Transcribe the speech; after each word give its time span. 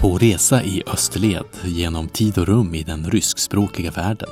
på 0.00 0.18
resa 0.18 0.62
i 0.62 0.82
österled 0.86 1.44
genom 1.64 2.08
tid 2.08 2.38
och 2.38 2.46
rum 2.46 2.74
i 2.74 2.82
den 2.82 3.10
ryskspråkiga 3.10 3.90
världen. 3.90 4.28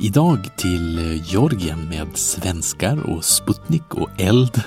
Idag 0.00 0.56
till 0.56 1.20
Georgien 1.24 1.88
med 1.88 2.08
svenskar 2.14 3.10
och 3.10 3.24
Sputnik 3.24 3.94
och 3.94 4.08
eld 4.20 4.62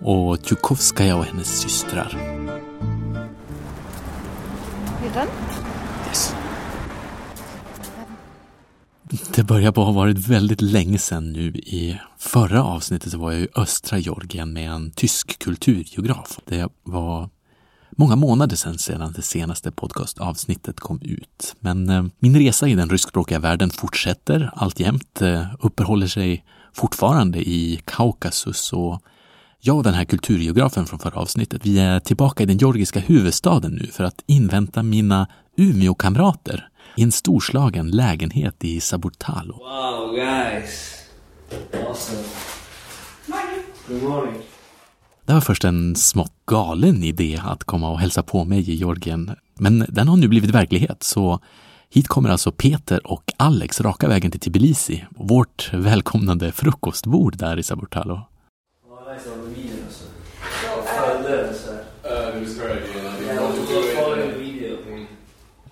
och 0.00 0.38
Tjukovskaja 0.44 1.16
och 1.16 1.24
hennes 1.24 1.60
systrar. 1.60 2.18
Redan? 5.02 5.28
Yes. 6.08 6.34
Det 9.34 9.42
börjar 9.42 9.72
på 9.72 9.80
att 9.80 9.86
ha 9.86 9.94
varit 9.94 10.28
väldigt 10.28 10.60
länge 10.60 10.98
sedan 10.98 11.32
nu. 11.32 11.48
I 11.56 12.00
förra 12.18 12.64
avsnittet 12.64 13.12
så 13.12 13.18
var 13.18 13.32
jag 13.32 13.40
i 13.40 13.48
östra 13.54 13.98
Georgien 13.98 14.52
med 14.52 14.70
en 14.70 14.90
tysk 14.90 15.38
kulturgeograf. 15.38 16.38
Det 16.44 16.68
var 16.82 17.28
många 17.96 18.16
månader 18.16 18.56
sedan, 18.56 18.78
sedan 18.78 19.12
det 19.12 19.22
senaste 19.22 19.70
podcastavsnittet 19.70 20.80
kom 20.80 21.00
ut. 21.02 21.54
Men 21.60 21.90
eh, 21.90 22.04
min 22.18 22.36
resa 22.36 22.68
i 22.68 22.74
den 22.74 22.90
ryskspråkiga 22.90 23.38
världen 23.38 23.70
fortsätter 23.70 24.50
alltjämt, 24.54 25.22
eh, 25.22 25.46
uppehåller 25.60 26.06
sig 26.06 26.44
fortfarande 26.72 27.38
i 27.38 27.80
Kaukasus 27.84 28.72
och 28.72 29.02
jag 29.60 29.76
och 29.76 29.82
den 29.82 29.94
här 29.94 30.04
kulturgeografen 30.04 30.86
från 30.86 30.98
förra 30.98 31.20
avsnittet, 31.20 31.66
vi 31.66 31.78
är 31.78 32.00
tillbaka 32.00 32.42
i 32.42 32.46
den 32.46 32.58
georgiska 32.58 33.00
huvudstaden 33.00 33.72
nu 33.72 33.86
för 33.86 34.04
att 34.04 34.24
invänta 34.26 34.82
mina 34.82 35.28
Umeå-kamrater 35.56 36.68
i 36.96 37.02
en 37.02 37.12
storslagen 37.12 37.90
lägenhet 37.90 38.64
i 38.64 38.80
Saburtalo. 38.80 39.54
Wow, 39.54 40.14
guys. 40.14 40.94
Awesome. 41.72 42.22
Good 43.88 44.02
morning. 44.02 44.55
Det 45.26 45.32
var 45.32 45.40
först 45.40 45.64
en 45.64 45.96
smått 45.96 46.32
galen 46.46 47.04
idé 47.04 47.40
att 47.44 47.64
komma 47.64 47.90
och 47.90 48.00
hälsa 48.00 48.22
på 48.22 48.44
mig 48.44 48.70
i 48.70 48.74
Georgien, 48.74 49.30
men 49.54 49.86
den 49.88 50.08
har 50.08 50.16
nu 50.16 50.28
blivit 50.28 50.50
verklighet, 50.50 51.02
så 51.02 51.40
hit 51.90 52.08
kommer 52.08 52.28
alltså 52.28 52.52
Peter 52.52 53.06
och 53.06 53.32
Alex 53.36 53.80
raka 53.80 54.08
vägen 54.08 54.30
till 54.30 54.40
Tbilisi, 54.40 55.04
vårt 55.10 55.70
välkomnande 55.72 56.52
frukostbord 56.52 57.36
där 57.36 57.58
i 57.58 57.62
Saburtalo. 57.62 58.14
Oh, 58.14 59.36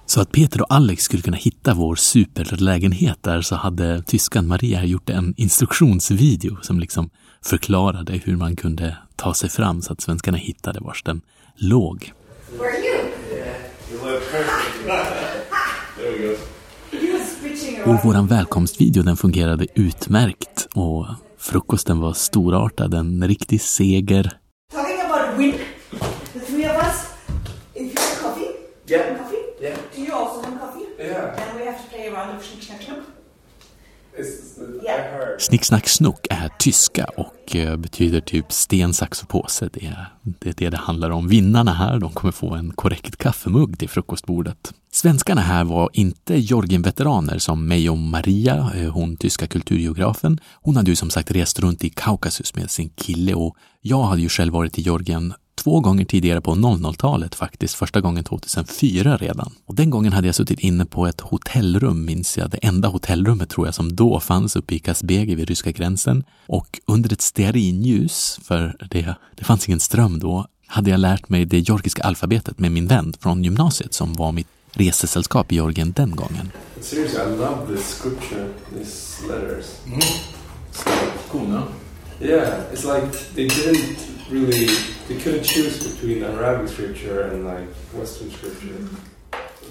Så 0.06 0.20
att 0.20 0.32
Peter 0.32 0.60
och 0.62 0.66
Alex 0.74 1.02
skulle 1.04 1.22
kunna 1.22 1.36
hitta 1.36 1.74
vår 1.74 1.96
superlägenhet 1.96 3.18
där 3.22 3.40
så 3.42 3.54
hade 3.54 4.02
tyskan 4.02 4.46
Maria 4.46 4.84
gjort 4.84 5.10
en 5.10 5.34
instruktionsvideo 5.36 6.56
som 6.62 6.80
liksom 6.80 7.10
förklarade 7.44 8.12
hur 8.24 8.36
man 8.36 8.56
kunde 8.56 8.96
ta 9.16 9.34
sig 9.34 9.50
fram 9.50 9.82
så 9.82 9.92
att 9.92 10.00
svenskarna 10.00 10.38
hittade 10.38 10.80
vars 10.80 11.02
den 11.02 11.20
låg. 11.56 12.12
Where 12.58 12.70
are 12.70 12.78
you? 12.78 12.94
Och 17.86 18.04
våran 18.04 18.26
välkomstvideo 18.26 19.02
den 19.02 19.16
fungerade 19.16 19.66
utmärkt 19.74 20.68
och 20.74 21.06
frukosten 21.38 21.98
var 22.00 22.12
storartad, 22.12 22.94
en 22.94 23.28
riktig 23.28 23.60
seger. 23.60 24.30
Talking 24.72 25.00
about 25.00 25.38
wind, 25.38 25.54
the 26.32 26.40
three 26.40 26.66
of 26.70 26.76
us, 26.76 27.06
if 27.74 27.82
you 27.82 27.94
want 27.94 28.22
coffee, 28.22 28.50
Yeah. 28.86 29.06
want 29.12 29.18
coffee? 29.22 29.64
Yeah. 29.64 29.76
Do 29.96 30.00
you 30.02 30.12
also 30.14 30.42
want 30.42 30.60
coffee? 30.60 30.86
Yeah. 31.04 31.36
Then 31.36 31.58
we 31.58 31.66
have 31.66 31.78
to 31.82 31.88
play 31.90 32.06
around 32.08 32.38
the 32.38 32.44
Schnick 32.44 32.62
Schnack 32.62 32.80
Schnuck. 32.82 33.04
Snicksnack 35.38 35.88
snook 35.88 36.26
är 36.30 36.48
tyska 36.58 37.04
och 37.04 37.56
eh, 37.56 37.76
betyder 37.76 38.20
typ 38.20 38.52
sten, 38.52 38.94
sax 38.94 39.22
och 39.22 39.28
påse. 39.28 39.68
Det 39.72 39.86
är, 39.86 40.06
det 40.22 40.48
är 40.48 40.54
det 40.56 40.70
det 40.70 40.76
handlar 40.76 41.10
om. 41.10 41.28
Vinnarna 41.28 41.72
här, 41.72 41.98
de 41.98 42.12
kommer 42.12 42.32
få 42.32 42.54
en 42.54 42.72
korrekt 42.72 43.16
kaffemugg 43.16 43.78
till 43.78 43.88
frukostbordet. 43.88 44.72
Svenskarna 44.92 45.40
här 45.40 45.64
var 45.64 45.90
inte 45.92 46.36
Georgien-veteraner 46.36 47.38
som 47.38 47.66
mig 47.68 47.90
och 47.90 47.98
Maria, 47.98 48.72
eh, 48.74 48.90
hon 48.90 49.16
tyska 49.16 49.46
kulturgeografen. 49.46 50.40
Hon 50.52 50.76
hade 50.76 50.90
ju 50.90 50.96
som 50.96 51.10
sagt 51.10 51.30
rest 51.30 51.60
runt 51.60 51.84
i 51.84 51.90
Kaukasus 51.90 52.54
med 52.54 52.70
sin 52.70 52.88
kille 52.88 53.34
och 53.34 53.56
jag 53.80 54.02
hade 54.02 54.22
ju 54.22 54.28
själv 54.28 54.52
varit 54.52 54.78
i 54.78 54.82
Georgien 54.82 55.34
två 55.54 55.80
gånger 55.80 56.04
tidigare 56.04 56.40
på 56.40 56.54
00-talet 56.54 57.34
faktiskt, 57.34 57.74
första 57.74 58.00
gången 58.00 58.24
2004 58.24 59.16
redan. 59.16 59.52
Och 59.66 59.74
den 59.74 59.90
gången 59.90 60.12
hade 60.12 60.28
jag 60.28 60.34
suttit 60.34 60.60
inne 60.60 60.86
på 60.86 61.06
ett 61.06 61.20
hotellrum, 61.20 62.04
minns 62.04 62.38
jag, 62.38 62.50
det 62.50 62.56
enda 62.56 62.88
hotellrummet 62.88 63.50
tror 63.50 63.66
jag 63.66 63.74
som 63.74 63.96
då 63.96 64.20
fanns 64.20 64.56
uppe 64.56 64.74
i 64.74 64.78
Kazbegi 64.78 65.34
vid 65.34 65.48
ryska 65.48 65.70
gränsen. 65.70 66.24
Och 66.46 66.80
under 66.86 67.12
ett 67.12 67.22
stearinljus, 67.22 68.40
för 68.42 68.76
det, 68.90 69.14
det 69.34 69.44
fanns 69.44 69.68
ingen 69.68 69.80
ström 69.80 70.18
då, 70.18 70.46
hade 70.66 70.90
jag 70.90 71.00
lärt 71.00 71.28
mig 71.28 71.44
det 71.44 71.58
georgiska 71.58 72.02
alfabetet 72.02 72.58
med 72.58 72.72
min 72.72 72.86
vän 72.86 73.14
från 73.20 73.44
gymnasiet 73.44 73.94
som 73.94 74.12
var 74.12 74.32
mitt 74.32 74.48
resesällskap 74.72 75.52
i 75.52 75.54
Georgien 75.54 75.92
den 75.92 76.16
gången. 76.16 76.50
Seriously, 76.80 77.20
I 77.20 77.36
love 77.36 77.76
this 77.76 77.98
scripture, 77.98 78.48
these 78.78 79.22
letters. 79.28 79.66
Cool, 81.28 81.48
no? 81.48 81.62
Yeah, 82.24 82.72
it's 82.72 82.84
like 82.84 83.12
they 83.34 83.48
didn't 83.48 83.98
really, 84.30 84.66
they 85.08 85.18
couldn't 85.20 85.44
choose 85.44 85.84
between 85.84 86.24
Arabic 86.24 86.70
scripture 86.70 87.22
and 87.30 87.44
like 87.44 87.68
Western 87.98 88.30
scripture. 88.30 88.78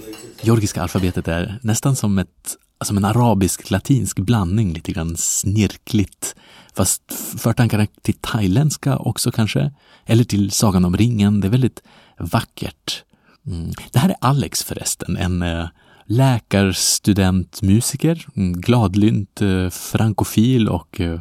So 0.01 0.45
Georgiska 0.45 0.81
alfabetet 0.81 1.27
är 1.27 1.59
nästan 1.61 1.95
som 1.95 2.19
ett 2.19 2.57
som 2.83 2.97
en 2.97 3.05
arabisk-latinsk 3.05 4.19
blandning, 4.19 4.73
lite 4.73 4.91
grann 4.91 5.17
snirkligt. 5.17 6.35
Fast 6.73 7.01
för 7.37 7.53
tankarna 7.53 7.87
till 8.01 8.13
thailändska 8.13 8.97
också 8.97 9.31
kanske. 9.31 9.71
Eller 10.05 10.23
till 10.23 10.51
Sagan 10.51 10.85
om 10.85 10.97
ringen. 10.97 11.41
Det 11.41 11.47
är 11.47 11.51
väldigt 11.51 11.81
vackert. 12.17 13.03
Mm. 13.47 13.71
Det 13.91 13.99
här 13.99 14.09
är 14.09 14.15
Alex 14.21 14.63
förresten, 14.63 15.17
en 15.17 15.41
eh, 15.41 15.67
Läkarstudentmusiker, 16.05 18.25
gladlynt, 18.35 19.41
eh, 19.41 19.69
frankofil 19.69 20.69
och 20.69 21.01
eh, 21.01 21.11
eh, 21.11 21.19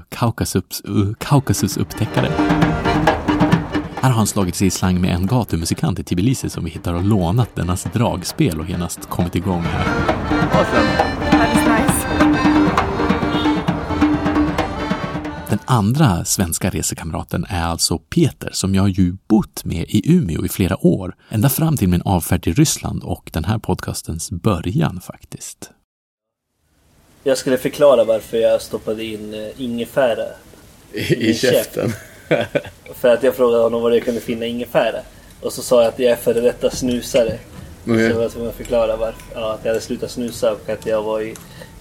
kaukasusupptäckare. 1.19 1.19
Kaukasus. 1.19 1.78
Här 4.03 4.10
har 4.10 4.16
han 4.16 4.26
slagit 4.26 4.54
sig 4.54 4.66
i 4.66 4.70
slang 4.70 5.00
med 5.00 5.15
en 5.15 5.26
gatumusikant 5.26 5.98
i 5.98 6.04
Tbilisi 6.04 6.50
som 6.50 6.65
vi 6.65 6.70
hittar 6.70 6.94
och 6.94 7.04
lånat 7.04 7.56
dennas 7.56 7.87
dragspel 7.93 8.60
och 8.60 8.69
genast 8.69 9.09
kommit 9.09 9.34
igång 9.34 9.62
här. 9.62 11.22
Andra 15.72 16.25
svenska 16.25 16.71
resekamraten 16.71 17.47
är 17.49 17.62
alltså 17.62 17.99
Peter 17.99 18.50
som 18.53 18.75
jag 18.75 18.88
ju 18.88 19.16
bott 19.27 19.65
med 19.65 19.84
i 19.88 20.12
Umeå 20.15 20.44
i 20.44 20.49
flera 20.49 20.87
år, 20.87 21.16
ända 21.28 21.49
fram 21.49 21.77
till 21.77 21.88
min 21.88 22.03
avfärd 22.03 22.43
till 22.43 22.55
Ryssland 22.55 23.03
och 23.03 23.31
den 23.33 23.44
här 23.44 23.59
podcastens 23.59 24.31
början 24.31 25.00
faktiskt. 25.00 25.71
Jag 27.25 27.38
skulle 27.38 27.59
förklara 27.59 28.05
varför 28.05 28.37
jag 28.37 28.62
stoppade 28.62 29.05
in 29.05 29.34
eh, 29.34 29.61
ingefära. 29.62 30.25
I, 30.93 31.31
i 31.31 31.34
käften. 31.34 31.93
För 32.94 33.09
att 33.15 33.22
jag 33.22 33.37
frågade 33.37 33.62
honom 33.62 33.82
var 33.82 33.91
jag 33.91 34.05
kunde 34.05 34.21
finna 34.21 34.47
ingefära. 34.47 35.00
Och 35.41 35.53
så 35.53 35.62
sa 35.62 35.82
jag 35.82 35.88
att 35.88 35.99
jag 35.99 36.12
är 36.12 36.16
före 36.16 36.41
detta 36.41 36.71
snusare. 36.71 37.38
Okej. 37.82 38.09
Så 38.09 38.15
jag 38.15 38.15
var 38.15 38.28
tvungen 38.28 38.50
att 38.50 38.56
förklara 38.56 38.97
varför. 38.97 39.22
Ja, 39.34 39.53
att 39.53 39.61
jag 39.62 39.71
hade 39.71 39.81
slutat 39.81 40.11
snusa 40.11 40.53
och 40.53 40.69
att 40.69 40.87
jag 40.87 41.03
var 41.03 41.21
i 41.21 41.34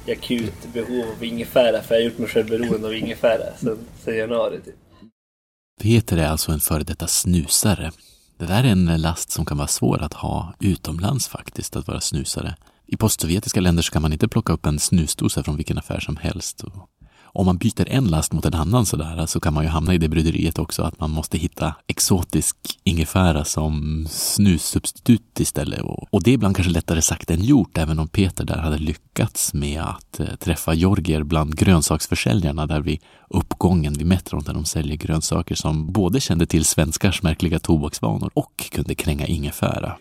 akut 0.07 0.73
behov 0.73 1.05
av 1.17 1.23
ingefära. 1.23 1.81
För 1.81 1.95
jag 1.95 2.01
har 2.01 2.05
gjort 2.05 2.17
mig 2.17 2.29
själv 2.29 2.49
beroende 2.49 2.87
av 2.87 2.95
ingefära 2.95 3.43
sen, 3.57 3.77
sen 4.03 4.17
januari. 4.17 4.59
Typ. 4.65 4.75
Peter 5.81 6.17
är 6.17 6.27
alltså 6.27 6.51
en 6.51 6.59
före 6.59 6.83
detta 6.83 7.07
snusare. 7.07 7.91
Det 8.37 8.45
där 8.45 8.63
är 8.63 8.67
en 8.67 9.01
last 9.01 9.31
som 9.31 9.45
kan 9.45 9.57
vara 9.57 9.67
svår 9.67 10.01
att 10.01 10.13
ha 10.13 10.53
utomlands 10.59 11.27
faktiskt, 11.27 11.75
att 11.75 11.87
vara 11.87 12.01
snusare. 12.01 12.55
I 12.87 12.97
postsovjetiska 12.97 13.61
länder 13.61 13.83
så 13.83 13.91
kan 13.91 14.01
man 14.01 14.13
inte 14.13 14.27
plocka 14.27 14.53
upp 14.53 14.65
en 14.65 14.79
snusdosa 14.79 15.43
från 15.43 15.55
vilken 15.55 15.77
affär 15.77 15.99
som 15.99 16.17
helst. 16.17 16.61
Och 16.63 16.73
om 17.33 17.45
man 17.45 17.57
byter 17.57 17.89
en 17.89 18.07
last 18.07 18.33
mot 18.33 18.45
en 18.45 18.53
annan 18.53 18.85
sådär 18.85 19.25
så 19.25 19.39
kan 19.39 19.53
man 19.53 19.63
ju 19.63 19.69
hamna 19.69 19.93
i 19.93 19.97
det 19.97 20.09
bryderiet 20.09 20.59
också 20.59 20.83
att 20.83 20.99
man 20.99 21.09
måste 21.09 21.37
hitta 21.37 21.75
exotisk 21.87 22.55
ingefära 22.83 23.45
som 23.45 24.05
snussubstitut 24.09 25.39
istället. 25.39 25.81
Och, 25.81 26.07
och 26.13 26.23
det 26.23 26.31
är 26.31 26.33
ibland 26.33 26.55
kanske 26.55 26.73
lättare 26.73 27.01
sagt 27.01 27.31
än 27.31 27.43
gjort, 27.43 27.77
även 27.77 27.99
om 27.99 28.07
Peter 28.07 28.43
där 28.45 28.57
hade 28.57 28.77
lyckats 28.77 29.53
med 29.53 29.81
att 29.81 30.19
eh, 30.19 30.35
träffa 30.39 30.73
georgier 30.73 31.23
bland 31.23 31.57
grönsaksförsäljarna 31.57 32.67
där 32.67 32.81
vid 32.81 32.99
uppgången 33.29 33.93
vid 33.93 34.07
metron 34.07 34.43
där 34.43 34.53
de 34.53 34.65
säljer 34.65 34.97
grönsaker 34.97 35.55
som 35.55 35.91
både 35.91 36.19
kände 36.19 36.45
till 36.45 36.65
svenskars 36.65 37.23
märkliga 37.23 37.59
tobaksvanor 37.59 38.31
och 38.33 38.69
kunde 38.71 38.95
kränga 38.95 39.25
ingefära. 39.25 39.97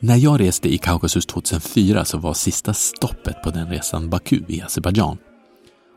När 0.00 0.16
jag 0.16 0.40
reste 0.40 0.74
i 0.74 0.78
Kaukasus 0.78 1.26
2004 1.26 2.04
så 2.04 2.18
var 2.18 2.34
sista 2.34 2.74
stoppet 2.74 3.42
på 3.42 3.50
den 3.50 3.68
resan 3.68 4.10
Baku 4.10 4.40
i 4.48 4.62
Azerbajdzjan. 4.62 5.18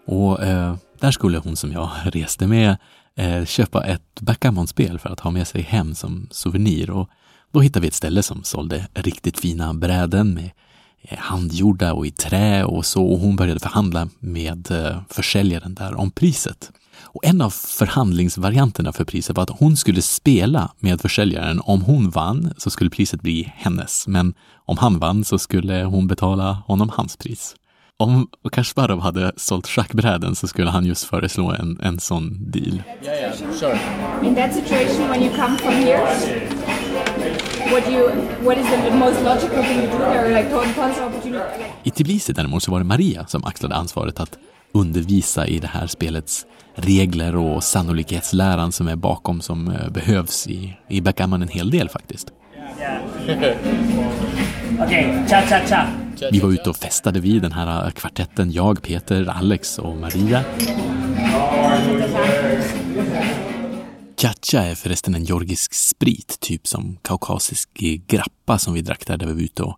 Och 0.07 0.43
eh, 0.43 0.75
där 0.99 1.11
skulle 1.11 1.37
hon 1.37 1.55
som 1.55 1.71
jag 1.71 1.89
reste 2.03 2.47
med 2.47 2.77
eh, 3.15 3.45
köpa 3.45 3.85
ett 3.85 4.21
backgammon-spel 4.21 4.99
för 4.99 5.09
att 5.09 5.19
ha 5.19 5.31
med 5.31 5.47
sig 5.47 5.61
hem 5.61 5.95
som 5.95 6.27
souvenir. 6.31 6.89
Och 6.89 7.09
då 7.51 7.61
hittade 7.61 7.81
vi 7.81 7.87
ett 7.87 7.93
ställe 7.93 8.23
som 8.23 8.43
sålde 8.43 8.87
riktigt 8.93 9.39
fina 9.39 9.73
bräden 9.73 10.33
med 10.33 10.51
eh, 11.01 11.17
handgjorda 11.17 11.93
och 11.93 12.05
i 12.05 12.11
trä 12.11 12.63
och 12.63 12.85
så 12.85 13.05
och 13.05 13.19
hon 13.19 13.35
började 13.35 13.59
förhandla 13.59 14.09
med 14.19 14.71
eh, 14.71 15.01
försäljaren 15.09 15.75
där 15.75 15.95
om 15.95 16.11
priset. 16.11 16.71
Och 17.01 17.25
en 17.25 17.41
av 17.41 17.49
förhandlingsvarianterna 17.49 18.93
för 18.93 19.05
priset 19.05 19.35
var 19.35 19.43
att 19.43 19.59
hon 19.59 19.77
skulle 19.77 20.01
spela 20.01 20.71
med 20.79 21.01
försäljaren. 21.01 21.61
Om 21.63 21.81
hon 21.81 22.09
vann 22.09 22.53
så 22.57 22.69
skulle 22.69 22.89
priset 22.89 23.21
bli 23.21 23.53
hennes, 23.55 24.07
men 24.07 24.33
om 24.65 24.77
han 24.77 24.99
vann 24.99 25.25
så 25.25 25.39
skulle 25.39 25.83
hon 25.83 26.07
betala 26.07 26.63
honom 26.67 26.89
hans 26.89 27.17
pris. 27.17 27.55
Om 27.97 28.27
Kasparov 28.51 28.99
hade 28.99 29.31
sålt 29.35 29.67
schackbräden 29.67 30.35
så 30.35 30.47
skulle 30.47 30.69
han 30.69 30.85
just 30.85 31.03
föreslå 31.03 31.51
en, 31.51 31.79
en 31.83 31.99
sån 31.99 32.51
deal. 32.51 32.83
Yeah, 33.03 33.19
yeah, 33.19 33.53
sure. 33.59 33.79
In 34.23 34.35
that 34.35 34.53
situation, 34.53 35.09
when 35.09 35.21
you 35.23 35.35
come 35.35 35.57
from 35.57 35.73
here, 35.73 35.99
what 37.71 37.85
do 37.85 37.91
you, 37.91 38.09
what 38.43 38.57
is 38.57 38.65
the 38.69 38.95
most 38.95 39.21
logical 39.23 39.63
thing 39.63 39.81
to 39.81 39.97
do 39.97 39.97
there? 39.97 40.37
Like 40.37 40.49
total 40.49 41.07
opportunity? 41.07 41.63
I 41.83 41.91
Tbilisi 41.91 42.33
däremot 42.33 42.63
så 42.63 42.71
var 42.71 42.79
det 42.79 42.85
Maria 42.85 43.27
som 43.27 43.43
axlade 43.43 43.75
ansvaret 43.75 44.19
att 44.19 44.37
undervisa 44.71 45.47
i 45.47 45.59
det 45.59 45.67
här 45.67 45.87
spelets 45.87 46.45
regler 46.79 47.35
och 47.35 47.63
sannolikhetsläran 47.63 48.71
som 48.71 48.87
är 48.87 48.95
bakom 48.95 49.41
som 49.41 49.67
eh, 49.67 49.89
behövs 49.89 50.47
i, 50.47 50.77
i 50.87 51.01
backgammon 51.01 51.41
en 51.41 51.47
hel 51.47 51.69
del 51.69 51.89
faktiskt. 51.89 52.27
Okej, 54.79 55.25
cha 55.29 55.41
cha 55.41 55.59
cha. 55.67 55.87
Vi 56.31 56.39
var 56.39 56.49
ute 56.49 56.69
och 56.69 56.77
festade 56.77 57.19
vid 57.19 57.41
den 57.41 57.51
här 57.51 57.91
kvartetten, 57.91 58.51
jag, 58.51 58.81
Peter, 58.81 59.25
Alex 59.25 59.79
och 59.79 59.97
Maria. 59.97 60.43
Chacha 64.21 64.61
är 64.63 64.75
förresten 64.75 65.15
en 65.15 65.23
georgisk 65.23 65.73
sprit, 65.73 66.37
typ 66.39 66.67
som 66.67 66.97
kaukasisk 67.01 67.69
grappa 68.07 68.57
som 68.57 68.73
vi 68.73 68.81
drack 68.81 69.07
där, 69.07 69.17
där 69.17 69.25
vi 69.25 69.33
var 69.33 69.41
ute 69.41 69.63
och 69.63 69.77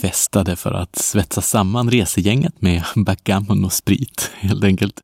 festade 0.00 0.56
för 0.56 0.72
att 0.72 0.96
svetsa 0.96 1.40
samman 1.40 1.90
resegänget 1.90 2.62
med 2.62 2.82
backgammon 2.96 3.64
och 3.64 3.72
sprit, 3.72 4.30
helt 4.34 4.64
enkelt. 4.64 5.00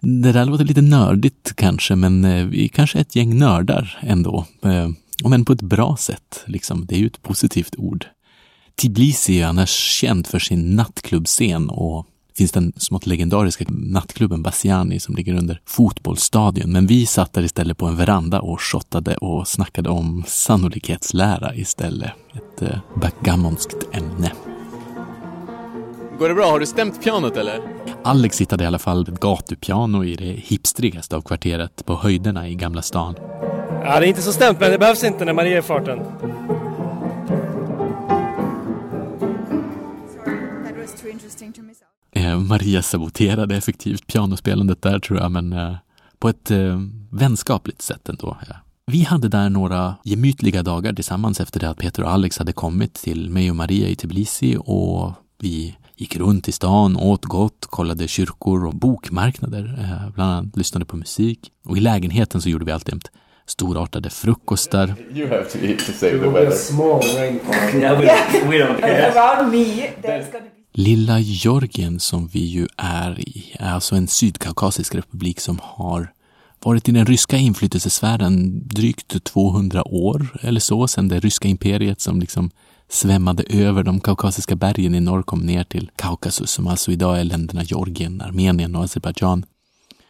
Det 0.00 0.32
där 0.32 0.44
låter 0.44 0.64
lite 0.64 0.82
nördigt 0.82 1.52
kanske, 1.56 1.96
men 1.96 2.24
eh, 2.24 2.44
vi 2.44 2.60
vi 2.60 2.64
är 2.64 2.68
kanske 2.68 2.98
ett 2.98 3.16
gäng 3.16 3.38
nördar 3.38 3.98
ändå. 4.00 4.46
Eh, 4.62 4.88
om 5.24 5.30
Men 5.30 5.44
på 5.44 5.52
ett 5.52 5.62
bra 5.62 5.96
sätt, 5.96 6.44
liksom. 6.46 6.86
Det 6.86 6.94
är 6.94 6.98
ju 6.98 7.06
ett 7.06 7.22
positivt 7.22 7.74
ord. 7.78 8.06
Tbilisi 8.82 9.40
är 9.40 9.46
annars 9.46 9.70
känd 9.70 10.26
för 10.26 10.38
sin 10.38 10.76
nattklubbscen 10.76 11.68
och 11.68 12.06
finns 12.36 12.52
den 12.52 12.72
smått 12.76 13.06
legendariska 13.06 13.64
nattklubben 13.68 14.42
Basiani 14.42 15.00
som 15.00 15.14
ligger 15.14 15.34
under 15.34 15.60
fotbollsstadion. 15.66 16.72
Men 16.72 16.86
vi 16.86 17.06
satt 17.06 17.32
där 17.32 17.42
istället 17.42 17.78
på 17.78 17.86
en 17.86 17.96
veranda 17.96 18.40
och 18.40 18.62
shottade 18.62 19.16
och 19.16 19.48
snackade 19.48 19.90
om 19.90 20.24
sannolikhetslära 20.26 21.54
istället. 21.54 22.12
Ett 22.34 22.62
eh, 22.62 22.78
backgammonskt 23.00 23.76
ämne. 23.92 24.32
Går 26.20 26.28
det 26.28 26.34
bra? 26.34 26.50
Har 26.50 26.60
du 26.60 26.66
stämt 26.66 27.02
pianot 27.02 27.36
eller? 27.36 27.60
Alex 28.04 28.40
hittade 28.40 28.64
i 28.64 28.66
alla 28.66 28.78
fall 28.78 29.02
ett 29.02 29.20
gatupiano 29.20 30.04
i 30.04 30.16
det 30.16 30.24
hipstrigaste 30.24 31.16
av 31.16 31.20
kvarteret 31.20 31.86
på 31.86 31.96
höjderna 31.96 32.48
i 32.48 32.54
Gamla 32.54 32.82
stan. 32.82 33.14
Ja, 33.84 34.00
det 34.00 34.06
är 34.06 34.08
inte 34.08 34.22
så 34.22 34.32
stämt, 34.32 34.60
men 34.60 34.70
det 34.70 34.78
behövs 34.78 35.04
inte 35.04 35.24
när 35.24 35.32
Maria 35.32 35.54
är 35.54 35.58
i 35.58 35.62
farten. 35.62 35.98
Eh, 42.12 42.38
Maria 42.38 42.82
saboterade 42.82 43.56
effektivt 43.56 44.06
pianospelandet 44.06 44.82
där 44.82 44.98
tror 44.98 45.18
jag, 45.18 45.32
men 45.32 45.52
eh, 45.52 45.74
på 46.18 46.28
ett 46.28 46.50
eh, 46.50 46.80
vänskapligt 47.10 47.82
sätt 47.82 48.08
ändå. 48.08 48.36
Ja. 48.48 48.56
Vi 48.86 49.02
hade 49.02 49.28
där 49.28 49.50
några 49.50 49.94
gemytliga 50.04 50.62
dagar 50.62 50.92
tillsammans 50.92 51.40
efter 51.40 51.60
det 51.60 51.70
att 51.70 51.78
Peter 51.78 52.02
och 52.02 52.10
Alex 52.10 52.38
hade 52.38 52.52
kommit 52.52 52.94
till 52.94 53.30
mig 53.30 53.50
och 53.50 53.56
Maria 53.56 53.88
i 53.88 53.96
Tbilisi 53.96 54.56
och 54.60 55.12
vi 55.38 55.76
gick 56.00 56.16
runt 56.16 56.48
i 56.48 56.52
stan, 56.52 56.96
åt 56.96 57.24
gott, 57.24 57.66
kollade 57.66 58.08
kyrkor 58.08 58.66
och 58.66 58.74
bokmarknader, 58.74 59.78
eh, 59.78 60.14
bland 60.14 60.32
annat 60.32 60.56
lyssnade 60.56 60.84
på 60.84 60.96
musik. 60.96 61.52
Och 61.64 61.76
i 61.76 61.80
lägenheten 61.80 62.42
så 62.42 62.48
gjorde 62.48 62.64
vi 62.64 62.72
alltid 62.72 63.08
storartade 63.46 64.10
frukostar. 64.10 64.94
You 65.14 65.28
have 65.28 65.44
to 65.44 65.58
eat 65.58 65.78
to 65.78 65.92
save 65.92 66.18
the 66.18 66.28
weather. 66.28 66.50
small. 66.50 67.04
Yeah, 67.04 68.00
we, 68.00 68.06
we 68.48 68.64
don't 68.64 68.80
care. 68.80 70.22
Lilla 70.72 71.18
Georgien 71.18 72.00
som 72.00 72.28
vi 72.28 72.44
ju 72.44 72.66
är 72.76 73.20
i 73.20 73.56
är 73.58 73.72
alltså 73.72 73.94
en 73.94 74.08
sydkaukasisk 74.08 74.94
republik 74.94 75.40
som 75.40 75.58
har 75.62 76.12
varit 76.64 76.88
i 76.88 76.92
den 76.92 77.06
ryska 77.06 77.36
inflytelsesfären 77.36 78.68
drygt 78.68 79.24
200 79.24 79.88
år 79.88 80.38
eller 80.42 80.60
så, 80.60 80.88
sedan 80.88 81.08
det 81.08 81.20
ryska 81.20 81.48
imperiet 81.48 82.00
som 82.00 82.20
liksom 82.20 82.50
svämmade 82.88 83.42
över 83.48 83.82
de 83.82 84.00
kaukasiska 84.00 84.56
bergen 84.56 84.94
i 84.94 85.00
norr 85.00 85.22
kom 85.22 85.40
ner 85.40 85.64
till 85.64 85.90
Kaukasus 85.96 86.50
som 86.50 86.66
alltså 86.66 86.92
idag 86.92 87.20
är 87.20 87.24
länderna 87.24 87.62
Georgien, 87.62 88.20
Armenien 88.20 88.76
och 88.76 88.84
Azerbajdzjan. 88.84 89.44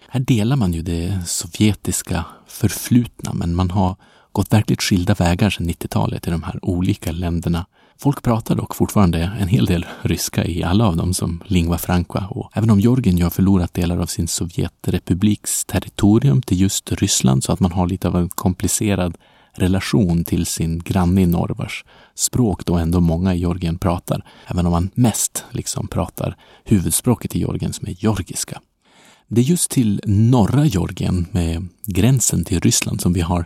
Här 0.08 0.20
delar 0.20 0.56
man 0.56 0.72
ju 0.72 0.82
det 0.82 1.18
sovjetiska 1.26 2.24
förflutna, 2.46 3.32
men 3.34 3.54
man 3.54 3.70
har 3.70 3.96
gått 4.32 4.52
verkligt 4.52 4.82
skilda 4.82 5.14
vägar 5.14 5.50
sedan 5.50 5.70
90-talet 5.70 6.26
i 6.26 6.30
de 6.30 6.42
här 6.42 6.64
olika 6.64 7.12
länderna. 7.12 7.66
Folk 8.02 8.22
pratar 8.22 8.54
dock 8.54 8.74
fortfarande 8.74 9.32
en 9.40 9.48
hel 9.48 9.66
del 9.66 9.86
ryska 10.02 10.44
i 10.44 10.62
alla 10.62 10.86
av 10.86 10.96
dem 10.96 11.14
som 11.14 11.42
lingua 11.46 11.78
franca 11.78 12.26
och 12.30 12.50
även 12.54 12.70
om 12.70 12.80
Georgien 12.80 13.18
ju 13.18 13.22
har 13.22 13.30
förlorat 13.30 13.74
delar 13.74 13.98
av 13.98 14.06
sin 14.06 14.28
Sovjetrepubliks 14.28 15.64
territorium 15.64 16.42
till 16.42 16.60
just 16.60 16.92
Ryssland 16.92 17.44
så 17.44 17.52
att 17.52 17.60
man 17.60 17.72
har 17.72 17.86
lite 17.86 18.08
av 18.08 18.16
en 18.16 18.28
komplicerad 18.28 19.16
relation 19.52 20.24
till 20.24 20.46
sin 20.46 20.78
granne 20.78 21.22
i 21.22 21.26
norr 21.26 21.54
vars 21.58 21.84
språk 22.14 22.64
då 22.64 22.74
ändå 22.74 23.00
många 23.00 23.34
i 23.34 23.38
Georgien 23.38 23.78
pratar, 23.78 24.24
även 24.46 24.66
om 24.66 24.72
man 24.72 24.90
mest 24.94 25.44
liksom 25.50 25.88
pratar 25.88 26.36
huvudspråket 26.64 27.36
i 27.36 27.38
Georgien 27.38 27.72
som 27.72 27.88
är 27.88 27.92
georgiska. 27.92 28.60
Det 29.28 29.40
är 29.40 29.44
just 29.44 29.70
till 29.70 30.00
norra 30.06 30.64
Georgien 30.64 31.26
med 31.32 31.68
gränsen 31.86 32.44
till 32.44 32.60
Ryssland 32.60 33.00
som 33.00 33.12
vi 33.12 33.20
har 33.20 33.44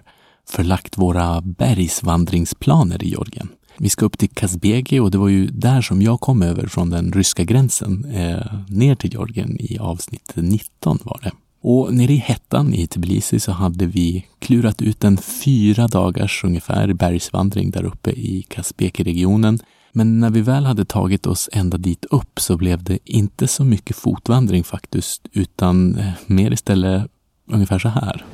förlagt 0.48 0.98
våra 0.98 1.40
bergsvandringsplaner 1.40 3.04
i 3.04 3.08
Georgien. 3.08 3.48
Vi 3.78 3.88
ska 3.88 4.06
upp 4.06 4.18
till 4.18 4.30
Kazbegi 4.30 5.00
och 5.00 5.10
det 5.10 5.18
var 5.18 5.28
ju 5.28 5.46
där 5.46 5.82
som 5.82 6.02
jag 6.02 6.20
kom 6.20 6.42
över 6.42 6.66
från 6.66 6.90
den 6.90 7.12
ryska 7.12 7.44
gränsen 7.44 8.04
eh, 8.04 8.58
ner 8.68 8.94
till 8.94 9.12
Georgien 9.12 9.56
i 9.60 9.78
avsnitt 9.78 10.32
19 10.34 10.98
var 11.02 11.20
det. 11.22 11.30
Och 11.62 11.94
nere 11.94 12.12
i 12.12 12.16
hettan 12.16 12.74
i 12.74 12.86
Tbilisi 12.86 13.40
så 13.40 13.52
hade 13.52 13.86
vi 13.86 14.26
klurat 14.38 14.82
ut 14.82 15.04
en 15.04 15.16
fyra 15.16 15.88
dagars 15.88 16.44
ungefär 16.44 16.92
bergsvandring 16.92 17.70
där 17.70 17.84
uppe 17.84 18.10
i 18.10 18.42
Kazbeki-regionen. 18.48 19.58
Men 19.92 20.20
när 20.20 20.30
vi 20.30 20.40
väl 20.40 20.64
hade 20.64 20.84
tagit 20.84 21.26
oss 21.26 21.48
ända 21.52 21.78
dit 21.78 22.04
upp 22.04 22.40
så 22.40 22.56
blev 22.56 22.82
det 22.82 22.98
inte 23.04 23.48
så 23.48 23.64
mycket 23.64 23.96
fotvandring 23.96 24.64
faktiskt, 24.64 25.28
utan 25.32 25.98
eh, 25.98 26.10
mer 26.26 26.50
istället 26.50 27.06
ungefär 27.50 27.78
så 27.78 27.88
här. 27.88 28.24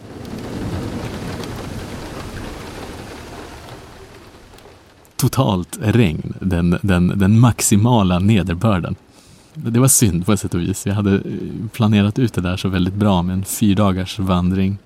Totalt 5.20 5.78
regn, 5.80 6.34
den, 6.40 6.78
den, 6.82 7.18
den 7.18 7.40
maximala 7.40 8.18
nederbörden. 8.18 8.96
Det 9.54 9.80
var 9.80 9.88
synd 9.88 10.26
på 10.26 10.32
ett 10.32 10.40
sätt 10.40 10.54
och 10.54 10.60
vis. 10.60 10.86
Vi 10.86 10.90
hade 10.90 11.14
eh, 11.14 11.20
planerat 11.72 12.18
ut 12.18 12.34
det 12.34 12.40
där 12.40 12.56
så 12.56 12.68
väldigt 12.68 12.94
bra 12.94 13.22
med 13.22 13.32
en 13.32 13.44
fyrdagars 13.44 14.18
vandring. 14.18 14.78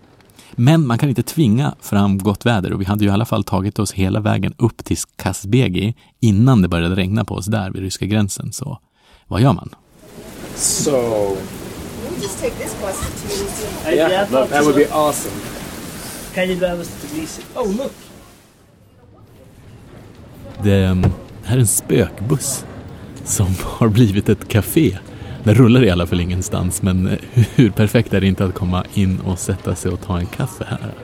Men 0.53 0.87
man 0.87 0.99
kan 0.99 1.09
inte 1.09 1.23
tvinga 1.23 1.75
fram 1.81 2.19
gott 2.19 2.47
väder 2.47 2.73
och 2.73 2.81
vi 2.81 2.85
hade 2.85 3.05
ju 3.05 3.11
i 3.11 3.13
alla 3.13 3.25
fall 3.25 3.45
tagit 3.45 3.79
oss 3.79 3.93
hela 3.93 4.21
vägen 4.21 4.55
upp 4.59 4.85
till 4.85 4.97
Kazbegi 5.17 5.95
innan 6.21 6.63
det 6.63 6.69
började 6.69 6.95
regna 6.95 7.25
på 7.25 7.35
oss 7.35 7.47
där 7.47 7.71
vid 7.71 7.83
ryska 7.83 8.07
gränsen. 8.07 8.53
Så 8.53 8.79
vad 9.27 9.41
gör 9.41 9.53
man? 9.53 9.69
So, 10.55 10.91
We'll 10.91 12.23
just 12.23 12.41
take 12.41 12.55
this 12.55 12.77
bus 12.81 13.01
to 13.01 13.29
Tbilisi. 13.29 13.97
Yeah, 13.97 14.49
that, 14.49 14.65
would 14.65 14.77
be 14.77 14.89
awesome. 14.93 15.35
Kan 16.35 16.49
ju 16.49 16.55
drive 16.55 16.79
us 16.79 16.89
to 16.89 17.07
Tbilisi? 17.07 17.43
Oh 17.55 17.77
look! 17.77 17.93
Det 20.63 20.85
ehm, 20.85 21.03
det 21.45 21.49
här 21.49 21.57
är 21.57 21.61
en 21.61 21.67
spökbuss 21.67 22.65
som 23.25 23.47
har 23.63 23.89
blivit 23.89 24.29
ett 24.29 24.49
café. 24.49 24.99
Den 25.45 25.55
rullar 25.55 25.85
i 25.85 25.91
alla 25.91 26.07
fall 26.07 26.21
ingenstans, 26.21 26.83
men 26.83 27.07
eh, 27.07 27.19
hur 27.33 27.71
perfekt 27.71 28.15
är 28.15 28.21
det 28.21 28.27
inte 28.27 28.45
att 28.45 28.55
komma 28.55 28.85
in 28.95 29.21
och 29.21 29.39
sätta 29.39 29.75
sig 29.75 29.93
och 29.93 30.01
ta 30.01 30.19
en 30.19 30.27
kaffe 30.27 30.67
här? 30.69 30.95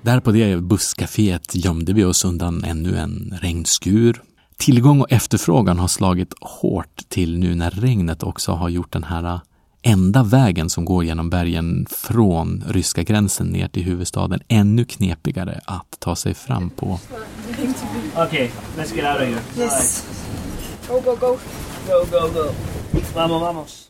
Där 0.00 0.20
på 0.20 0.30
det 0.30 0.56
busscaféet 0.56 1.54
gömde 1.54 1.92
vi 1.92 2.04
oss 2.04 2.24
undan 2.24 2.64
ännu 2.64 2.96
en 2.96 3.38
regnskur. 3.42 4.22
Tillgång 4.56 5.00
och 5.00 5.12
efterfrågan 5.12 5.78
har 5.78 5.88
slagit 5.88 6.34
hårt 6.40 7.08
till 7.08 7.38
nu 7.38 7.54
när 7.54 7.70
regnet 7.70 8.22
också 8.22 8.52
har 8.52 8.68
gjort 8.68 8.92
den 8.92 9.04
här 9.04 9.40
enda 9.88 10.22
vägen 10.22 10.70
som 10.70 10.84
går 10.84 11.04
genom 11.04 11.30
bergen 11.30 11.86
från 11.90 12.64
ryska 12.68 13.02
gränsen 13.02 13.46
ner 13.46 13.68
till 13.68 13.82
huvudstaden 13.82 14.40
ännu 14.48 14.84
knepigare 14.84 15.60
att 15.64 15.96
ta 16.00 16.16
sig 16.16 16.34
fram 16.34 16.70
på. 16.70 17.00
Okay, 18.16 18.50
let's 18.76 18.96
get 18.96 19.04
out 19.04 19.20
of 19.20 19.28
here. 19.28 19.40
yes. 19.56 20.06
Go, 20.88 21.00
go, 21.00 21.16
go. 21.20 21.38
Go, 21.86 22.04
go, 22.10 22.28
go. 22.34 22.52
Vamos, 23.14 23.42
vamos. 23.42 23.84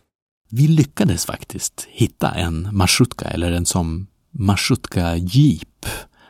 Vi 0.50 0.69
lyckades 0.69 1.26
faktiskt 1.26 1.87
hitta 1.90 2.31
en 2.31 2.69
marschutka 2.73 3.25
eller 3.28 3.52
en 3.52 3.67
som 3.67 4.07
marschutka 4.31 5.17
jeep 5.17 5.87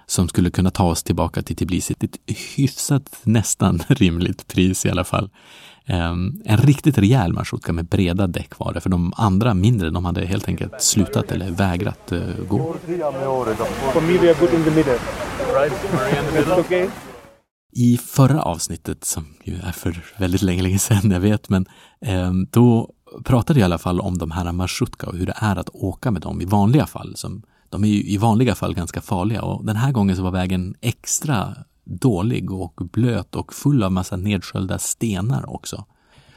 som 0.06 0.28
skulle 0.28 0.50
kunna 0.50 0.70
ta 0.70 0.84
oss 0.84 1.02
tillbaka 1.02 1.42
till 1.42 1.56
Tbilisi 1.56 1.94
till 1.94 2.08
ett 2.08 2.38
hyfsat, 2.56 3.20
nästan 3.22 3.82
rimligt 3.88 4.46
pris 4.46 4.86
i 4.86 4.90
alla 4.90 5.04
fall. 5.04 5.30
Um, 5.88 6.42
en 6.44 6.56
riktigt 6.56 6.98
rejäl 6.98 7.32
marsrutka 7.32 7.72
med 7.72 7.86
breda 7.86 8.26
däck 8.26 8.58
var 8.58 8.72
det, 8.72 8.80
för 8.80 8.90
de 8.90 9.12
andra 9.16 9.54
mindre, 9.54 9.90
de 9.90 10.04
hade 10.04 10.26
helt 10.26 10.48
enkelt 10.48 10.82
slutat 10.82 11.32
eller 11.32 11.50
vägrat 11.50 12.12
uh, 12.12 12.20
gå. 12.48 12.76
I 17.72 17.96
förra 17.96 18.42
avsnittet, 18.42 19.04
som 19.04 19.26
ju 19.44 19.54
är 19.54 19.72
för 19.72 20.04
väldigt 20.18 20.42
länge, 20.42 20.62
länge 20.62 20.78
sedan, 20.78 21.10
jag 21.10 21.20
vet, 21.20 21.48
men 21.48 21.66
eh, 22.00 22.32
då 22.50 22.90
pratade 23.24 23.60
jag 23.60 23.64
i 23.64 23.70
alla 23.70 23.78
fall 23.78 24.00
om 24.00 24.18
de 24.18 24.30
här 24.30 24.52
marsrutka 24.52 25.06
och 25.06 25.16
hur 25.16 25.26
det 25.26 25.34
är 25.36 25.56
att 25.56 25.68
åka 25.72 26.10
med 26.10 26.22
dem 26.22 26.40
i 26.40 26.44
vanliga 26.44 26.86
fall. 26.86 27.16
Som, 27.16 27.42
de 27.68 27.84
är 27.84 27.88
ju 27.88 28.02
i 28.02 28.16
vanliga 28.16 28.54
fall 28.54 28.74
ganska 28.74 29.00
farliga 29.00 29.42
och 29.42 29.66
den 29.66 29.76
här 29.76 29.92
gången 29.92 30.16
så 30.16 30.22
var 30.22 30.30
vägen 30.30 30.74
extra 30.80 31.54
dålig 31.88 32.52
och 32.52 32.74
blöt 32.92 33.36
och 33.36 33.54
full 33.54 33.82
av 33.82 33.92
massa 33.92 34.16
nedsköljda 34.16 34.78
stenar 34.78 35.54
också. 35.54 35.84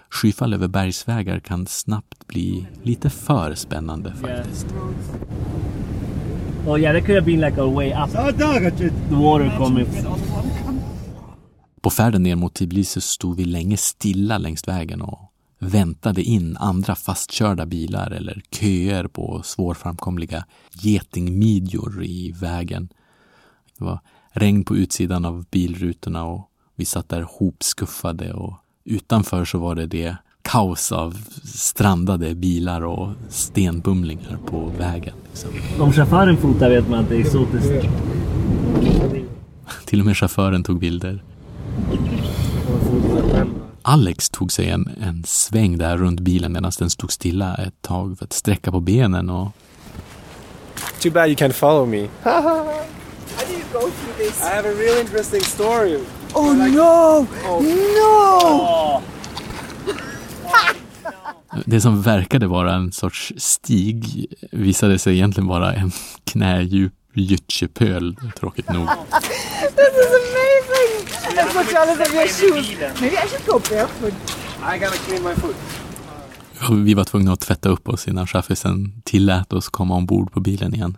Skyfall 0.10 0.54
över 0.54 0.68
bergsvägar 0.68 1.40
kan 1.40 1.68
snabbt 1.68 2.28
bli 2.28 2.68
lite 2.84 3.10
för 3.10 3.56
spännande 3.56 4.14
faktiskt. 4.14 4.68
Oh 6.68 6.80
yeah, 6.80 6.96
that 6.96 7.06
could 7.06 7.18
have 7.18 7.26
been 7.26 7.42
like 7.42 7.62
a 7.62 7.66
way 7.66 7.94
up. 7.94 8.12
The 8.12 9.16
water 9.16 9.58
coming. 9.58 9.88
På 11.82 11.90
färden 11.90 12.24
ner 12.24 12.36
mot 12.36 12.54
Tbilisi 12.54 13.02
stod 13.02 13.38
vi 13.38 13.46
länge 13.46 13.78
stilla 13.78 14.38
längs 14.38 14.68
vägen 14.68 15.02
och 15.02 15.32
väntade 15.60 16.24
in 16.24 16.58
andra 16.58 16.96
fastkörda 16.96 17.66
bilar 17.66 18.12
eller 18.12 18.42
köer 18.52 19.08
på 19.08 19.42
svårframkomliga 19.44 20.46
getingmidjor 20.72 22.04
i 22.04 22.32
vägen. 22.32 22.90
Det 23.78 23.84
var 23.84 24.00
regn 24.32 24.64
på 24.64 24.78
utsidan 24.78 25.26
av 25.26 25.46
bilrutorna 25.52 26.24
och 26.26 26.50
vi 26.76 26.86
satt 26.86 27.10
där 27.10 27.22
hopskuffade 27.22 28.34
och 28.34 28.54
utanför 28.84 29.46
så 29.46 29.58
var 29.58 29.76
det 29.76 29.86
det 29.86 30.16
kaos 30.42 30.92
av 30.92 31.18
strandade 31.44 32.36
bilar 32.36 32.82
och 32.82 33.10
stenbumlingar 33.30 34.38
på 34.46 34.72
vägen. 34.78 35.14
Liksom. 35.30 35.50
Om 35.80 35.94
chauffören 35.94 36.38
fotar 36.38 36.70
vet 36.70 36.90
man 36.90 37.00
att 37.00 37.10
det 37.10 37.16
är 37.16 37.20
exotiskt. 37.20 37.72
Till 39.86 40.00
och 40.00 40.06
med 40.06 40.18
chauffören 40.18 40.64
tog 40.64 40.80
bilder. 40.80 41.24
Alex 43.82 44.30
tog 44.30 44.52
sig 44.52 44.70
en, 44.70 44.90
en 45.02 45.24
sväng 45.24 45.78
där 45.78 45.98
runt 45.98 46.20
bilen 46.20 46.54
medan 46.54 46.72
den 46.80 46.90
stod 46.90 47.12
stilla 47.12 47.56
ett 47.56 47.82
tag 47.82 48.18
för 48.18 48.26
att 48.26 48.34
sträcka 48.34 48.72
på 48.72 48.80
benen 48.80 49.30
och 49.30 49.50
Too 51.02 51.12
bad 51.12 51.28
you 51.28 51.36
can't 51.36 51.52
follow 51.52 51.88
me. 51.88 52.08
How 53.38 53.46
do 53.46 53.54
you 53.54 53.64
go 53.74 53.80
through 53.80 54.14
this? 54.18 54.44
I 54.44 54.56
have 54.56 54.66
a 54.66 54.74
real 54.74 54.98
interesting 54.98 55.42
story. 55.42 56.00
Oh 56.34 56.54
no! 56.54 57.28
No! 57.98 59.02
det 61.66 61.82
som 61.82 62.02
verkade 62.02 62.48
vara 62.48 62.74
en 62.74 62.92
sorts 62.92 63.34
stig 63.38 64.26
visade 64.52 65.00
sig 65.00 65.14
egentligen 65.14 65.48
vara 65.48 65.74
en 65.74 65.92
knädjup 66.24 66.94
gyttjepöl, 67.14 68.16
tråkigt 68.36 68.70
nog. 68.70 68.88
This 69.62 69.94
is 70.04 70.12
amazing! 70.22 71.40
And 71.40 71.50
put 71.50 71.76
all 71.76 71.90
of 71.90 72.14
your 72.14 72.28
shoes. 72.28 72.80
Maybe 73.02 73.18
I 73.18 73.28
should 73.28 73.46
go 73.46 73.60
barefoot. 73.70 74.14
I 74.64 74.80
gotta 74.80 74.98
clean 74.98 75.24
my 75.24 75.36
foot. 75.36 75.56
Vi 76.86 76.94
var 76.94 77.04
tvungna 77.04 77.34
att 77.34 77.40
tvätta 77.40 77.70
upp 77.70 77.90
oss 77.90 78.08
innan 78.08 78.28
chaffisen 78.28 79.02
tillät 79.04 79.54
oss 79.54 79.70
komma 79.70 79.96
ombord 79.96 80.32
på 80.32 80.40
bilen 80.40 80.76
igen. 80.76 80.98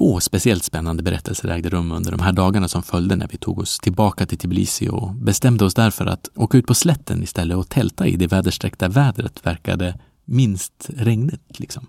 Två 0.00 0.20
speciellt 0.20 0.64
spännande 0.64 1.02
berättelser 1.02 1.48
ägde 1.48 1.68
rum 1.68 1.92
under 1.92 2.10
de 2.10 2.20
här 2.20 2.32
dagarna 2.32 2.68
som 2.68 2.82
följde 2.82 3.16
när 3.16 3.28
vi 3.28 3.36
tog 3.36 3.58
oss 3.58 3.78
tillbaka 3.78 4.26
till 4.26 4.38
Tbilisi 4.38 4.88
och 4.88 5.14
bestämde 5.14 5.64
oss 5.64 5.74
därför 5.74 6.06
att 6.06 6.28
åka 6.34 6.58
ut 6.58 6.66
på 6.66 6.74
slätten 6.74 7.22
istället 7.22 7.56
och 7.56 7.68
tälta 7.68 8.06
i 8.06 8.16
det 8.16 8.26
väderstreckta 8.26 8.88
vädret 8.88 9.46
verkade 9.46 9.98
minst 10.24 10.90
regnigt. 10.96 11.60
Liksom. 11.60 11.86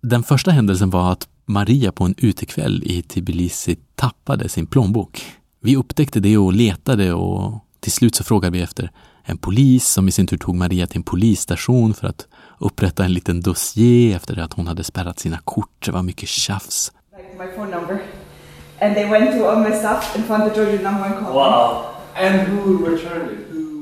Den 0.00 0.22
första 0.22 0.50
händelsen 0.50 0.90
var 0.90 1.12
att 1.12 1.28
Maria 1.46 1.92
på 1.92 2.04
en 2.04 2.14
utekväll 2.18 2.82
i 2.86 3.02
Tbilisi 3.02 3.76
tappade 3.94 4.48
sin 4.48 4.66
plånbok. 4.66 5.22
Vi 5.62 5.76
upptäckte 5.76 6.20
det 6.20 6.38
och 6.38 6.52
letade 6.52 7.12
och 7.12 7.64
till 7.80 7.92
slut 7.92 8.14
så 8.14 8.24
frågade 8.24 8.58
vi 8.58 8.62
efter 8.62 8.90
en 9.22 9.38
polis 9.38 9.88
som 9.88 10.08
i 10.08 10.12
sin 10.12 10.26
tur 10.26 10.38
tog 10.38 10.54
Maria 10.54 10.86
till 10.86 10.96
en 10.98 11.02
polisstation 11.02 11.94
för 11.94 12.06
att 12.06 12.26
upprätta 12.58 13.04
en 13.04 13.12
liten 13.12 13.40
dossier 13.40 14.16
efter 14.16 14.38
att 14.38 14.52
hon 14.52 14.66
hade 14.66 14.84
spärrat 14.84 15.18
sina 15.18 15.38
kort. 15.38 15.86
Det 15.86 15.92
var 15.92 16.02
mycket 16.02 16.28
tjafs. 16.28 16.92
Like 17.18 17.36
my 17.36 17.56
phone 17.56 17.70
number. 17.70 17.98
And 18.80 18.94
they 18.94 19.10
went 19.10 19.32
through 19.32 19.46
all 19.48 19.70
my 19.70 19.72
stuff 19.78 20.16
and 20.16 20.24
found 20.24 20.50
the 20.50 20.54
Georgia 20.54 20.82
number 20.82 21.04
and 21.04 21.14
called 21.14 21.34
me. 21.34 21.40
Wow. 21.40 21.84
And 22.16 22.48
who 22.48 22.86
returned 22.90 23.30
it? 23.30 23.38
Who? 23.50 23.78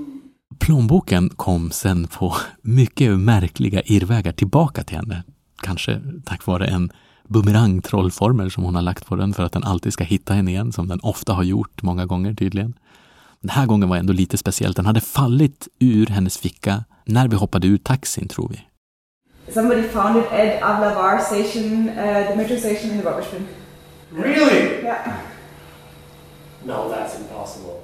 Plånboken 0.59 1.29
kom 1.29 1.71
sen 1.71 2.07
på 2.07 2.35
mycket 2.63 3.19
märkliga 3.19 3.83
irrvägar 3.85 4.33
tillbaka 4.33 4.85
till 4.85 4.97
henne. 4.97 5.23
Kanske 5.63 6.01
tack 6.25 6.47
vare 6.47 6.67
en 6.67 6.93
bumerangtrollformel 7.29 8.51
som 8.51 8.65
hon 8.65 8.75
har 8.75 8.83
lagt 8.83 9.07
på 9.07 9.17
den 9.17 9.35
för 9.35 9.43
att 9.43 9.53
den 9.53 9.65
alltid 9.65 9.93
ska 9.93 10.05
hitta 10.05 10.35
henne 10.35 10.51
igen, 10.51 10.73
som 10.73 10.89
den 10.89 11.01
ofta 11.03 11.33
har 11.33 11.43
gjort 11.43 11.83
många 11.83 12.07
gånger 12.07 12.35
tydligen. 12.35 12.75
Den 13.41 13.51
här 13.51 13.67
gången 13.67 13.89
var 13.89 13.97
ändå 13.97 14.13
lite 14.13 14.37
speciellt. 14.37 14.77
Den 14.77 14.87
hade 14.87 15.01
fallit 15.01 15.69
ur 15.79 16.07
hennes 16.07 16.39
ficka 16.39 16.85
när 17.05 17.29
vi 17.29 17.37
hoppade 17.37 17.67
ur 17.67 17.79
taxin, 17.79 18.29
tror 18.29 18.49
vi. 18.49 18.61
Somebody 19.49 19.83
found 19.83 20.17
it 20.17 20.33
at 20.33 20.61
Avlavar 20.61 21.21
station, 21.21 21.89
uh, 21.89 22.29
the 22.31 22.37
metro 22.37 22.57
station 22.57 22.91
in 22.91 22.99
the 22.99 23.05
rubbish 23.05 23.31
bin. 23.31 23.47
Really? 24.13 24.83
Yeah. 24.83 25.17
No, 26.65 26.89
that's 26.91 27.17
impossible. 27.21 27.77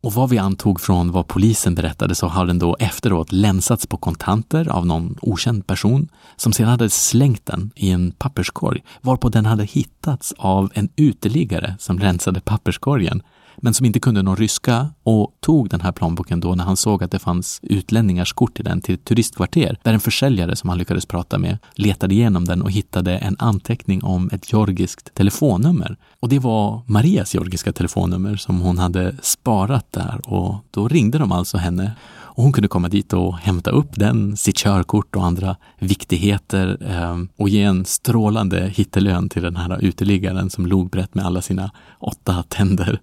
Och 0.00 0.12
vad 0.12 0.30
vi 0.30 0.38
antog 0.38 0.80
från 0.80 1.12
vad 1.12 1.26
polisen 1.26 1.74
berättade 1.74 2.14
så 2.14 2.26
har 2.26 2.46
den 2.46 2.58
då 2.58 2.76
efteråt 2.78 3.32
länsats 3.32 3.86
på 3.86 3.96
kontanter 3.96 4.68
av 4.68 4.86
någon 4.86 5.18
okänd 5.22 5.66
person 5.66 6.08
som 6.36 6.52
sedan 6.52 6.68
hade 6.68 6.90
slängt 6.90 7.46
den 7.46 7.70
i 7.74 7.90
en 7.90 8.10
papperskorg 8.10 8.84
varpå 9.00 9.28
den 9.28 9.46
hade 9.46 9.64
hittats 9.64 10.34
av 10.38 10.70
en 10.74 10.88
uteliggare 10.96 11.74
som 11.78 12.00
rensade 12.00 12.40
papperskorgen 12.40 13.22
men 13.62 13.74
som 13.74 13.86
inte 13.86 14.00
kunde 14.00 14.22
någon 14.22 14.36
ryska 14.36 14.88
och 15.02 15.32
tog 15.40 15.68
den 15.68 15.80
här 15.80 15.92
plånboken 15.92 16.40
då 16.40 16.54
när 16.54 16.64
han 16.64 16.76
såg 16.76 17.04
att 17.04 17.10
det 17.10 17.18
fanns 17.18 17.60
utlänningars 17.62 18.32
kort 18.32 18.60
i 18.60 18.62
den 18.62 18.80
till 18.80 18.94
ett 18.94 19.04
turistkvarter 19.04 19.78
där 19.82 19.92
en 19.92 20.00
försäljare 20.00 20.56
som 20.56 20.68
han 20.68 20.78
lyckades 20.78 21.06
prata 21.06 21.38
med 21.38 21.58
letade 21.74 22.14
igenom 22.14 22.44
den 22.44 22.62
och 22.62 22.70
hittade 22.70 23.18
en 23.18 23.36
anteckning 23.38 24.04
om 24.04 24.30
ett 24.32 24.52
georgiskt 24.52 25.14
telefonnummer. 25.14 25.96
Och 26.20 26.28
det 26.28 26.38
var 26.38 26.82
Marias 26.86 27.34
georgiska 27.34 27.72
telefonnummer 27.72 28.36
som 28.36 28.60
hon 28.60 28.78
hade 28.78 29.14
sparat 29.22 29.92
där 29.92 30.20
och 30.24 30.54
då 30.70 30.88
ringde 30.88 31.18
de 31.18 31.32
alltså 31.32 31.58
henne 31.58 31.92
och 32.38 32.44
hon 32.44 32.52
kunde 32.52 32.68
komma 32.68 32.88
dit 32.88 33.12
och 33.12 33.38
hämta 33.38 33.70
upp 33.70 33.94
den, 33.94 34.36
sitt 34.36 34.56
körkort 34.56 35.16
och 35.16 35.24
andra 35.24 35.56
viktigheter 35.78 36.78
eh, 36.80 37.16
och 37.36 37.48
ge 37.48 37.62
en 37.62 37.84
strålande 37.84 38.72
hittelön 38.74 39.28
till 39.28 39.42
den 39.42 39.56
här 39.56 39.78
uteliggaren 39.84 40.50
som 40.50 40.66
log 40.66 40.90
brett 40.90 41.14
med 41.14 41.26
alla 41.26 41.42
sina 41.42 41.70
åtta 41.98 42.44
tänder. 42.48 43.00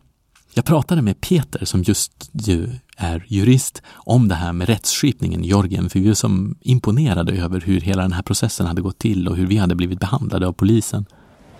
Jag 0.58 0.66
pratade 0.66 1.02
med 1.02 1.22
Peter 1.22 1.66
som 1.66 1.84
just 1.84 2.30
ju 2.34 2.70
är 2.98 3.26
jurist 3.28 3.82
om 3.94 4.28
det 4.28 4.36
här 4.36 4.54
med 4.54 4.70
rättsskipningen 4.70 5.44
i 5.44 5.48
Georgien 5.48 5.90
för 5.90 6.00
vi 6.00 6.08
var 6.08 6.14
som 6.14 6.58
imponerade 6.62 7.34
över 7.34 7.62
hur 7.62 7.82
hela 7.82 8.02
den 8.02 8.14
här 8.14 8.22
processen 8.22 8.68
hade 8.68 8.82
gått 8.82 9.00
till 9.00 9.28
och 9.28 9.36
hur 9.36 9.48
vi 9.48 9.58
hade 9.58 9.76
blivit 9.76 10.00
behandlade 10.00 10.48
av 10.48 10.54
polisen. 10.54 11.06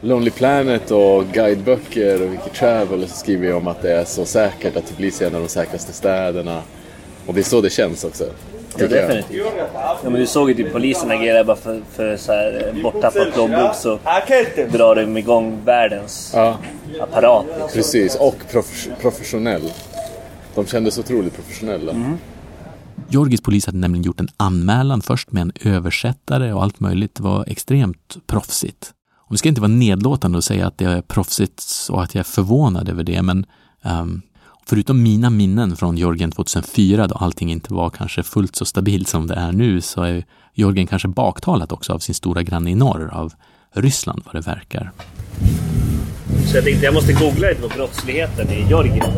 Lonely 0.02 0.32
Planet 0.32 0.92
och 0.92 1.26
guideböcker 1.34 2.22
och 2.22 2.34
Wiki 2.34 2.50
Travel 2.50 3.08
så 3.08 3.16
skriver 3.16 3.48
jag 3.48 3.58
om 3.58 3.68
att 3.68 3.82
det 3.82 3.92
är 3.92 4.06
så 4.06 4.26
säkert 4.26 4.76
att 4.76 4.88
Tbilisi 4.88 5.24
är 5.24 5.30
en 5.30 5.36
av 5.36 5.42
de 5.42 5.48
säkraste 5.48 5.94
städerna. 5.94 6.62
Och 7.26 7.34
det 7.34 7.40
är 7.40 7.44
så 7.44 7.62
det 7.62 7.70
känns 7.70 8.04
också. 8.04 8.24
Ja, 8.78 8.88
definitivt. 8.88 9.44
Ja, 9.74 9.98
men 10.04 10.14
du 10.14 10.26
såg 10.28 10.50
ju 10.50 10.56
typ 10.56 10.72
polisen 10.74 11.12
agera 11.12 11.44
bara 11.44 11.56
för, 11.58 11.82
för 11.92 12.18
så 12.18 12.32
här 12.32 12.72
eh, 12.76 12.84
borttappad 12.84 13.34
plånbok 13.34 13.76
så 13.76 14.00
drar 14.72 14.96
de 14.96 15.18
igång 15.18 15.60
världens 15.66 16.32
Ja, 16.36 16.58
apparat. 17.02 17.46
Liksom. 17.48 17.70
precis. 17.74 18.16
Och 18.16 18.36
prof- 18.52 18.90
professionell. 19.02 19.72
De 20.56 20.66
kändes 20.66 20.98
otroligt 20.98 21.36
professionella. 21.36 21.94
Georgisk 23.10 23.44
polis 23.44 23.66
hade 23.66 23.78
nämligen 23.78 24.04
gjort 24.04 24.20
en 24.20 24.28
anmälan 24.38 25.02
först 25.02 25.32
med 25.32 25.42
en 25.42 25.52
översättare 25.66 26.54
och 26.54 26.64
allt 26.64 26.80
möjligt. 26.80 27.16
Det 27.16 27.24
var 27.24 27.46
extremt 27.48 28.18
proffsigt. 28.28 28.92
Och 29.28 29.34
det 29.34 29.38
ska 29.38 29.50
inte 29.50 29.62
vara 29.62 29.72
nedlåtande 29.72 30.38
att 30.38 30.44
säga 30.44 30.68
att 30.68 30.78
det 30.78 30.86
är 30.86 31.02
proffsigt 31.02 31.64
och 31.90 32.04
att 32.04 32.16
jag 32.16 32.20
är 32.20 32.24
förvånad 32.24 32.90
över 32.90 33.04
det, 33.04 33.22
men 33.22 33.46
ehm, 33.84 34.22
förutom 34.70 35.04
mina 35.04 35.30
minnen 35.30 35.76
från 35.76 35.98
Georgien 35.98 36.32
2004 36.32 37.08
då 37.08 37.16
allting 37.16 37.52
inte 37.52 37.74
var 37.74 37.90
kanske 37.90 38.24
fullt 38.24 38.56
så 38.56 38.66
stabilt 38.66 39.08
som 39.08 39.28
det 39.28 39.36
är 39.36 39.52
nu 39.52 39.82
så 39.82 40.04
är 40.04 40.26
Georgien 40.54 40.88
kanske 40.88 41.08
baktalat 41.08 41.72
också 41.72 41.94
av 41.94 42.00
sin 42.00 42.16
stora 42.16 42.44
granne 42.44 42.72
i 42.72 42.76
norr, 42.76 43.10
av 43.14 43.34
Ryssland 43.74 44.22
vad 44.26 44.36
det 44.36 44.48
verkar. 44.48 44.92
Så 46.52 46.58
jag 46.58 46.64
tänkte 46.64 46.86
jag 46.86 46.94
måste 46.94 47.14
googla 47.14 47.48
lite 47.50 47.62
på 47.62 47.68
brottsligheten 47.68 48.50
i 48.50 48.66
Georgien. 48.70 49.12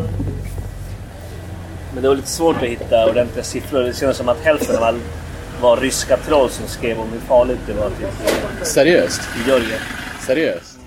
Men 1.94 2.02
det 2.02 2.08
var 2.08 2.16
lite 2.16 2.28
svårt 2.28 2.56
att 2.56 2.62
hitta 2.68 3.10
ordentliga 3.10 3.44
siffror. 3.44 3.80
Det 3.80 3.96
känns 3.96 4.16
som 4.16 4.28
att 4.28 4.40
hälften 4.40 4.76
av 4.76 4.82
all 4.82 4.98
var 5.60 5.76
ryska 5.76 6.16
troll 6.16 6.50
som 6.50 6.68
skrev 6.68 6.98
om 6.98 7.08
hur 7.12 7.20
farligt 7.20 7.60
det 7.66 7.72
var 7.72 7.90
typ, 7.90 8.66
Seriöst? 8.66 9.20
i 9.20 9.48
Georgien. 9.48 9.80
Seriöst? 10.26 10.77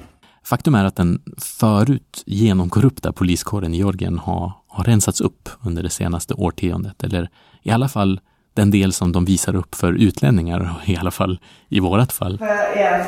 Faktum 0.43 0.75
är 0.75 0.85
att 0.85 0.95
den 0.95 1.21
förut 1.37 2.23
genomkorrupta 2.25 3.13
poliskåren 3.13 3.73
i 3.73 3.77
Georgien 3.77 4.19
har, 4.19 4.51
har 4.67 4.83
rensats 4.83 5.21
upp 5.21 5.49
under 5.65 5.83
det 5.83 5.89
senaste 5.89 6.33
årtiondet, 6.33 7.03
eller 7.03 7.29
i 7.63 7.71
alla 7.71 7.89
fall 7.89 8.19
den 8.53 8.71
del 8.71 8.93
som 8.93 9.11
de 9.11 9.25
visar 9.25 9.55
upp 9.55 9.75
för 9.75 9.93
utlänningar, 9.93 10.81
i 10.85 10.97
alla 10.97 11.11
fall 11.11 11.39
i 11.69 11.79
vårat 11.79 12.11
fall. 12.11 12.37
But 12.37 12.49
yeah, 12.75 13.01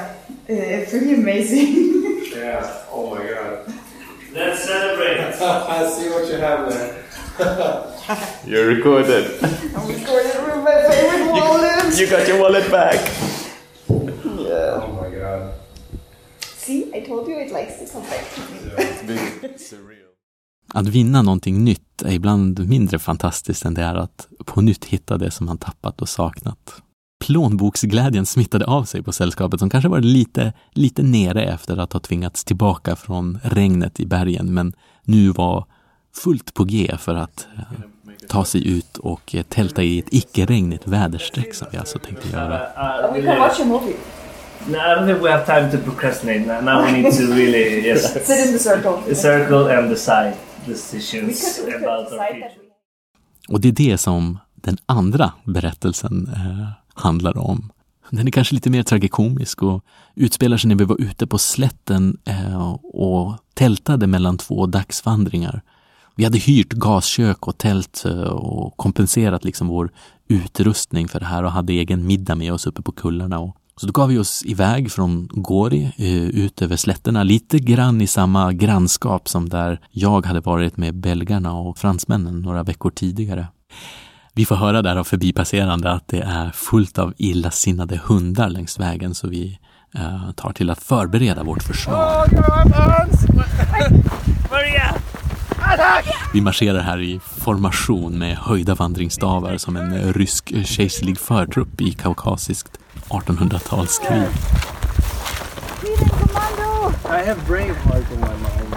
uh, 0.49 0.55
it's 0.55 0.89
pretty 0.89 1.13
amazing. 1.15 1.93
Yeah. 2.35 2.65
Oh 2.91 3.15
my 3.15 3.23
god. 3.25 3.73
Let's 4.33 4.65
celebrate! 4.65 5.19
I 5.69 5.89
see 5.89 6.09
what 6.09 6.29
you 6.29 6.39
have 6.41 6.69
there. 6.73 7.03
You're 8.45 8.67
recorded. 8.75 9.25
I'm 9.41 9.87
recording 9.87 10.45
with 10.45 10.63
my 10.63 10.81
favorite 10.89 11.31
wallet. 11.31 11.99
You 11.99 12.09
got 12.09 12.27
your 12.27 12.39
wallet 12.39 12.71
back. 12.71 12.99
Yeah. 13.89 14.83
Oh 14.83 15.01
my 15.01 15.09
god. 15.17 15.53
See, 16.65 16.91
I 16.93 17.01
told 17.07 17.29
you 17.29 17.41
it 17.41 17.51
likes 17.51 17.79
to 17.79 17.85
come 17.93 18.05
back 18.09 18.35
to 18.35 18.41
me. 18.41 19.49
Att 20.73 20.87
vinna 20.87 21.21
någonting 21.21 21.63
nytt 21.63 22.01
är 22.01 22.11
ibland 22.11 22.69
mindre 22.69 22.99
fantastiskt 22.99 23.65
än 23.65 23.73
det 23.73 23.81
är 23.81 23.95
att 23.95 24.27
på 24.45 24.61
nytt 24.61 24.85
hitta 24.85 25.17
det 25.17 25.31
som 25.31 25.45
man 25.45 25.57
tappat 25.57 26.01
och 26.01 26.09
saknat. 26.09 26.81
Plånboksglädjen 27.25 28.25
smittade 28.25 28.65
av 28.65 28.83
sig 28.83 29.03
på 29.03 29.11
sällskapet 29.11 29.59
som 29.59 29.69
kanske 29.69 29.89
varit 29.89 30.05
lite, 30.05 30.53
lite 30.71 31.03
nere 31.03 31.45
efter 31.45 31.77
att 31.77 31.93
ha 31.93 31.99
tvingats 31.99 32.43
tillbaka 32.43 32.95
från 32.95 33.39
regnet 33.43 33.99
i 33.99 34.05
bergen 34.05 34.53
men 34.53 34.73
nu 35.03 35.29
var 35.29 35.65
fullt 36.15 36.53
på 36.53 36.63
G 36.63 36.95
för 36.99 37.15
att 37.15 37.47
eh, 37.57 37.63
ta 38.27 38.45
sig 38.45 38.67
ut 38.67 38.97
och 38.97 39.35
tälta 39.49 39.83
i 39.83 39.99
ett 39.99 40.13
icke-regnigt 40.13 40.87
väderstreck 40.87 41.53
som 41.53 41.67
vi 41.71 41.77
alltså 41.77 41.99
tänkte 41.99 42.29
göra. 42.29 42.59
We 44.67 44.73
can 44.73 44.79
watch 44.79 44.85
a 44.85 44.85
movie. 44.87 44.87
No, 44.87 44.91
I 44.91 44.95
don't 44.95 45.07
think 45.07 45.23
we 45.23 45.29
have 45.31 45.45
time 45.45 45.71
to 45.71 45.77
procrastinate. 45.77 46.39
Now- 46.45 46.61
Now 46.61 46.85
we 46.85 46.91
need 47.01 47.11
to 47.17 47.23
really 47.23 47.87
yes, 47.87 48.13
Sit 48.13 48.47
in 48.47 48.53
the 48.53 48.59
circle. 48.59 49.15
circle 49.15 49.67
and 49.77 49.89
decide 49.89 50.33
We 50.67 50.73
decisions 50.73 51.55
could, 51.57 51.65
we 51.65 51.71
could 51.71 51.83
about 51.83 52.11
our 52.13 52.33
future. 52.33 52.39
that 52.41 52.51
we 53.49 53.53
Och 53.53 53.61
det 53.61 53.67
är 53.67 53.71
det 53.71 53.97
som 53.97 54.37
den 54.55 54.77
andra 54.85 55.33
berättelsen 55.45 56.27
eh, 56.35 56.67
handlar 56.93 57.37
om. 57.37 57.71
Den 58.09 58.27
är 58.27 58.31
kanske 58.31 58.55
lite 58.55 58.69
mer 58.69 58.83
tragikomisk 58.83 59.63
och 59.63 59.83
utspelar 60.15 60.57
sig 60.57 60.67
när 60.69 60.75
vi 60.75 60.85
var 60.85 61.01
ute 61.01 61.27
på 61.27 61.37
slätten 61.37 62.17
eh, 62.25 62.71
och 62.83 63.35
tältade 63.53 64.07
mellan 64.07 64.37
två 64.37 64.65
dagsvandringar. 64.65 65.61
Vi 66.15 66.23
hade 66.23 66.37
hyrt 66.37 66.73
gaskök 66.73 67.47
och 67.47 67.57
tält 67.57 68.03
eh, 68.05 68.21
och 68.21 68.77
kompenserat 68.77 69.43
liksom 69.43 69.67
vår 69.67 69.89
utrustning 70.27 71.07
för 71.07 71.19
det 71.19 71.25
här 71.25 71.43
och 71.43 71.51
hade 71.51 71.73
egen 71.73 72.07
middag 72.07 72.35
med 72.35 72.53
oss 72.53 72.67
uppe 72.67 72.81
på 72.81 72.91
kullarna. 72.91 73.39
Och 73.39 73.55
så 73.75 73.85
då 73.85 73.91
gav 73.91 74.09
vi 74.09 74.17
oss 74.17 74.43
iväg 74.45 74.91
från 74.91 75.27
Gori 75.31 75.91
eh, 75.97 76.23
ut 76.23 76.61
över 76.61 76.75
slätterna, 76.75 77.23
lite 77.23 77.59
grann 77.59 78.01
i 78.01 78.07
samma 78.07 78.53
grannskap 78.53 79.29
som 79.29 79.49
där 79.49 79.79
jag 79.91 80.25
hade 80.25 80.39
varit 80.39 80.77
med 80.77 80.95
belgarna 80.95 81.53
och 81.53 81.77
fransmännen 81.77 82.41
några 82.41 82.63
veckor 82.63 82.89
tidigare. 82.89 83.47
Vi 84.33 84.45
får 84.45 84.55
höra 84.55 84.81
där 84.81 84.95
av 84.95 85.03
förbipasserande 85.03 85.91
att 85.91 86.07
det 86.07 86.21
är 86.21 86.51
fullt 86.51 86.99
av 86.99 87.13
illasinnade 87.17 88.01
hundar 88.05 88.49
längs 88.49 88.79
vägen 88.79 89.15
så 89.15 89.27
vi 89.27 89.59
eh, 89.95 90.31
tar 90.31 90.53
till 90.53 90.69
att 90.69 90.83
förbereda 90.83 91.43
vårt 91.43 91.63
försvar. 91.63 92.25
Vi 96.33 96.41
marscherar 96.41 96.81
här 96.81 97.01
i 97.01 97.19
formation 97.19 98.17
med 98.17 98.37
höjda 98.37 98.75
vandringsstavar 98.75 99.57
som 99.57 99.75
en 99.75 100.13
rysk 100.13 100.65
kejserlig 100.65 101.17
förtrupp 101.17 101.81
i 101.81 101.91
kaukasiskt 101.91 102.79
1800-talskrig. 103.09 104.27
I 107.05 107.27
have 107.27 107.41
Braveheart 107.47 108.11
in 108.11 108.19
my 108.19 108.27
mind. 108.27 108.75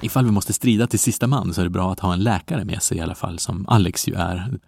Ifall 0.00 0.24
vi 0.24 0.30
måste 0.30 0.52
strida 0.52 0.86
till 0.86 0.98
sista 0.98 1.26
man 1.26 1.54
så 1.54 1.60
är 1.60 1.64
det 1.64 1.70
bra 1.70 1.92
att 1.92 2.00
ha 2.00 2.12
en 2.12 2.20
läkare 2.22 2.64
med 2.64 2.82
sig 2.82 2.98
i 2.98 3.00
alla 3.00 3.14
fall, 3.14 3.38
som 3.38 3.68
Alex 3.68 4.08
ju 4.08 4.14
är. 4.14 4.58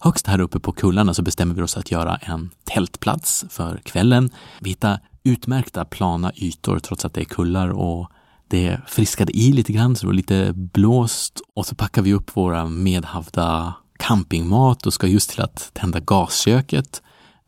Högst 0.00 0.26
här 0.26 0.40
uppe 0.40 0.60
på 0.60 0.72
kullarna 0.72 1.14
så 1.14 1.22
bestämmer 1.22 1.54
vi 1.54 1.62
oss 1.62 1.76
att 1.76 1.90
göra 1.90 2.16
en 2.16 2.50
tältplats 2.64 3.44
för 3.50 3.80
kvällen. 3.84 4.30
Vi 4.60 4.70
hittar 4.70 5.00
utmärkta 5.24 5.84
plana 5.84 6.32
ytor 6.36 6.78
trots 6.78 7.04
att 7.04 7.14
det 7.14 7.20
är 7.20 7.24
kullar 7.24 7.68
och 7.68 8.10
det 8.48 8.80
friskade 8.86 9.36
i 9.36 9.52
lite 9.52 9.72
grann 9.72 9.96
så 9.96 10.00
det 10.00 10.06
var 10.06 10.14
lite 10.14 10.52
blåst 10.52 11.40
och 11.54 11.66
så 11.66 11.74
packar 11.74 12.02
vi 12.02 12.14
upp 12.14 12.36
våra 12.36 12.66
medhavda 12.66 13.74
campingmat 13.98 14.86
och 14.86 14.94
ska 14.94 15.06
just 15.06 15.30
till 15.30 15.40
att 15.40 15.70
tända 15.72 16.00
gasköket 16.00 17.02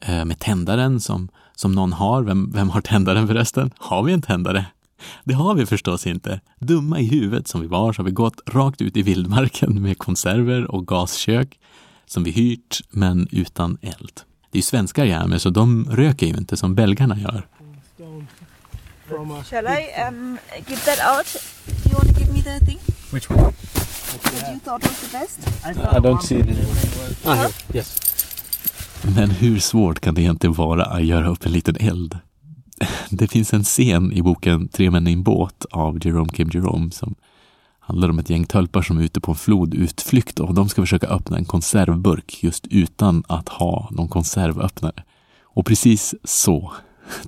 med 0.06 0.38
tändaren 0.38 1.00
som, 1.00 1.28
som 1.54 1.72
någon 1.72 1.92
har. 1.92 2.22
Vem, 2.22 2.50
vem 2.52 2.70
har 2.70 2.80
tändaren 2.80 3.26
förresten? 3.26 3.70
Har 3.78 4.02
vi 4.02 4.12
en 4.12 4.22
tändare? 4.22 4.66
Det 5.24 5.34
har 5.34 5.54
vi 5.54 5.66
förstås 5.66 6.06
inte. 6.06 6.40
Dumma 6.58 7.00
i 7.00 7.06
huvudet 7.06 7.48
som 7.48 7.60
vi 7.60 7.66
var 7.66 7.92
så 7.92 8.02
har 8.02 8.04
vi 8.04 8.10
gått 8.10 8.40
rakt 8.46 8.80
ut 8.80 8.96
i 8.96 9.02
vildmarken 9.02 9.82
med 9.82 9.98
konserver 9.98 10.70
och 10.70 10.86
gaskök 10.86 11.58
som 12.06 12.24
vi 12.24 12.30
hyrt 12.30 12.80
men 12.90 13.28
utan 13.30 13.78
eld. 13.82 14.20
Det 14.50 14.56
är 14.56 14.58
ju 14.58 14.62
svenskar 14.62 15.04
jag 15.04 15.28
med 15.28 15.42
så 15.42 15.50
de 15.50 15.86
röker 15.90 16.26
ju 16.26 16.36
inte 16.36 16.56
som 16.56 16.74
belgarna 16.74 17.18
gör. 17.18 17.46
Shall 19.44 19.66
I 19.66 20.08
um, 20.08 20.38
give 20.66 20.80
that 20.80 20.98
out? 21.16 21.36
Do 21.66 21.90
you 21.90 21.94
want 21.94 22.14
to 22.14 22.20
give 22.20 22.32
me 22.32 22.42
the 22.42 22.66
thing? 22.66 22.78
Which 23.12 23.30
one? 23.30 23.52
That 24.22 24.52
you 24.52 24.58
thought 24.58 24.82
was 24.82 25.00
the 25.00 25.18
best? 25.18 25.38
I 25.64 26.00
don't 26.00 26.22
see 26.22 26.36
it. 26.36 26.48
Ah. 27.24 27.48
Yes. 27.72 28.00
Men 29.02 29.30
hur 29.30 29.58
svårt 29.58 30.00
kan 30.00 30.14
det 30.14 30.20
egentligen 30.20 30.54
vara 30.54 30.84
att 30.84 31.04
göra 31.04 31.28
upp 31.28 31.46
en 31.46 31.52
liten 31.52 31.76
eld? 31.80 32.18
Det 33.10 33.28
finns 33.28 33.54
en 33.54 33.64
scen 33.64 34.12
i 34.12 34.22
boken 34.22 34.68
Tre 34.68 34.90
män 34.90 35.06
i 35.06 35.12
en 35.12 35.22
båt 35.22 35.66
av 35.70 36.06
Jerome 36.06 36.28
Kim 36.28 36.50
Jerome 36.52 36.90
som 36.90 37.14
handlar 37.80 38.08
om 38.08 38.18
ett 38.18 38.30
gäng 38.30 38.44
tölpar 38.44 38.82
som 38.82 38.98
är 38.98 39.02
ute 39.02 39.20
på 39.20 39.30
en 39.32 39.36
flodutflykt 39.36 40.40
och 40.40 40.54
de 40.54 40.68
ska 40.68 40.82
försöka 40.82 41.06
öppna 41.06 41.36
en 41.36 41.44
konservburk 41.44 42.38
just 42.42 42.66
utan 42.66 43.24
att 43.28 43.48
ha 43.48 43.88
någon 43.90 44.08
konservöppnare. 44.08 45.02
Och 45.42 45.66
precis 45.66 46.14
så 46.24 46.72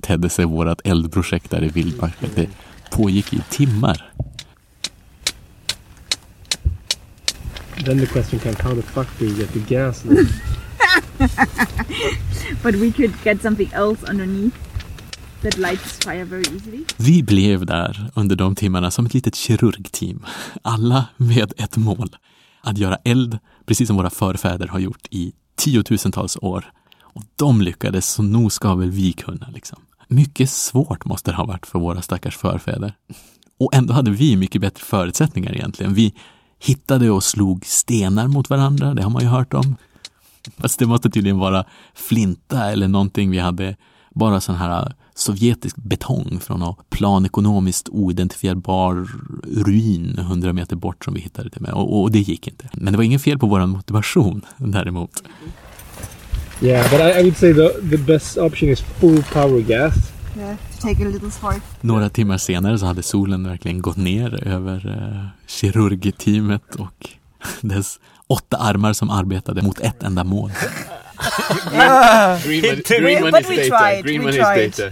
tedde 0.01 0.29
sig 0.29 0.45
vårt 0.45 0.87
eldprojekt 0.87 1.51
där 1.51 1.63
i 1.63 1.67
vildmarken. 1.67 2.29
Det 2.35 2.49
pågick 2.91 3.33
i 3.33 3.41
timmar. 3.49 4.11
Then 7.85 7.99
the 7.99 8.05
question 8.05 8.39
comes, 8.39 8.59
how 8.59 8.75
the 8.75 8.81
fuck 8.81 9.07
do 9.19 9.25
you 9.25 9.35
get 9.35 9.53
the 9.53 9.75
gas? 9.75 10.03
But 12.63 12.75
we 12.75 12.91
could 12.91 13.13
get 13.23 13.41
something 13.41 13.69
else 13.73 14.11
underneath 14.11 14.55
that 15.41 15.57
lights 15.57 15.97
fire 16.05 16.25
very 16.25 16.43
easily. 16.53 16.83
Vi 16.97 17.23
blev 17.23 17.65
där 17.65 18.11
under 18.15 18.35
de 18.35 18.55
timmarna 18.55 18.91
som 18.91 19.05
ett 19.05 19.13
litet 19.13 19.35
kirurgteam. 19.35 20.25
Alla 20.61 21.05
med 21.17 21.53
ett 21.57 21.77
mål. 21.77 22.15
Att 22.61 22.77
göra 22.77 22.95
eld, 23.03 23.39
precis 23.65 23.87
som 23.87 23.97
våra 23.97 24.09
förfäder 24.09 24.67
har 24.67 24.79
gjort 24.79 25.07
i 25.09 25.33
tiotusentals 25.55 26.37
år. 26.41 26.71
Och 27.01 27.23
de 27.35 27.61
lyckades, 27.61 28.09
så 28.09 28.23
nog 28.23 28.51
ska 28.51 28.75
väl 28.75 28.91
vi 28.91 29.11
kunna. 29.13 29.47
Liksom. 29.53 29.79
Mycket 30.07 30.49
svårt 30.49 31.05
måste 31.05 31.31
det 31.31 31.37
ha 31.37 31.45
varit 31.45 31.65
för 31.65 31.79
våra 31.79 32.01
stackars 32.01 32.37
förfäder. 32.37 32.93
Och 33.59 33.75
ändå 33.75 33.93
hade 33.93 34.11
vi 34.11 34.35
mycket 34.35 34.61
bättre 34.61 34.83
förutsättningar 34.83 35.55
egentligen. 35.55 35.93
Vi 35.93 36.13
hittade 36.59 37.11
och 37.11 37.23
slog 37.23 37.65
stenar 37.65 38.27
mot 38.27 38.49
varandra, 38.49 38.93
det 38.93 39.03
har 39.03 39.09
man 39.09 39.21
ju 39.21 39.27
hört 39.27 39.53
om. 39.53 39.75
Fast 40.57 40.79
det 40.79 40.85
måste 40.85 41.09
tydligen 41.09 41.37
vara 41.37 41.65
flinta 41.93 42.71
eller 42.71 42.87
någonting 42.87 43.31
vi 43.31 43.39
hade, 43.39 43.75
bara 44.09 44.41
sån 44.41 44.55
här 44.55 44.93
sovjetisk 45.15 45.75
betong 45.75 46.39
från 46.41 46.59
någon 46.59 46.75
planekonomiskt 46.89 47.89
oidentifierbar 47.89 49.07
ruin 49.65 50.17
hundra 50.17 50.53
meter 50.53 50.75
bort 50.75 51.05
som 51.05 51.13
vi 51.13 51.19
hittade 51.19 51.49
det 51.49 51.59
med. 51.59 51.71
Och, 51.71 52.01
och 52.01 52.11
det 52.11 52.19
gick 52.19 52.47
inte. 52.47 52.69
Men 52.73 52.93
det 52.93 52.97
var 52.97 53.03
ingen 53.03 53.19
fel 53.19 53.39
på 53.39 53.47
vår 53.47 53.65
motivation 53.65 54.41
däremot. 54.57 55.23
Yeah, 56.61 56.91
but 56.91 56.99
I, 56.99 57.19
I 57.19 57.23
would 57.23 57.37
say 57.37 57.53
the 57.53 57.69
the 57.89 57.97
best 57.97 58.37
option 58.37 58.69
is 58.69 58.81
full 58.81 59.23
power 59.23 59.61
gas. 59.61 59.93
Yeah, 60.37 60.57
take 60.79 61.05
a 61.05 61.09
little 61.09 61.31
spark. 61.31 61.63
Några 61.81 62.09
timmar 62.09 62.37
senare 62.37 62.79
så 62.79 62.85
hade 62.85 63.03
solen 63.03 63.47
verkligen 63.47 63.81
gått 63.81 63.97
ner 63.97 64.47
över 64.47 64.87
eh, 64.87 65.27
kirurgteamet 65.47 66.75
och 66.75 67.09
dess 67.61 67.99
åtta 68.29 68.57
armar 68.57 68.93
som 68.93 69.09
arbetade 69.09 69.61
mot 69.61 69.79
ett 69.79 70.03
enda 70.03 70.23
mål. 70.23 70.51
Green 72.43 72.61
money, 72.61 72.83
green 72.99 73.31
But 73.31 73.49
we 73.49 73.55
is 73.61 73.69
data, 73.69 74.01
green 74.01 74.23
money 74.23 74.37
is 74.37 74.75
data. 74.77 74.91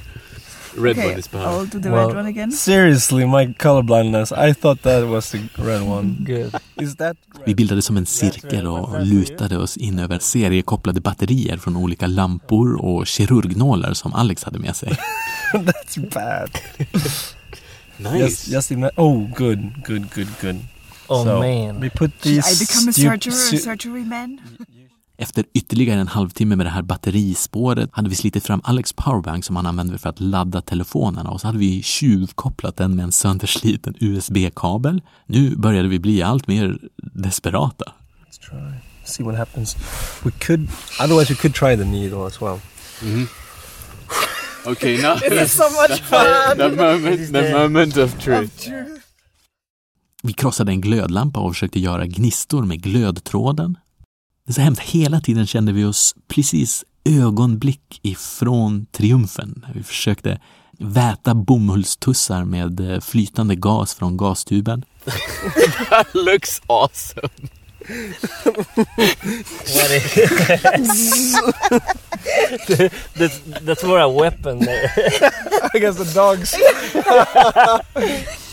Red 0.78 0.91
Okay, 0.91 1.08
money 1.08 1.19
is 1.19 1.28
power. 1.28 1.43
I'll 1.43 1.65
do 1.65 1.80
the 1.80 1.89
Well, 1.89 2.08
red 2.08 2.17
one 2.17 2.30
again. 2.30 2.52
Seriously, 2.52 3.26
my 3.26 3.54
colorblindness. 3.54 4.32
I 4.32 4.54
thought 4.54 4.82
that 4.84 5.08
was 5.08 5.32
the 5.32 5.39
red 5.56 5.82
one. 5.82 6.15
Good. 6.19 6.56
Is 6.82 6.95
that 6.95 7.17
Vi 7.45 7.56
bildade 7.56 7.82
som 7.82 7.97
en 7.97 8.06
cirkel 8.06 8.67
och 8.67 9.06
lutade 9.06 9.58
oss 9.58 9.78
in 9.78 10.00
över 10.00 10.19
seriekopplade 10.19 11.02
batterier 11.02 11.58
från 11.58 11.76
olika 11.76 12.08
lampor 12.08 12.86
och 12.86 13.08
kirurgnålar 13.08 13.93
som 13.93 14.13
Alex 14.13 14.43
hade 14.43 14.60
med 14.60 14.76
sig. 14.76 14.97
that's 15.54 16.13
bad? 16.13 16.50
Nice. 18.00 18.17
Just, 18.17 18.47
just 18.47 18.71
Oh, 18.95 19.28
good, 19.36 19.84
good, 19.88 20.13
good, 20.13 20.28
good. 20.41 20.60
Oh 21.08 21.24
So, 21.26 21.39
man. 21.39 21.80
We 21.82 21.89
put 21.89 22.12
these. 22.22 22.52
I 22.52 22.65
become 22.65 22.89
a 22.89 22.93
surgery, 22.93 23.34
su- 23.34 23.58
surgery 23.58 24.06
man? 24.06 24.39
Efter 25.20 25.43
ytterligare 25.54 26.00
en 26.02 26.08
halvtimme 26.08 26.56
med 26.56 26.65
det 26.65 26.70
här 26.70 26.82
batterispåret 26.82 27.89
hade 27.93 28.10
vi 28.10 28.15
slitit 28.15 28.43
fram 28.46 28.62
Alex 28.63 28.93
powerbank 28.93 29.46
som 29.46 29.56
han 29.56 29.65
använde 29.65 29.98
för 29.98 30.10
att 30.10 30.20
ladda 30.20 30.62
telefonerna 30.62 31.30
och 31.30 31.41
så 31.41 31.48
hade 31.48 31.58
vi 31.60 31.84
tjuvkopplat 31.84 32.78
den 32.78 32.96
med 32.96 33.04
en 33.04 33.12
söndersliten 33.12 33.93
USB-kabel. 34.00 35.02
Nu 35.26 35.56
började 35.56 35.88
vi 35.88 36.00
bli 36.00 36.22
allt 36.24 36.48
mer 36.48 36.78
desperata. 37.13 37.86
Let's 38.30 38.50
try. 38.50 38.80
See 39.06 39.24
what 39.24 39.38
happens. 39.38 39.76
We 40.24 40.32
could, 40.32 40.67
otherwise 41.00 41.34
we 41.34 41.36
could 41.36 41.56
try 41.56 41.78
the 41.78 41.86
needle 41.86 42.26
as 42.28 42.41
well. 42.41 42.60
Okay, 44.65 44.98
now 45.02 45.15
This 45.15 45.32
is 45.43 45.52
so 45.54 45.63
much 45.70 46.02
fun! 46.10 46.58
the 46.58 46.70
moment, 46.70 47.32
the 47.34 47.52
moment 47.54 47.98
of 47.98 48.20
truth. 48.20 48.67
Vi 50.27 50.33
krossade 50.33 50.71
en 50.71 50.81
glödlampa 50.81 51.39
och 51.39 51.53
försökte 51.53 51.79
göra 51.79 52.05
gnistor 52.05 52.63
med 52.63 52.81
glödtråden. 52.81 53.77
Det 54.45 54.51
är 54.51 54.53
så 54.53 54.61
hemskt, 54.61 54.81
hela 54.81 55.21
tiden 55.21 55.47
kände 55.47 55.71
vi 55.71 55.85
oss 55.85 56.15
precis 56.27 56.85
ögonblick 57.05 57.99
ifrån 58.01 58.85
triumfen. 58.85 59.65
Vi 59.75 59.83
försökte 59.83 60.39
väta 60.79 61.33
bomullstussar 61.33 62.43
med 62.43 62.79
eh, 62.79 62.99
flytande 62.99 63.55
gas 63.55 63.95
från 63.95 64.17
gastuben. 64.17 64.85
That 65.89 66.07
looks 66.13 66.61
awesome. 66.67 67.29
that's, 73.15 73.39
that's 73.65 73.83
more 73.87 74.01
a 74.01 74.09
weapon 74.09 74.59
there. 74.59 74.91
I 75.73 75.79
guess 75.79 75.97
the 75.97 76.13
dogs. 76.13 76.55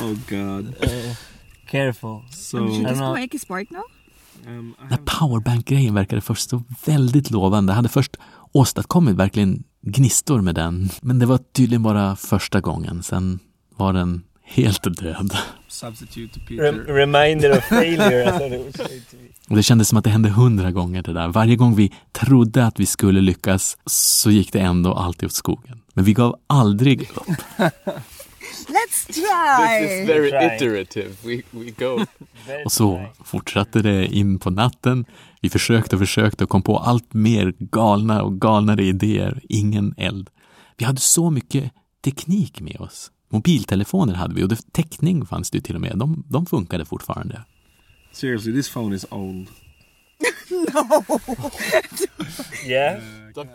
oh 0.00 0.14
god. 0.28 0.74
Careful. 1.70 2.22
So 2.30 2.58
Should 2.58 2.80
I 2.80 2.84
don't 2.84 2.94
know. 2.96 3.14
make 3.14 3.36
a 3.36 3.38
spark 3.38 3.70
now? 3.70 3.82
um, 4.46 4.74
I 4.80 4.88
Den 4.90 5.04
powerbank-grejen 5.04 5.94
verkade 5.94 6.20
först 6.22 6.50
så 6.50 6.62
väldigt 6.86 7.30
lovande. 7.30 7.70
Jag 7.70 7.76
hade 7.76 7.88
först 7.88 8.16
åstadkommit 8.52 9.16
verkligen 9.16 9.62
gnistor 9.82 10.40
med 10.40 10.54
den, 10.54 10.88
men 11.02 11.18
det 11.18 11.26
var 11.26 11.38
tydligen 11.52 11.82
bara 11.82 12.16
första 12.16 12.60
gången. 12.60 13.02
Sen 13.02 13.38
var 13.76 13.92
den 13.92 14.22
helt 14.44 14.82
död. 15.00 15.36
substitute 15.68 16.40
Peter. 16.40 16.72
reminder 16.72 17.58
of 17.58 17.64
failure. 17.64 18.46
I. 18.56 18.72
Och 19.48 19.56
det 19.56 19.62
kändes 19.62 19.88
som 19.88 19.98
att 19.98 20.04
det 20.04 20.10
hände 20.10 20.28
hundra 20.28 20.70
gånger 20.72 21.02
det 21.02 21.12
där. 21.12 21.28
Varje 21.28 21.56
gång 21.56 21.74
vi 21.74 21.92
trodde 22.12 22.66
att 22.66 22.80
vi 22.80 22.86
skulle 22.86 23.20
lyckas 23.20 23.76
så 23.86 24.30
gick 24.30 24.52
det 24.52 24.60
ändå 24.60 24.94
alltid 24.94 25.26
åt 25.26 25.32
skogen. 25.32 25.80
Men 25.94 26.04
vi 26.04 26.12
gav 26.12 26.36
aldrig 26.46 27.00
upp. 27.14 27.26
Let's 28.68 29.06
This 29.06 29.16
try! 29.16 29.78
is 29.84 30.08
very 30.08 30.28
iterative. 30.28 31.10
We, 31.24 31.42
we 31.50 31.70
go. 31.70 32.04
Och 32.64 32.72
så 32.72 33.06
fortsatte 33.24 33.82
det 33.82 34.06
in 34.06 34.38
på 34.38 34.50
natten. 34.50 35.04
Vi 35.40 35.50
försökte 35.50 35.96
och 35.96 36.00
försökte 36.00 36.44
och 36.44 36.50
kom 36.50 36.62
på 36.62 36.78
allt 36.78 37.14
mer 37.14 37.54
galna 37.58 38.22
och 38.22 38.40
galnare 38.40 38.84
idéer. 38.84 39.40
Ingen 39.48 39.94
eld. 39.96 40.30
Vi 40.76 40.84
hade 40.84 41.00
så 41.00 41.30
mycket 41.30 41.72
teknik 42.04 42.60
med 42.60 42.80
oss. 42.80 43.10
Mobiltelefoner 43.30 44.14
hade 44.14 44.34
vi 44.34 44.42
och 44.42 44.48
det, 44.48 44.72
täckning 44.72 45.26
fanns 45.26 45.50
det 45.50 45.56
ju 45.58 45.62
till 45.62 45.74
och 45.74 45.80
med. 45.80 45.98
De, 45.98 46.24
de 46.28 46.46
funkade 46.46 46.84
fortfarande. 46.84 47.42
Seriously, 48.12 48.52
this 48.52 48.70
phone 48.70 48.96
is 48.96 49.06
old. 49.10 49.48
Yeah. 52.66 53.02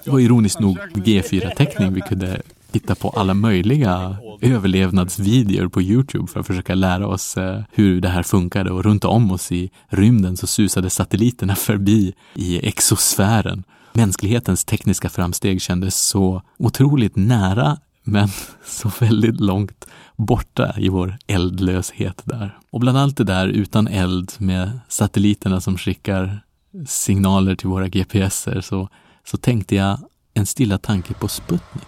Det 0.04 0.12
var 0.12 0.20
ironiskt 0.20 0.60
nog 0.60 0.78
G4-täckning. 0.80 1.94
Vi 1.94 2.02
kunde 2.02 2.42
titta 2.72 2.96
på 2.96 3.10
alla 3.10 3.34
möjliga 3.34 4.18
överlevnadsvideor 4.42 5.68
på 5.68 5.82
Youtube 5.82 6.28
för 6.28 6.40
att 6.40 6.48
försöka 6.48 6.76
lära 6.76 7.08
oss 7.08 7.38
eh, 7.38 7.62
hur 7.72 8.02
det 8.02 8.10
här 8.10 8.24
funkade 8.24 8.72
och 8.72 8.84
runt 8.84 9.06
om 9.06 9.32
oss 9.32 9.52
i 9.52 9.72
rymden 9.90 10.38
så 10.38 10.48
susade 10.48 10.90
satelliterna 10.90 11.56
förbi 11.68 12.14
i 12.36 12.68
exosfären. 12.68 13.64
Mänsklighetens 13.94 14.66
tekniska 14.66 15.10
framsteg 15.10 15.62
kändes 15.62 16.08
så 16.08 16.42
otroligt 16.58 17.16
nära 17.16 17.78
men 18.04 18.30
så 18.66 18.92
väldigt 19.00 19.40
långt 19.40 19.88
borta 20.16 20.74
i 20.78 20.90
vår 20.90 21.18
eldlöshet 21.28 22.22
där. 22.24 22.58
Och 22.72 22.80
bland 22.80 22.98
allt 22.98 23.18
det 23.18 23.24
där 23.24 23.48
utan 23.48 23.88
eld 23.88 24.32
med 24.38 24.80
satelliterna 24.88 25.62
som 25.62 25.78
skickar 25.78 26.44
signaler 26.88 27.56
till 27.56 27.68
våra 27.68 27.88
GPSer 27.88 28.62
så, 28.62 28.90
så 29.28 29.38
tänkte 29.38 29.76
jag 29.76 30.00
en 30.34 30.46
stilla 30.46 30.78
tanke 30.78 31.14
på 31.14 31.28
Sputnik. 31.28 31.88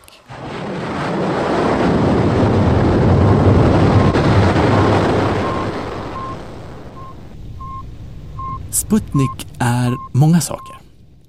Sputnik 8.74 9.48
är 9.60 10.18
många 10.18 10.42
saker. 10.42 10.76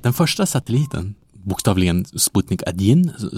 Den 0.03 0.13
första 0.13 0.47
satelliten, 0.47 1.15
bokstavligen 1.33 2.05
Sputnik 2.05 2.63
1, 2.63 2.77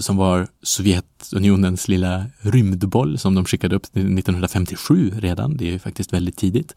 som 0.03 0.17
var 0.17 0.47
Sovjetunionens 0.63 1.87
lilla 1.87 2.25
rymdboll 2.39 3.17
som 3.17 3.35
de 3.35 3.45
skickade 3.45 3.75
upp 3.75 3.85
1957 3.85 5.13
redan, 5.17 5.57
det 5.57 5.67
är 5.67 5.71
ju 5.71 5.79
faktiskt 5.79 6.13
väldigt 6.13 6.37
tidigt. 6.37 6.75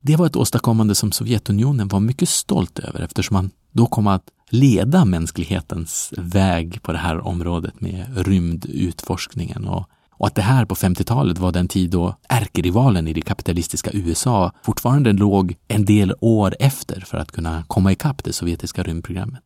Det 0.00 0.16
var 0.16 0.26
ett 0.26 0.36
åstadkommande 0.36 0.94
som 0.94 1.12
Sovjetunionen 1.12 1.88
var 1.88 2.00
mycket 2.00 2.28
stolt 2.28 2.78
över 2.78 3.00
eftersom 3.00 3.34
man 3.34 3.50
då 3.72 3.86
kom 3.86 4.06
att 4.06 4.24
leda 4.50 5.04
mänsklighetens 5.04 6.12
väg 6.16 6.82
på 6.82 6.92
det 6.92 6.98
här 6.98 7.26
området 7.26 7.80
med 7.80 8.26
rymdutforskningen 8.26 9.64
och, 9.64 9.88
och 10.18 10.26
att 10.26 10.34
det 10.34 10.42
här 10.42 10.64
på 10.64 10.74
50-talet 10.74 11.38
var 11.38 11.52
den 11.52 11.68
tid 11.68 11.90
då 11.90 12.14
ärkerivalen 12.28 13.08
i 13.08 13.12
det 13.12 13.20
kapitalistiska 13.20 13.90
USA 13.92 14.52
fortfarande 14.62 15.12
låg 15.12 15.56
en 15.68 15.84
del 15.84 16.14
år 16.20 16.54
efter 16.60 17.00
för 17.00 17.18
att 17.18 17.32
kunna 17.32 17.64
komma 17.68 17.92
ikapp 17.92 18.24
det 18.24 18.32
sovjetiska 18.32 18.82
rymdprogrammet. 18.82 19.44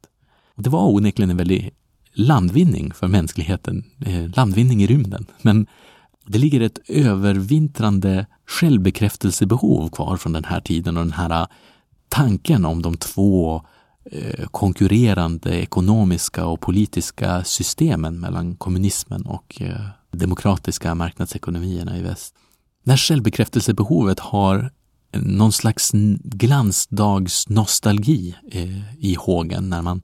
Och 0.56 0.62
det 0.62 0.70
var 0.70 0.94
onekligen 0.94 1.30
en 1.30 1.36
väldig 1.36 1.70
landvinning 2.12 2.92
för 2.92 3.08
mänskligheten, 3.08 3.84
eh, 4.06 4.36
landvinning 4.36 4.82
i 4.82 4.86
rymden. 4.86 5.26
Men 5.42 5.66
det 6.26 6.38
ligger 6.38 6.60
ett 6.60 6.78
övervintrande 6.88 8.26
självbekräftelsebehov 8.46 9.88
kvar 9.88 10.16
från 10.16 10.32
den 10.32 10.44
här 10.44 10.60
tiden 10.60 10.96
och 10.96 11.04
den 11.04 11.12
här 11.12 11.40
eh, 11.40 11.46
tanken 12.08 12.64
om 12.64 12.82
de 12.82 12.96
två 12.96 13.62
eh, 14.04 14.46
konkurrerande 14.46 15.60
ekonomiska 15.62 16.46
och 16.46 16.60
politiska 16.60 17.44
systemen 17.44 18.20
mellan 18.20 18.56
kommunismen 18.56 19.22
och 19.26 19.62
eh, 19.62 19.86
demokratiska 20.12 20.94
marknadsekonomierna 20.94 21.98
i 21.98 22.02
väst. 22.02 22.34
Det 22.84 22.90
här 22.90 22.98
självbekräftelsebehovet 22.98 24.20
har 24.20 24.70
någon 25.12 25.52
slags 25.52 25.90
glansdagsnostalgi 26.24 28.36
eh, 28.52 29.04
i 29.04 29.14
hågen 29.14 29.70
när 29.70 29.82
man 29.82 30.02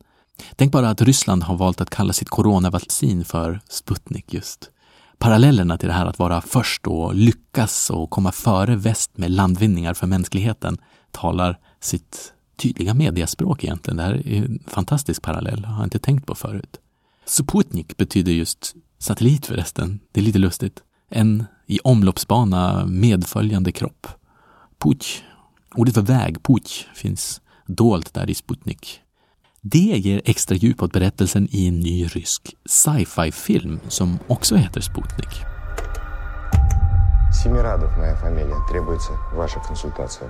Tänk 0.56 0.72
bara 0.72 0.90
att 0.90 1.02
Ryssland 1.02 1.42
har 1.42 1.56
valt 1.56 1.80
att 1.80 1.90
kalla 1.90 2.12
sitt 2.12 2.28
coronavaccin 2.28 3.24
för 3.24 3.60
Sputnik 3.68 4.34
just. 4.34 4.70
Parallellerna 5.18 5.78
till 5.78 5.88
det 5.88 5.94
här 5.94 6.06
att 6.06 6.18
vara 6.18 6.40
först 6.40 6.86
och 6.86 7.14
lyckas 7.14 7.90
och 7.90 8.10
komma 8.10 8.32
före 8.32 8.76
väst 8.76 9.18
med 9.18 9.30
landvinningar 9.30 9.94
för 9.94 10.06
mänskligheten 10.06 10.78
talar 11.10 11.58
sitt 11.80 12.32
tydliga 12.56 12.94
mediaspråk 12.94 13.64
egentligen. 13.64 13.96
Det 13.96 14.02
här 14.02 14.28
är 14.28 14.44
en 14.44 14.58
fantastisk 14.66 15.22
parallell, 15.22 15.60
jag 15.62 15.70
har 15.70 15.84
inte 15.84 15.98
tänkt 15.98 16.26
på 16.26 16.34
förut. 16.34 16.80
Sputnik 17.24 17.96
betyder 17.96 18.32
just 18.32 18.74
satellit 18.99 19.45
förresten, 19.45 19.99
det 20.11 20.19
är 20.19 20.23
lite 20.23 20.39
lustigt. 20.39 20.83
En 21.09 21.45
i 21.67 21.79
omloppsbana 21.83 22.85
medföljande 22.85 23.71
kropp. 23.71 24.07
Puch, 24.83 25.23
ordet 25.75 25.93
för 25.93 26.01
väg, 26.01 26.43
puch, 26.43 26.87
finns 26.95 27.41
dolt 27.67 28.13
där 28.13 28.29
i 28.29 28.35
Sputnik. 28.35 28.99
Det 29.61 29.79
ger 29.79 30.21
extra 30.25 30.55
djup 30.55 30.83
åt 30.83 30.93
berättelsen 30.93 31.47
i 31.51 31.67
en 31.67 31.79
ny 31.79 32.05
rysk 32.05 32.55
sci-fi-film 32.65 33.79
som 33.87 34.19
också 34.27 34.55
heter 34.55 34.81
Sputnik. 34.81 35.29
Семирадов 37.43 37.97
моя 37.97 38.15
фамилия. 38.15 38.55
Требуется 38.71 39.11
ваша 39.33 39.59
консультация. 39.59 40.29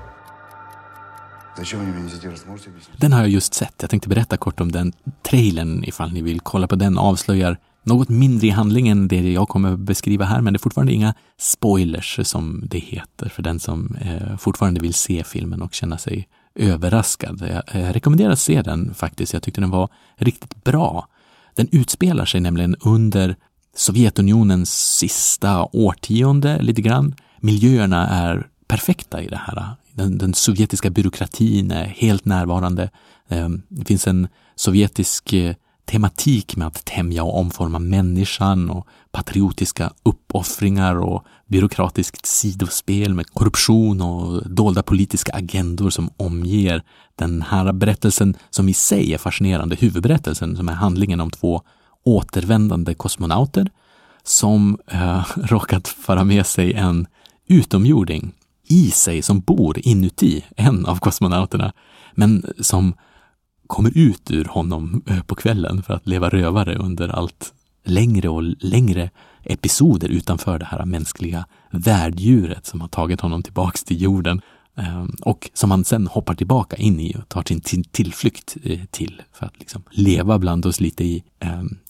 Зачем 1.57 1.79
вы 1.79 1.85
меня 1.85 2.09
здесь 2.09 2.45
можете 2.45 2.69
объяснить? 2.69 2.99
Den 2.99 3.13
har 3.13 3.19
jag 3.21 3.29
just 3.29 3.53
sett. 3.53 3.73
Jag 3.81 3.89
tänkte 3.89 4.09
berätta 4.09 4.37
kort 4.37 4.61
om 4.61 4.71
den 4.71 4.93
trailern 5.21 5.83
ifall 5.83 6.13
ni 6.13 6.21
vill 6.21 6.39
kolla 6.39 6.67
på 6.67 6.75
den. 6.75 6.97
Avslöjar 6.97 7.57
något 7.88 8.08
mindre 8.08 8.46
i 8.46 8.50
handlingen 8.50 8.98
än 8.98 9.08
det 9.08 9.32
jag 9.32 9.48
kommer 9.48 9.76
beskriva 9.76 10.24
här, 10.24 10.40
men 10.40 10.52
det 10.52 10.56
är 10.56 10.58
fortfarande 10.58 10.92
inga 10.92 11.14
spoilers 11.38 12.20
som 12.22 12.64
det 12.70 12.78
heter 12.78 13.28
för 13.28 13.42
den 13.42 13.60
som 13.60 13.96
eh, 14.00 14.36
fortfarande 14.36 14.80
vill 14.80 14.94
se 14.94 15.24
filmen 15.24 15.62
och 15.62 15.74
känna 15.74 15.98
sig 15.98 16.28
överraskad. 16.54 17.40
Jag, 17.50 17.82
jag 17.82 17.96
rekommenderar 17.96 18.32
att 18.32 18.38
se 18.38 18.62
den 18.62 18.94
faktiskt. 18.94 19.32
Jag 19.32 19.42
tyckte 19.42 19.60
den 19.60 19.70
var 19.70 19.88
riktigt 20.16 20.64
bra. 20.64 21.08
Den 21.54 21.68
utspelar 21.72 22.24
sig 22.24 22.40
nämligen 22.40 22.76
under 22.80 23.36
Sovjetunionens 23.76 24.96
sista 24.98 25.64
årtionde 25.72 26.62
lite 26.62 26.82
grann. 26.82 27.14
Miljöerna 27.40 28.08
är 28.08 28.46
perfekta 28.68 29.22
i 29.22 29.26
det 29.26 29.40
här. 29.46 29.66
Den, 29.92 30.18
den 30.18 30.34
sovjetiska 30.34 30.90
byråkratin 30.90 31.70
är 31.70 31.84
helt 31.84 32.24
närvarande. 32.24 32.90
Eh, 33.28 33.48
Det 33.68 33.84
finns 33.84 34.06
en 34.06 34.28
sovjetisk 34.56 35.32
eh, 35.32 35.54
tematik 35.88 36.56
med 36.56 36.66
att 36.66 36.84
tämja 36.84 37.22
och 37.24 37.38
omforma 37.38 37.78
människan 37.78 38.70
och 38.70 38.86
patriotiska 39.10 39.92
uppoffringar 40.02 40.94
och 40.96 41.24
byråkratiskt 41.46 42.26
sidospel 42.26 43.14
med 43.14 43.26
korruption 43.26 44.00
och 44.00 44.50
dolda 44.50 44.82
politiska 44.82 45.32
agendor 45.32 45.90
som 45.90 46.10
omger 46.16 46.82
den 47.16 47.42
här 47.42 47.72
berättelsen 47.72 48.36
som 48.50 48.68
i 48.68 48.74
sig 48.74 49.14
är 49.14 49.18
fascinerande, 49.18 49.76
huvudberättelsen 49.76 50.56
som 50.56 50.68
är 50.68 50.72
handlingen 50.72 51.20
om 51.20 51.30
två 51.30 51.62
återvändande 52.04 52.94
kosmonauter 52.94 53.70
som 54.22 54.78
eh, 54.86 55.24
råkat 55.36 55.88
föra 55.88 56.24
med 56.24 56.46
sig 56.46 56.72
en 56.72 57.06
utomjording 57.48 58.32
i 58.68 58.90
sig 58.90 59.22
som 59.22 59.40
bor 59.40 59.78
inuti 59.78 60.44
en 60.56 60.86
av 60.86 60.98
kosmonauterna, 60.98 61.72
men 62.14 62.52
som 62.60 62.94
kommer 63.68 63.98
ut 63.98 64.30
ur 64.30 64.44
honom 64.44 65.02
eh, 65.06 65.22
på 65.22 65.34
kvällen 65.34 65.82
för 65.82 65.94
att 65.94 66.06
leva 66.06 66.28
rövare 66.28 66.74
under 66.74 67.08
allt 67.08 67.52
längre 67.84 68.28
och 68.28 68.42
längre 68.42 69.10
episoder 69.44 70.08
utanför 70.08 70.58
det 70.58 70.64
här 70.64 70.84
mänskliga 70.84 71.46
värddjuret 71.70 72.66
som 72.66 72.80
har 72.80 72.88
tagit 72.88 73.20
honom 73.20 73.42
tillbaks 73.42 73.84
till 73.84 74.02
jorden 74.02 74.40
eh, 74.78 75.04
och 75.22 75.50
som 75.54 75.70
han 75.70 75.84
sen 75.84 76.06
hoppar 76.06 76.34
tillbaka 76.34 76.76
in 76.76 77.00
i 77.00 77.16
och 77.18 77.28
tar 77.28 77.44
sin 77.64 77.84
tillflykt 77.84 78.56
eh, 78.62 78.80
till 78.90 79.22
för 79.32 79.46
att 79.46 79.58
liksom 79.58 79.82
leva 79.90 80.38
bland 80.38 80.66
oss 80.66 80.80
lite 80.80 81.04
i, 81.04 81.22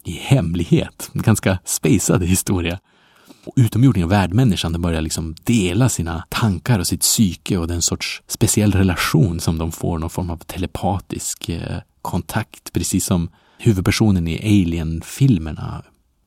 i 0.05 0.13
hemlighet. 0.13 1.11
En 1.15 1.23
ganska 1.23 1.59
spacad 1.65 2.23
historia. 2.23 2.79
Och 3.49 3.55
utomjordingen 3.57 4.07
och 4.07 4.13
värdmänniskan 4.13 4.73
de 4.73 4.83
börjar 4.83 5.01
liksom 5.01 5.35
dela 5.45 5.89
sina 5.89 6.25
tankar 6.29 6.79
och 6.79 6.87
sitt 6.87 7.01
psyke 7.01 7.59
och 7.59 7.69
den 7.69 7.83
sorts 7.83 8.23
speciell 8.27 8.73
relation 8.73 9.41
som 9.41 9.59
de 9.59 9.73
får, 9.73 9.99
någon 9.99 10.11
form 10.11 10.31
av 10.31 10.37
telepatisk 10.37 11.49
eh, 11.49 11.79
kontakt, 12.03 12.73
precis 12.73 13.05
som 13.05 13.31
huvudpersonen 13.59 14.29
i 14.29 14.39
Alien-filmerna. 14.39 15.83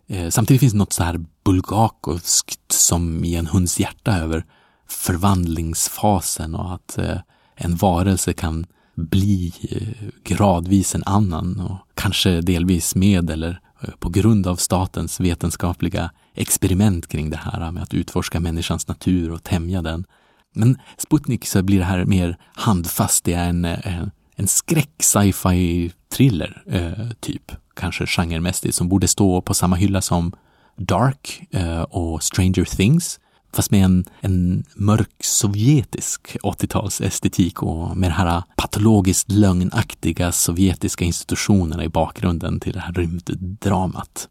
Eh, 0.07 0.29
samtidigt 0.29 0.59
finns 0.59 0.73
det 0.73 0.79
något 0.79 0.93
så 0.93 1.03
här 1.03 1.25
bulgakovskt 1.45 2.71
som 2.71 3.25
i 3.25 3.35
en 3.35 3.47
hunds 3.47 3.79
hjärta 3.79 4.17
över 4.17 4.45
förvandlingsfasen 4.87 6.55
och 6.55 6.73
att 6.73 6.97
eh, 6.97 7.17
en 7.55 7.75
varelse 7.75 8.33
kan 8.33 8.65
bli 8.95 9.53
eh, 9.69 10.07
gradvis 10.23 10.95
en 10.95 11.03
annan 11.05 11.59
och 11.59 11.77
kanske 11.93 12.41
delvis 12.41 12.95
med 12.95 13.29
eller 13.29 13.59
eh, 13.81 13.89
på 13.99 14.09
grund 14.09 14.47
av 14.47 14.55
statens 14.55 15.19
vetenskapliga 15.19 16.11
experiment 16.35 17.07
kring 17.07 17.29
det 17.29 17.37
här 17.37 17.71
med 17.71 17.83
att 17.83 17.93
utforska 17.93 18.39
människans 18.39 18.87
natur 18.87 19.31
och 19.31 19.43
tämja 19.43 19.81
den. 19.81 20.05
Men 20.53 20.77
Sputnik 20.97 21.45
så 21.45 21.63
blir 21.63 21.79
det 21.79 21.85
här 21.85 22.05
mer 22.05 22.37
handfast. 22.53 23.23
Det 23.23 23.33
är 23.33 23.49
en, 23.49 23.65
en, 23.65 24.11
en 24.35 24.47
skräck 24.47 24.91
sci-fi 24.99 25.91
thriller 26.11 26.63
eh, 26.67 27.09
typ, 27.19 27.51
kanske 27.75 28.05
genremässigt, 28.05 28.75
som 28.75 28.89
borde 28.89 29.07
stå 29.07 29.41
på 29.41 29.53
samma 29.53 29.75
hylla 29.75 30.01
som 30.01 30.33
Dark 30.77 31.41
eh, 31.51 31.81
och 31.81 32.23
Stranger 32.23 32.65
Things 32.65 33.19
fast 33.53 33.71
med 33.71 33.85
en, 33.85 34.05
en 34.21 34.63
mörk 34.75 35.23
sovjetisk 35.23 36.37
80-tals 36.43 37.01
estetik 37.01 37.63
och 37.63 37.97
med 37.97 38.09
de 38.09 38.13
här 38.13 38.43
patologiskt 38.55 39.31
lögnaktiga 39.31 40.31
sovjetiska 40.31 41.05
institutionerna 41.05 41.83
i 41.83 41.89
bakgrunden 41.89 42.59
till 42.59 42.73
det 42.73 42.79
här 42.79 42.93
rymddramat. 42.93 44.29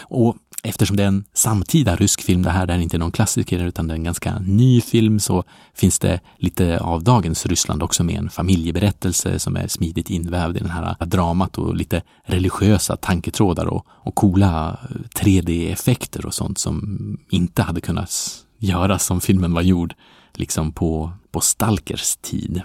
Och 0.00 0.36
eftersom 0.64 0.96
det 0.96 1.02
är 1.02 1.08
en 1.08 1.24
samtida 1.32 1.96
rysk 1.96 2.22
film 2.22 2.42
det 2.42 2.50
här, 2.50 2.66
det 2.66 2.72
är 2.72 2.78
inte 2.78 2.98
någon 2.98 3.12
klassiker 3.12 3.58
utan 3.58 3.88
det 3.88 3.94
är 3.94 3.96
en 3.96 4.04
ganska 4.04 4.38
ny 4.38 4.80
film 4.80 5.20
så 5.20 5.44
finns 5.74 5.98
det 5.98 6.20
lite 6.36 6.78
av 6.78 7.04
dagens 7.04 7.46
Ryssland 7.46 7.82
också 7.82 8.04
med 8.04 8.16
en 8.16 8.30
familjeberättelse 8.30 9.38
som 9.38 9.56
är 9.56 9.68
smidigt 9.68 10.10
invävd 10.10 10.56
i 10.56 10.60
det 10.60 10.68
här 10.68 10.96
äh, 11.00 11.06
dramat 11.06 11.58
och 11.58 11.76
lite 11.76 12.02
religiösa 12.24 12.96
tanketrådar 12.96 13.66
och, 13.66 13.86
och 13.88 14.14
coola 14.14 14.78
äh, 14.90 14.96
3D-effekter 15.20 16.26
och 16.26 16.34
sånt 16.34 16.58
som 16.58 17.18
inte 17.30 17.62
hade 17.62 17.80
kunnat 17.80 18.10
göras 18.58 19.04
som 19.04 19.20
filmen 19.20 19.52
var 19.52 19.62
gjord 19.62 19.94
liksom 20.34 20.72
på, 20.72 21.12
på 21.30 21.40
Stalkers 21.40 22.16
tid 22.16 22.62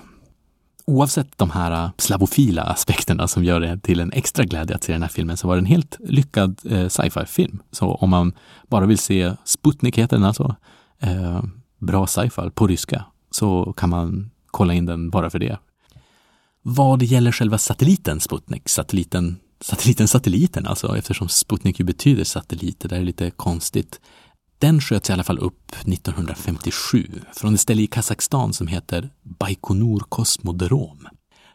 oavsett 0.90 1.38
de 1.38 1.52
här 1.52 1.72
äh, 1.72 1.92
slavofila 1.98 2.64
aspekterna 2.64 3.28
som 3.28 3.44
gör 3.44 3.60
det 3.60 3.80
till 3.80 4.00
en 4.00 4.12
extra 4.12 4.46
glädje 4.46 4.76
att 4.76 4.84
se 4.84 4.94
den 4.94 5.02
här 5.02 5.10
filmen 5.10 5.38
så 5.38 5.48
var 5.48 5.56
det 5.56 5.62
en 5.62 5.66
helt 5.66 5.98
lyckad 6.00 6.60
eh, 6.66 6.88
sci-fi-film. 6.88 7.60
Så 7.72 7.94
om 7.94 8.10
man 8.10 8.34
bara 8.68 8.86
vill 8.86 8.98
se 8.98 9.34
Sputnik 9.46 9.98
heter 9.98 10.18
den 10.18 10.26
alltså, 10.26 10.56
eh, 11.00 11.44
bra 11.80 12.08
sci-fi 12.08 12.50
på 12.54 12.68
ryska, 12.68 13.06
så 13.32 13.74
kan 13.78 13.90
man 13.90 14.32
kolla 14.48 14.74
in 14.74 14.86
den 14.86 15.10
bara 15.10 15.30
för 15.30 15.40
det. 15.40 15.58
Vad 16.62 17.04
gäller 17.04 17.32
själva 17.32 17.58
satelliten 17.58 18.20
Sputnik, 18.20 18.70
satelliten 18.70 19.38
satelliten 19.62 20.08
satelliten 20.08 20.68
alltså 20.68 20.98
eftersom 20.98 21.30
Sputnik 21.30 21.80
ju 21.80 21.86
betyder 21.86 22.24
satellit, 22.24 22.80
det 22.80 22.88
där 22.88 22.98
är 22.98 23.04
lite 23.04 23.32
konstigt. 23.32 24.00
Den 24.60 24.82
sköts 24.82 25.10
i 25.10 25.14
alla 25.14 25.24
fall 25.24 25.40
upp 25.40 25.72
1957 25.72 27.08
från 27.34 27.54
ett 27.54 27.60
ställe 27.60 27.82
i 27.82 27.88
Kazakstan 27.88 28.54
som 28.54 28.68
heter 28.68 29.10
Baikonur 29.24 30.00
Kosmodrom. 30.00 31.08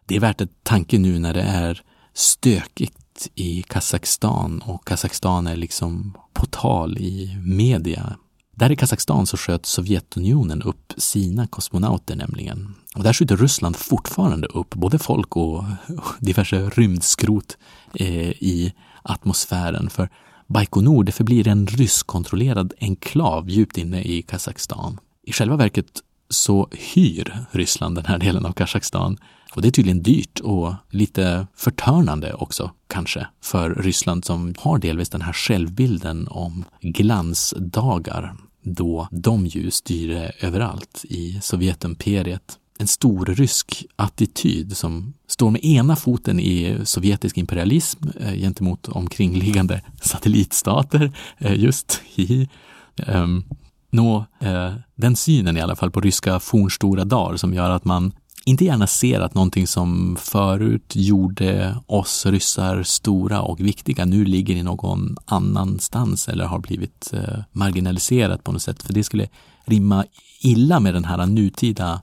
Det 0.07 0.17
är 0.17 0.21
värt 0.21 0.41
ett 0.41 0.63
tanke 0.63 0.99
nu 0.99 1.19
när 1.19 1.35
det 1.35 1.43
är 1.43 1.83
stökigt 2.15 3.29
i 3.35 3.63
Kazakstan 3.63 4.63
och 4.63 4.87
Kazakstan 4.87 5.47
är 5.47 5.57
liksom 5.57 6.17
på 6.33 6.47
tal 6.47 6.99
i 6.99 7.39
media. 7.45 8.17
Där 8.57 8.73
i 8.73 8.77
Kazakstan 8.77 9.27
så 9.27 9.37
sköt 9.37 9.67
Sovjetunionen 9.67 10.63
upp 10.63 10.93
sina 10.97 11.47
kosmonauter 11.47 12.17
nämligen. 12.17 12.75
Och 12.97 13.03
där 13.03 13.13
skjuter 13.13 13.37
Ryssland 13.37 13.77
fortfarande 13.77 14.47
upp 14.47 14.75
både 14.75 14.99
folk 14.99 15.37
och 15.37 15.65
diverse 16.21 16.71
rymdskrot 16.71 17.57
eh, 17.95 18.31
i 18.31 18.73
atmosfären. 19.03 19.91
För 19.91 20.09
Baikonur 20.47 21.05
det 21.05 21.13
förblir 21.13 21.49
en 21.49 21.67
ryskkontrollerad 21.67 22.73
enklav 22.81 23.51
djupt 23.51 23.79
inne 23.79 24.03
i 24.03 24.23
Kazakstan. 24.23 25.01
I 25.23 25.33
själva 25.33 25.57
verket 25.57 26.03
så 26.29 26.69
hyr 26.73 27.47
Ryssland 27.51 27.95
den 27.95 28.05
här 28.05 28.19
delen 28.19 28.47
av 28.47 28.53
Kazakstan 28.53 29.19
och 29.55 29.63
det 29.63 29.69
är 29.69 29.73
tydligen 29.73 30.03
dyrt 30.03 30.41
och 30.41 30.75
lite 30.91 31.47
förtörnande 31.57 32.35
också 32.35 32.71
kanske 32.89 33.27
för 33.43 33.71
Ryssland 33.75 34.25
som 34.25 34.55
har 34.59 34.79
delvis 34.79 35.09
den 35.09 35.23
här 35.23 35.33
självbilden 35.33 36.29
om 36.29 36.65
glansdagar 36.81 38.35
då 38.63 39.09
de 39.11 39.47
ju 39.47 39.71
styrde 39.71 40.33
överallt 40.41 41.05
i 41.05 41.39
Sovjetimperiet 41.43 42.59
en 42.79 42.87
stor 42.87 43.27
rysk 43.27 43.85
attityd 43.97 44.77
som 44.77 45.15
står 45.29 45.51
med 45.51 45.65
ena 45.65 45.97
foten 45.97 46.41
i 46.41 46.77
sovjetisk 46.85 47.39
imperialism 47.39 48.09
eh, 48.21 48.35
gentemot 48.35 48.89
omkringliggande 48.89 49.81
satellitstater 50.03 51.13
eh, 51.39 51.55
just 51.61 52.01
i 52.15 52.49
um, 52.97 53.07
ehm, 53.07 53.45
nå 53.91 54.25
eh, 54.41 54.73
den 54.97 55.17
synen 55.17 55.57
i 55.57 55.61
alla 55.61 55.77
fall 55.77 55.91
på 55.91 56.01
ryska 56.01 56.41
fornstora 56.41 57.05
dagar 57.05 57.37
som 57.37 57.55
gör 57.55 57.71
att 57.71 57.85
man 57.85 58.13
inte 58.45 58.65
gärna 58.65 58.87
ser 58.87 59.21
att 59.21 59.35
någonting 59.35 59.67
som 59.67 60.17
förut 60.21 60.93
gjorde 60.95 61.77
oss 61.87 62.27
ryssar 62.27 62.83
stora 62.83 63.43
och 63.43 63.61
viktiga 63.61 64.05
nu 64.05 64.25
ligger 64.25 64.55
i 64.55 64.63
någon 64.63 65.17
annanstans 65.25 66.29
eller 66.29 66.45
har 66.45 66.59
blivit 66.59 67.11
eh, 67.13 67.39
marginaliserat 67.53 68.45
på 68.45 68.53
något 68.53 68.63
sätt. 68.63 68.83
För 68.83 68.93
det 68.93 69.05
skulle 69.05 69.29
rimma 69.65 70.05
illa 70.41 70.81
med 70.81 70.95
den 70.95 71.05
här 71.05 71.27
nutida 71.27 72.01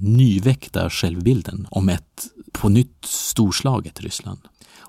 nyväckta 0.00 0.90
självbilden 0.90 1.66
om 1.70 1.88
ett 1.88 2.26
på 2.52 2.68
nytt 2.68 3.04
storslaget 3.04 4.00
Ryssland. 4.00 4.40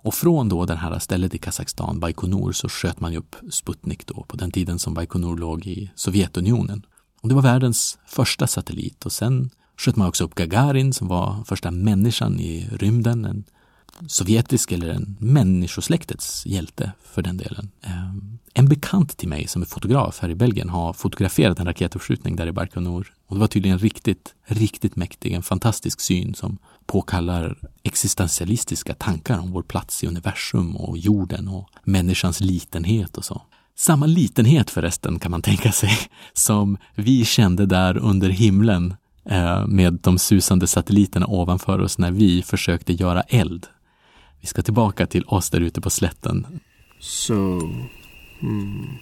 Och 0.02 0.14
från 0.14 0.50
då 0.50 0.66
det 0.66 0.76
här 0.76 1.00
stället 1.00 1.36
i 1.36 1.38
Kazakstan, 1.38 2.00
Baikonur, 2.00 2.52
så 2.52 2.70
sköt 2.70 3.00
man 3.00 3.12
ju 3.12 3.18
upp 3.18 3.36
Sputnik 3.52 4.08
då 4.08 4.24
på 4.28 4.38
den 4.38 4.52
tiden 4.52 4.80
som 4.80 4.94
Baikonur 4.94 5.38
låg 5.38 5.68
i 5.68 5.92
Sovjetunionen. 5.96 6.86
Och 7.22 7.30
det 7.30 7.36
var 7.36 7.42
världens 7.42 7.98
första 8.08 8.48
satellit 8.48 9.06
och 9.06 9.12
sen 9.12 9.50
sköt 9.78 9.96
man 9.96 10.08
också 10.08 10.24
upp 10.24 10.36
Gagarin 10.36 10.94
som 10.94 11.08
var 11.08 11.44
första 11.44 11.72
människan 11.72 12.40
i 12.40 12.68
rymden, 12.72 13.26
en 13.26 13.44
sovjetisk 14.08 14.72
eller 14.72 14.90
en 14.90 15.18
människosläktets 15.20 16.46
hjälte 16.46 16.92
för 17.04 17.22
den 17.22 17.38
delen. 17.38 17.72
Ehm, 17.82 18.40
en 18.54 18.70
bekant 18.70 19.18
till 19.18 19.30
mig 19.30 19.48
som 19.48 19.62
är 19.62 19.66
fotograf 19.66 20.20
här 20.20 20.30
i 20.30 20.36
Belgien 20.36 20.70
har 20.70 20.94
fotograferat 20.94 21.60
en 21.60 21.66
raketuppskjutning 21.66 22.36
där 22.36 22.48
i 22.48 22.52
Baikonur 22.52 23.14
och 23.30 23.36
det 23.36 23.40
var 23.40 23.48
tydligen 23.48 23.80
riktigt, 23.80 24.36
riktigt 24.46 24.96
mäktig, 24.96 25.34
en 25.34 25.44
fantastisk 25.44 26.02
syn 26.02 26.34
som 26.34 26.58
påkallar 26.86 27.58
existentialistiska 27.84 28.94
tankar 28.94 29.40
om 29.40 29.52
vår 29.52 29.64
plats 29.64 30.04
i 30.04 30.08
universum 30.08 30.76
och 30.76 30.98
jorden 30.98 31.48
och 31.48 31.70
människans 31.84 32.42
litenhet 32.42 33.18
och 33.18 33.26
så. 33.26 33.42
Samma 33.76 34.06
litenhet 34.06 34.70
förresten 34.70 35.20
kan 35.20 35.32
man 35.32 35.42
tänka 35.42 35.72
sig 35.72 35.92
som 36.34 36.78
vi 36.96 37.26
kände 37.26 37.66
där 37.66 37.98
under 37.98 38.30
himlen 38.30 38.96
eh, 39.26 39.68
med 39.68 39.94
de 39.94 40.20
susande 40.20 40.68
satelliterna 40.68 41.26
ovanför 41.28 41.80
oss 41.80 41.98
när 41.98 42.12
vi 42.12 42.42
försökte 42.42 42.94
göra 42.94 43.22
eld. 43.22 43.68
Vi 44.42 44.48
ska 44.48 44.62
tillbaka 44.62 45.08
till 45.08 45.24
oss 45.24 45.50
där 45.50 45.62
ute 45.62 45.82
på 45.82 45.90
slätten. 45.90 46.48
So, 47.00 47.60
hmm. 48.40 48.98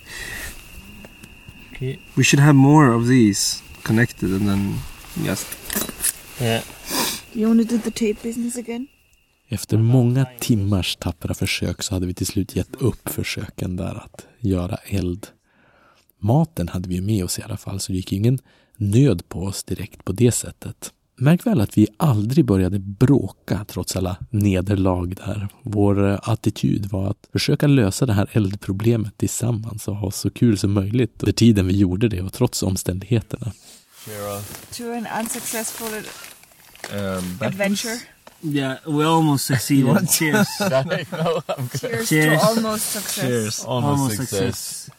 okay. 1.72 1.98
we 2.16 2.24
should 2.24 2.44
have 2.44 2.54
more 2.54 2.96
of 2.96 3.08
these 3.08 3.67
connected 3.88 4.30
and 4.30 4.48
then 4.48 4.74
yes. 5.26 5.46
Yeah. 6.42 6.64
You 7.34 7.48
want 7.48 7.70
to 7.70 7.76
do 7.76 7.82
the 7.82 7.92
tape 7.92 8.28
business 8.28 8.58
again? 8.58 8.88
Efter 9.50 9.78
många 9.78 10.26
timmars 10.40 10.96
tappra 10.96 11.34
försök 11.34 11.84
så 11.84 11.94
hade 11.94 12.06
vi 12.08 12.14
till 12.14 12.28
slut 12.28 12.56
gett 12.56 12.76
upp 12.76 13.10
försöken 13.10 13.76
där 13.76 13.96
att 13.96 14.28
göra 14.40 14.78
eld. 14.86 15.28
Maten 16.20 16.68
hade 16.68 16.90
vi 16.90 17.02
med 17.02 17.24
oss 17.24 17.40
i 17.40 17.42
alla 17.42 17.58
fall 17.58 17.80
så 17.80 17.92
det 17.92 17.96
gick 17.96 18.14
ingen 18.14 18.40
nöd 18.78 19.30
på 19.30 19.40
oss 19.40 19.64
direkt 19.64 20.06
på 20.06 20.12
det 20.12 20.32
sättet. 20.32 20.92
Märk 21.20 21.46
väl 21.46 21.62
att 21.62 21.78
vi 21.78 21.88
aldrig 21.98 22.46
började 22.46 22.80
bråka 22.80 23.66
trots 23.68 23.96
alla 23.96 24.18
nederlag 24.30 25.16
där. 25.16 25.48
Vår 25.64 26.10
eh, 26.10 26.20
attityd 26.24 26.86
var 26.86 27.10
att 27.10 27.28
försöka 27.32 27.68
lösa 27.68 28.06
det 28.06 28.14
här 28.14 28.30
eldproblemet 28.32 29.18
tillsammans 29.18 29.88
och 29.88 29.96
ha 29.96 30.12
så 30.12 30.30
kul 30.30 30.58
som 30.58 30.74
möjligt 30.74 31.24
under 31.24 31.34
tiden 31.34 31.68
vi 31.68 31.78
gjorde 31.78 32.08
det 32.08 32.22
och 32.22 32.34
trots 32.34 32.64
omständigheterna. 32.64 33.52
Kira. 34.08 34.42
To 34.72 34.94
an 34.94 35.08
unsuccessful 35.20 35.88
um, 36.94 37.40
adventure. 37.42 37.98
Yeah, 38.42 38.78
we 38.86 39.06
almost 39.06 39.46
succeeded. 39.46 40.10
Cheers. 40.10 40.48
no, 40.60 41.42
Cheers. 41.80 42.10
Cheers. 42.10 42.42
to 42.42 42.48
almost 42.48 42.92
success. 42.92 43.26
Cheers. 43.26 43.66
Almost, 43.66 44.00
almost 44.00 44.18
success. 44.18 44.58
success. 44.58 44.90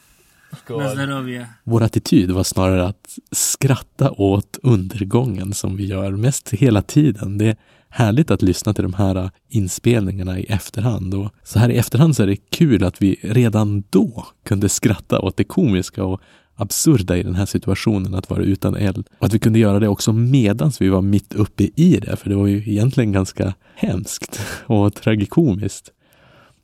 Vår 1.64 1.82
attityd 1.82 2.30
var 2.30 2.44
snarare 2.44 2.86
att 2.86 3.18
skratta 3.32 4.10
åt 4.10 4.58
undergången 4.62 5.54
som 5.54 5.76
vi 5.76 5.86
gör 5.86 6.12
mest 6.12 6.50
hela 6.50 6.82
tiden. 6.82 7.38
Det 7.38 7.46
är 7.46 7.56
härligt 7.88 8.30
att 8.30 8.42
lyssna 8.42 8.74
till 8.74 8.82
de 8.82 8.94
här 8.94 9.30
inspelningarna 9.48 10.38
i 10.38 10.44
efterhand 10.44 11.14
och 11.14 11.32
så 11.42 11.58
här 11.58 11.68
i 11.68 11.76
efterhand 11.76 12.16
så 12.16 12.22
är 12.22 12.26
det 12.26 12.36
kul 12.36 12.84
att 12.84 13.02
vi 13.02 13.20
redan 13.22 13.82
då 13.90 14.26
kunde 14.44 14.68
skratta 14.68 15.20
åt 15.20 15.36
det 15.36 15.44
komiska 15.44 16.04
och 16.04 16.20
absurda 16.58 17.16
i 17.16 17.22
den 17.22 17.34
här 17.34 17.46
situationen 17.46 18.14
att 18.14 18.30
vara 18.30 18.42
utan 18.42 18.76
eld. 18.76 19.08
Och 19.18 19.26
att 19.26 19.34
vi 19.34 19.38
kunde 19.38 19.58
göra 19.58 19.80
det 19.80 19.88
också 19.88 20.12
medan 20.12 20.72
vi 20.80 20.88
var 20.88 21.02
mitt 21.02 21.34
uppe 21.34 21.68
i 21.76 22.00
det, 22.00 22.16
för 22.16 22.28
det 22.28 22.36
var 22.36 22.46
ju 22.46 22.56
egentligen 22.56 23.12
ganska 23.12 23.54
hemskt 23.74 24.40
och 24.66 24.94
tragikomiskt. 24.94 25.90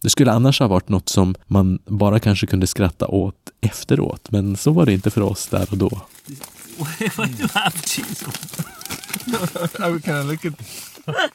Det 0.02 0.11
skulle 0.11 0.33
annars 0.33 0.61
ha 0.61 0.66
varit 0.66 0.88
något 0.88 1.09
som 1.09 1.35
man 1.46 1.78
bara 1.87 2.18
kanske 2.18 2.46
kunde 2.46 2.66
skratta 2.66 3.07
åt 3.07 3.37
efteråt, 3.61 4.30
men 4.30 4.57
så 4.57 4.70
var 4.70 4.87
det 4.87 4.92
inte 4.92 5.11
för 5.11 5.20
oss 5.20 5.46
där 5.46 5.68
och 5.70 5.78
då. 5.78 6.00
Why 6.76 7.26
do 7.26 7.42
you 7.42 7.48
have 7.54 7.72
cheese? 7.87 8.24
I 9.26 9.98
kind 10.00 10.18
of 10.18 10.26
look 10.26 10.44
at. 10.44 10.52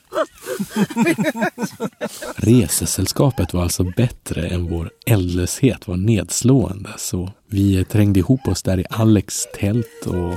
Resesällskapet 2.36 3.54
var 3.54 3.64
alltså 3.64 3.84
bättre 3.84 4.48
än 4.48 4.70
vår 4.70 4.92
eldlöshet 5.06 5.88
var 5.88 5.98
nedslående, 5.98 6.90
så 6.98 7.32
vi 7.48 7.86
trängde 7.86 8.20
ihop 8.20 8.48
oss 8.48 8.64
där 8.64 8.80
i 8.80 8.86
Alex 8.90 9.48
tält 9.60 10.06
och 10.06 10.32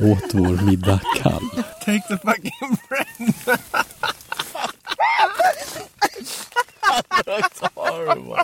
åt 0.00 0.34
vår 0.34 0.64
middag 0.64 1.00
kall. 1.22 1.50
Take 1.84 2.02
the 2.08 2.18
fucking 2.18 2.78
bread. 2.88 3.34
That's 7.26 7.60
horrible. 7.74 8.36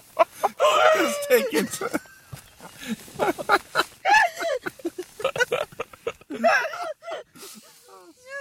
Just 0.96 1.18
take 1.28 1.52
it. 1.52 1.80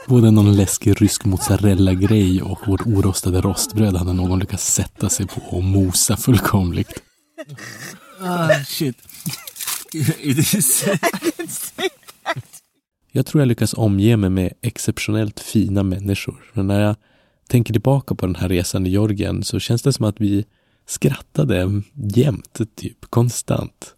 Både 0.07 0.31
någon 0.31 0.55
läskig 0.55 1.01
rysk 1.01 1.25
mozzarella-grej 1.25 2.41
och 2.41 2.67
vårt 2.67 2.81
orostade 2.81 3.41
rostbröd 3.41 3.95
hade 3.95 4.13
någon 4.13 4.39
lyckats 4.39 4.73
sätta 4.73 5.09
sig 5.09 5.27
på 5.27 5.41
och 5.41 5.63
mosa 5.63 6.17
fullkomligt. 6.17 7.03
Ah, 8.19 8.49
shit. 8.65 8.97
Jag 13.11 13.25
tror 13.25 13.41
jag 13.41 13.47
lyckas 13.47 13.73
omge 13.73 14.17
mig 14.17 14.29
med 14.29 14.53
exceptionellt 14.61 15.39
fina 15.39 15.83
människor. 15.83 16.51
Men 16.53 16.67
när 16.67 16.81
jag 16.81 16.95
tänker 17.47 17.73
tillbaka 17.73 18.15
på 18.15 18.25
den 18.25 18.35
här 18.35 18.49
resan 18.49 18.85
i 18.85 18.89
Georgien 18.89 19.43
så 19.43 19.59
känns 19.59 19.81
det 19.81 19.93
som 19.93 20.05
att 20.05 20.21
vi 20.21 20.45
skrattade 20.87 21.81
jämt, 21.93 22.59
typ 22.75 23.05
konstant. 23.09 23.93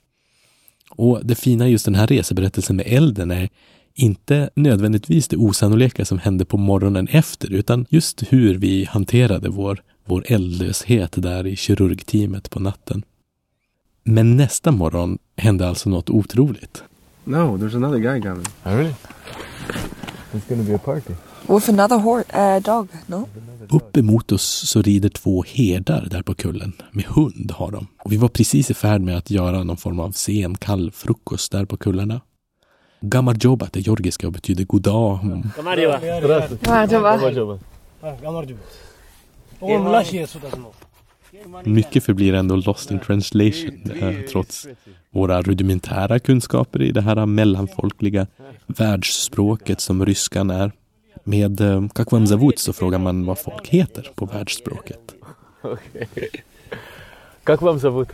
Och 0.89 1.25
det 1.25 1.35
fina 1.35 1.67
just 1.67 1.85
den 1.85 1.95
här 1.95 2.07
reseberättelsen 2.07 2.75
med 2.75 2.85
elden 2.87 3.31
är 3.31 3.49
inte 3.95 4.49
nödvändigtvis 4.55 5.27
det 5.27 5.37
osannolika 5.37 6.05
som 6.05 6.19
hände 6.19 6.45
på 6.45 6.57
morgonen 6.57 7.07
efter, 7.07 7.53
utan 7.53 7.85
just 7.89 8.23
hur 8.29 8.57
vi 8.57 8.85
hanterade 8.85 9.49
vår, 9.49 9.81
vår 10.05 10.25
eldlöshet 10.27 11.11
där 11.15 11.47
i 11.47 11.55
kirurgteamet 11.55 12.49
på 12.49 12.59
natten. 12.59 13.03
Men 14.03 14.37
nästa 14.37 14.71
morgon 14.71 15.17
hände 15.37 15.67
alltså 15.67 15.89
något 15.89 16.09
otroligt. 16.09 16.83
No, 17.23 17.57
there's 17.57 17.75
another 17.75 17.99
guy 17.99 18.21
coming. 18.21 18.45
Oh, 18.65 18.77
really? 18.77 18.93
It's 20.33 20.49
gonna 20.49 20.63
be 20.63 20.75
a 20.75 20.79
party. 20.85 21.13
With 21.47 21.69
another 21.69 21.97
uh, 21.97 22.63
dog, 22.63 22.87
no? 23.07 23.27
Upp 23.69 23.97
emot 23.97 24.31
oss 24.31 24.69
så 24.69 24.81
rider 24.81 25.09
två 25.09 25.43
herdar 25.47 26.07
där 26.11 26.21
på 26.21 26.35
kullen. 26.35 26.73
Med 26.91 27.05
hund 27.05 27.51
har 27.51 27.71
de. 27.71 27.87
Och 28.03 28.11
vi 28.11 28.17
var 28.17 28.27
precis 28.27 28.71
i 28.71 28.73
färd 28.73 29.01
med 29.01 29.17
att 29.17 29.31
göra 29.31 29.63
någon 29.63 29.77
form 29.77 29.99
av 29.99 30.11
sen 30.11 30.55
kall 30.55 30.91
frukost 30.91 31.51
där 31.51 31.65
på 31.65 31.77
kullarna. 31.77 32.21
Gamarjoba, 33.01 33.67
det 33.71 33.79
georgiska, 33.79 34.29
betyder 34.29 34.63
god 34.63 34.81
dag. 34.81 35.19
Mm. 35.23 35.43
Mycket 41.63 42.03
förblir 42.03 42.33
ändå 42.33 42.55
lost 42.55 42.91
in 42.91 42.99
translation 42.99 43.83
trots 44.31 44.67
våra 45.09 45.41
rudimentära 45.41 46.19
kunskaper 46.19 46.81
i 46.81 46.91
det 46.91 47.01
här 47.01 47.25
mellanfolkliga 47.25 48.27
världsspråket 48.65 49.81
som 49.81 50.05
ryskan 50.05 50.49
är. 50.49 50.71
Med 51.23 51.61
eh, 51.61 51.87
kakvam 51.87 52.27
zavut 52.27 52.59
så 52.59 52.73
frågar 52.73 52.99
man 52.99 53.25
vad 53.25 53.39
folk 53.39 53.67
heter 53.67 54.11
på 54.15 54.25
världsspråket. 54.25 55.15
Kakvam 57.43 57.79
zavut? 57.79 58.09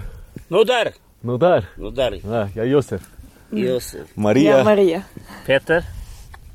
Nudar! 0.48 0.88
Nudar? 1.22 1.66
Nudar. 1.78 2.20
Ja, 2.24 2.50
jag 2.56 2.66
är 2.66 2.70
Josef. 2.70 3.02
Josef. 3.51 4.09
Maria. 4.15 4.65
Maria. 4.65 5.03
Peter. 5.47 5.85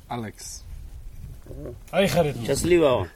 Alex. 0.08 0.63
Счастливого. 2.47 3.08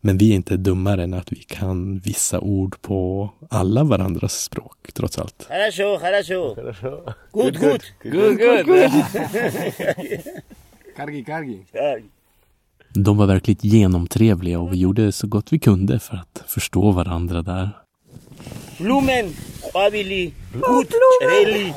Men 0.00 0.18
vi 0.18 0.30
är 0.30 0.34
inte 0.34 0.56
dummare 0.56 1.02
än 1.02 1.14
att 1.14 1.32
vi 1.32 1.36
kan 1.36 1.98
vissa 1.98 2.40
ord 2.40 2.82
på 2.82 3.30
alla 3.50 3.84
varandras 3.84 4.42
språk, 4.42 4.92
trots 4.94 5.18
allt. 5.18 5.46
Хорошо, 5.48 5.98
хорошо. 5.98 6.54
Хорошо. 6.54 7.14
Good, 7.32 7.60
good. 7.60 7.82
Good, 8.02 8.38
good. 8.38 8.66
Kargi, 10.96 11.24
kargi. 11.24 11.64
De 12.94 13.16
var 13.16 13.26
verkligt 13.26 13.64
genomtrevliga 13.64 14.58
och 14.58 14.72
vi 14.72 14.76
gjorde 14.76 15.12
så 15.12 15.26
gott 15.26 15.52
vi 15.52 15.58
kunde 15.58 15.98
för 15.98 16.16
att 16.16 16.42
förstå 16.46 16.90
varandra 16.90 17.42
där. 17.42 17.70
Blumen. 18.78 19.34
Pavili. 19.73 20.33
Good. 20.53 20.87
Reli. 21.21 21.73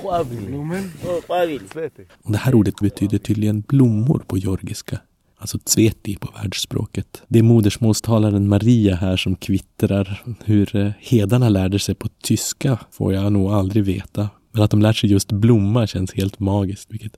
Blumen. 0.46 0.92
Pavil. 1.26 1.62
Och 2.22 2.32
det 2.32 2.38
här 2.38 2.54
ordet 2.54 2.80
betyder 2.80 3.18
tydligen 3.18 3.60
blommor 3.60 4.18
på 4.26 4.38
georgiska. 4.38 4.98
Alltså 5.38 5.58
tsveti 5.58 6.16
på 6.16 6.32
världsspråket. 6.36 7.22
Det 7.28 7.38
är 7.38 7.42
modersmålstalaren 7.42 8.48
Maria 8.48 8.94
här 8.94 9.16
som 9.16 9.36
kvittrar. 9.36 10.22
Hur 10.44 10.76
eh, 10.76 10.90
hedarna 10.98 11.48
lärde 11.48 11.78
sig 11.78 11.94
på 11.94 12.08
tyska 12.22 12.78
får 12.90 13.14
jag 13.14 13.32
nog 13.32 13.50
aldrig 13.50 13.84
veta. 13.84 14.28
Men 14.52 14.62
att 14.62 14.70
de 14.70 14.82
lärt 14.82 14.96
sig 14.96 15.10
just 15.10 15.32
blomma 15.32 15.86
känns 15.86 16.12
helt 16.14 16.38
magiskt. 16.38 16.90
Vilket 16.90 17.16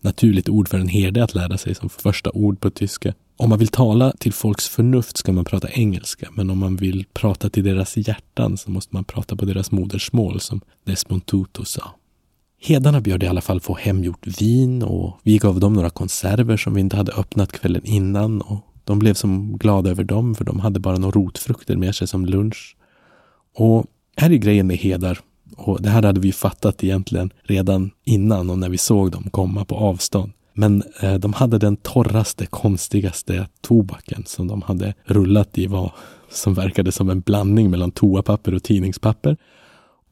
naturligt 0.00 0.48
ord 0.48 0.68
för 0.68 0.78
en 0.78 0.88
herde 0.88 1.24
att 1.24 1.34
lära 1.34 1.58
sig 1.58 1.74
som 1.74 1.88
första 1.88 2.30
ord 2.30 2.60
på 2.60 2.70
tyska. 2.70 3.14
Om 3.40 3.48
man 3.48 3.58
vill 3.58 3.68
tala 3.68 4.12
till 4.12 4.32
folks 4.32 4.68
förnuft 4.68 5.16
ska 5.16 5.32
man 5.32 5.44
prata 5.44 5.68
engelska, 5.68 6.28
men 6.32 6.50
om 6.50 6.58
man 6.58 6.76
vill 6.76 7.04
prata 7.12 7.50
till 7.50 7.64
deras 7.64 7.96
hjärtan 7.96 8.56
så 8.56 8.70
måste 8.70 8.94
man 8.94 9.04
prata 9.04 9.36
på 9.36 9.44
deras 9.44 9.72
modersmål 9.72 10.40
som 10.40 10.60
Desmond 10.84 11.26
Tutu 11.26 11.64
sa. 11.64 11.94
Hedarna 12.58 13.00
bjöd 13.00 13.22
i 13.22 13.26
alla 13.26 13.40
fall 13.40 13.60
få 13.60 13.74
hemgjort 13.74 14.26
vin 14.40 14.82
och 14.82 15.20
vi 15.22 15.38
gav 15.38 15.60
dem 15.60 15.72
några 15.72 15.90
konserver 15.90 16.56
som 16.56 16.74
vi 16.74 16.80
inte 16.80 16.96
hade 16.96 17.12
öppnat 17.12 17.52
kvällen 17.52 17.82
innan 17.84 18.40
och 18.40 18.60
de 18.84 18.98
blev 18.98 19.14
som 19.14 19.58
glada 19.58 19.90
över 19.90 20.04
dem 20.04 20.34
för 20.34 20.44
de 20.44 20.60
hade 20.60 20.80
bara 20.80 20.98
några 20.98 21.20
rotfrukter 21.20 21.76
med 21.76 21.94
sig 21.94 22.08
som 22.08 22.26
lunch. 22.26 22.76
Och 23.56 23.86
här 24.16 24.30
är 24.30 24.36
grejen 24.36 24.66
med 24.66 24.76
hedar 24.76 25.18
och 25.56 25.82
det 25.82 25.88
här 25.88 26.02
hade 26.02 26.20
vi 26.20 26.32
fattat 26.32 26.84
egentligen 26.84 27.32
redan 27.42 27.90
innan 28.04 28.50
och 28.50 28.58
när 28.58 28.68
vi 28.68 28.78
såg 28.78 29.10
dem 29.10 29.30
komma 29.30 29.64
på 29.64 29.76
avstånd. 29.76 30.32
Men 30.60 30.82
eh, 31.00 31.14
de 31.14 31.32
hade 31.32 31.58
den 31.58 31.76
torraste, 31.76 32.46
konstigaste 32.46 33.48
tobaken 33.60 34.22
som 34.26 34.48
de 34.48 34.62
hade 34.62 34.94
rullat 35.04 35.58
i 35.58 35.66
var 35.66 35.92
som 36.30 36.54
verkade 36.54 36.92
som 36.92 37.10
en 37.10 37.20
blandning 37.20 37.70
mellan 37.70 37.90
toapapper 37.90 38.54
och 38.54 38.62
tidningspapper. 38.62 39.36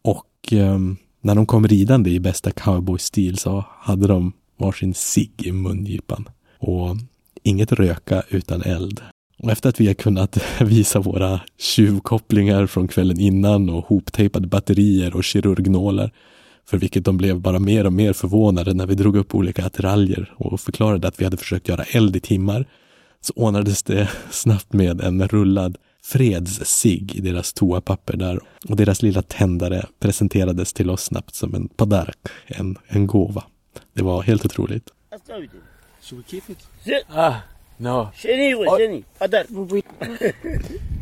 Och 0.03 0.53
eh, 0.53 0.79
när 1.21 1.35
de 1.35 1.47
kom 1.47 1.69
ridande 1.69 2.11
i 2.11 2.21
bästa 2.21 2.51
cowboystil 2.51 3.39
så 3.39 3.65
hade 3.79 4.07
de 4.07 4.33
varsin 4.57 4.95
cigg 4.95 5.33
i 5.39 5.53
mungipan. 5.53 6.29
Och 6.59 6.97
inget 7.43 7.73
röka 7.73 8.23
utan 8.29 8.63
eld. 8.63 9.01
Och 9.39 9.51
efter 9.51 9.69
att 9.69 9.81
vi 9.81 9.87
har 9.87 9.95
kunnat 9.95 10.39
visa 10.61 11.01
våra 11.01 11.41
tjuvkopplingar 11.59 12.67
från 12.67 12.89
kvällen 12.89 13.21
innan 13.21 13.71
och 13.71 13.87
hoptejpade 13.87 14.49
batterier 14.49 15.17
och 15.17 15.25
kirurgnålar 15.25 16.13
för 16.69 16.79
vilket 16.79 17.05
de 17.05 17.17
blev 17.17 17.41
bara 17.41 17.59
mer 17.59 17.87
och 17.87 17.93
mer 17.93 18.13
förvånade 18.13 18.75
när 18.75 18.87
vi 18.87 18.95
drog 18.95 19.17
upp 19.17 19.35
olika 19.35 19.67
attiraljer 19.67 20.35
och 20.37 20.61
förklarade 20.61 21.09
att 21.09 21.21
vi 21.21 21.25
hade 21.25 21.37
försökt 21.37 21.69
göra 21.69 21.83
eld 21.83 22.17
i 22.17 22.21
timmar 22.21 22.67
så 23.21 23.33
ordnades 23.37 23.83
det 23.83 24.09
snabbt 24.31 24.73
med 24.73 25.01
en 25.01 25.29
rullad 25.29 25.77
fredssig 26.03 27.17
i 27.17 27.21
deras 27.21 27.53
toapapper 27.53 28.17
där 28.17 28.41
och 28.69 28.77
deras 28.77 29.03
lilla 29.03 29.23
tändare 29.23 29.87
presenterades 30.01 30.73
till 30.73 30.91
oss 30.91 31.05
snabbt 31.05 31.35
som 31.35 31.55
en 31.55 31.69
padark, 31.69 32.19
en, 32.47 32.77
en 32.87 33.07
gåva. 33.07 33.45
Det 33.93 34.03
var 34.03 34.23
helt 34.23 34.45
otroligt. 34.45 34.91
Should 36.03 36.25
we 36.25 36.31
keep 36.31 36.43
it? 36.49 36.59
Ah, 37.09 37.35
no. 37.77 38.09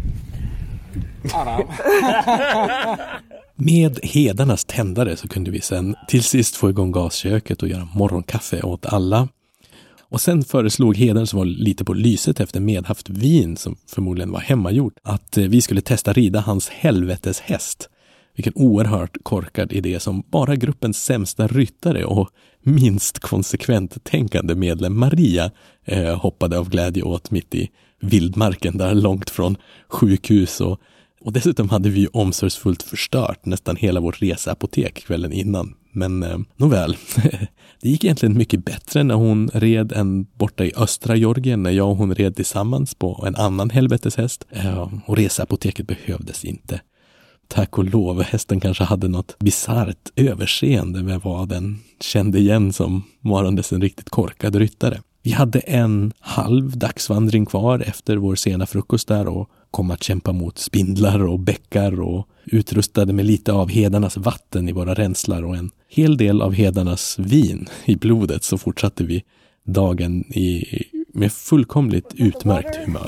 Aram. 1.34 1.62
Med 3.54 3.98
hedarnas 4.02 4.64
tändare 4.64 5.16
så 5.16 5.28
kunde 5.28 5.50
vi 5.50 5.60
sen 5.60 5.94
till 6.08 6.22
sist 6.22 6.56
få 6.56 6.70
igång 6.70 6.92
gasköket 6.92 7.62
och 7.62 7.68
göra 7.68 7.88
morgonkaffe 7.94 8.62
åt 8.62 8.86
alla. 8.86 9.28
Och 10.08 10.20
sen 10.20 10.44
föreslog 10.44 10.96
hedern 10.96 11.26
som 11.26 11.38
var 11.38 11.46
lite 11.46 11.84
på 11.84 11.94
lyset 11.94 12.40
efter 12.40 12.60
medhaft 12.60 13.08
vin, 13.08 13.56
som 13.56 13.76
förmodligen 13.88 14.32
var 14.32 14.40
hemmagjort, 14.40 14.92
att 15.02 15.38
eh, 15.38 15.44
vi 15.44 15.60
skulle 15.60 15.80
testa 15.80 16.12
rida 16.12 16.40
hans 16.40 16.68
helveteshäst. 16.68 17.88
Vilken 18.36 18.52
oerhört 18.56 19.16
korkad 19.22 19.72
idé 19.72 20.00
som 20.00 20.22
bara 20.30 20.56
gruppens 20.56 21.04
sämsta 21.04 21.46
ryttare 21.46 22.04
och 22.04 22.30
minst 22.62 23.18
konsekvent 23.18 24.04
tänkande 24.04 24.54
medlem 24.54 24.98
Maria 24.98 25.50
eh, 25.84 26.18
hoppade 26.18 26.58
av 26.58 26.70
glädje 26.70 27.02
åt 27.02 27.30
mitt 27.30 27.54
i 27.54 27.70
vildmarken 28.00 28.78
där 28.78 28.94
långt 28.94 29.30
från 29.30 29.56
sjukhus 29.88 30.60
och 30.60 30.80
och 31.26 31.32
dessutom 31.32 31.68
hade 31.68 31.90
vi 31.90 32.00
ju 32.00 32.08
omsorgsfullt 32.12 32.82
förstört 32.82 33.46
nästan 33.46 33.76
hela 33.76 34.00
vårt 34.00 34.22
reseapotek 34.22 34.94
kvällen 34.94 35.32
innan. 35.32 35.74
Men 35.92 36.22
eh, 36.22 36.38
nåväl, 36.56 36.96
det 37.80 37.88
gick 37.88 38.04
egentligen 38.04 38.38
mycket 38.38 38.64
bättre 38.64 39.02
när 39.02 39.14
hon 39.14 39.50
red 39.54 39.92
än 39.92 40.24
borta 40.24 40.64
i 40.64 40.72
östra 40.76 41.16
Georgien 41.16 41.62
när 41.62 41.70
jag 41.70 41.90
och 41.90 41.96
hon 41.96 42.14
red 42.14 42.36
tillsammans 42.36 42.94
på 42.94 43.24
en 43.26 43.36
annan 43.36 43.70
helveteshäst. 43.70 44.46
Eh, 44.50 44.92
och 45.06 45.16
reseapoteket 45.16 45.86
behövdes 45.86 46.44
inte. 46.44 46.80
Tack 47.48 47.78
och 47.78 47.84
lov, 47.84 48.22
hästen 48.22 48.60
kanske 48.60 48.84
hade 48.84 49.08
något 49.08 49.38
bisarrt 49.38 50.12
överseende 50.16 51.02
med 51.02 51.20
vad 51.20 51.48
den 51.48 51.78
kände 52.00 52.38
igen 52.38 52.72
som 52.72 53.02
varandes 53.20 53.72
en 53.72 53.82
riktigt 53.82 54.10
korkad 54.10 54.54
ryttare. 54.54 55.00
Vi 55.22 55.32
hade 55.32 55.58
en 55.58 56.12
halv 56.20 56.78
dagsvandring 56.78 57.46
kvar 57.46 57.84
efter 57.86 58.16
vår 58.16 58.34
sena 58.34 58.66
frukost 58.66 59.08
där 59.08 59.28
och 59.28 59.50
kom 59.76 59.90
att 59.90 60.02
kämpa 60.02 60.32
mot 60.32 60.58
spindlar 60.58 61.26
och 61.26 61.38
bäckar 61.38 62.00
och 62.00 62.28
utrustade 62.44 63.12
med 63.12 63.24
lite 63.24 63.52
av 63.52 63.68
hedarnas 63.68 64.16
vatten 64.16 64.68
i 64.68 64.72
våra 64.72 64.94
ränslar 64.94 65.44
och 65.44 65.56
en 65.56 65.70
hel 65.88 66.16
del 66.16 66.42
av 66.42 66.52
hedarnas 66.52 67.18
vin 67.18 67.68
i 67.84 67.96
blodet 67.96 68.44
så 68.44 68.58
fortsatte 68.58 69.04
vi 69.04 69.24
dagen 69.66 70.20
i, 70.20 70.64
med 71.12 71.32
fullkomligt 71.32 72.14
utmärkt 72.14 72.76
humör. 72.76 73.04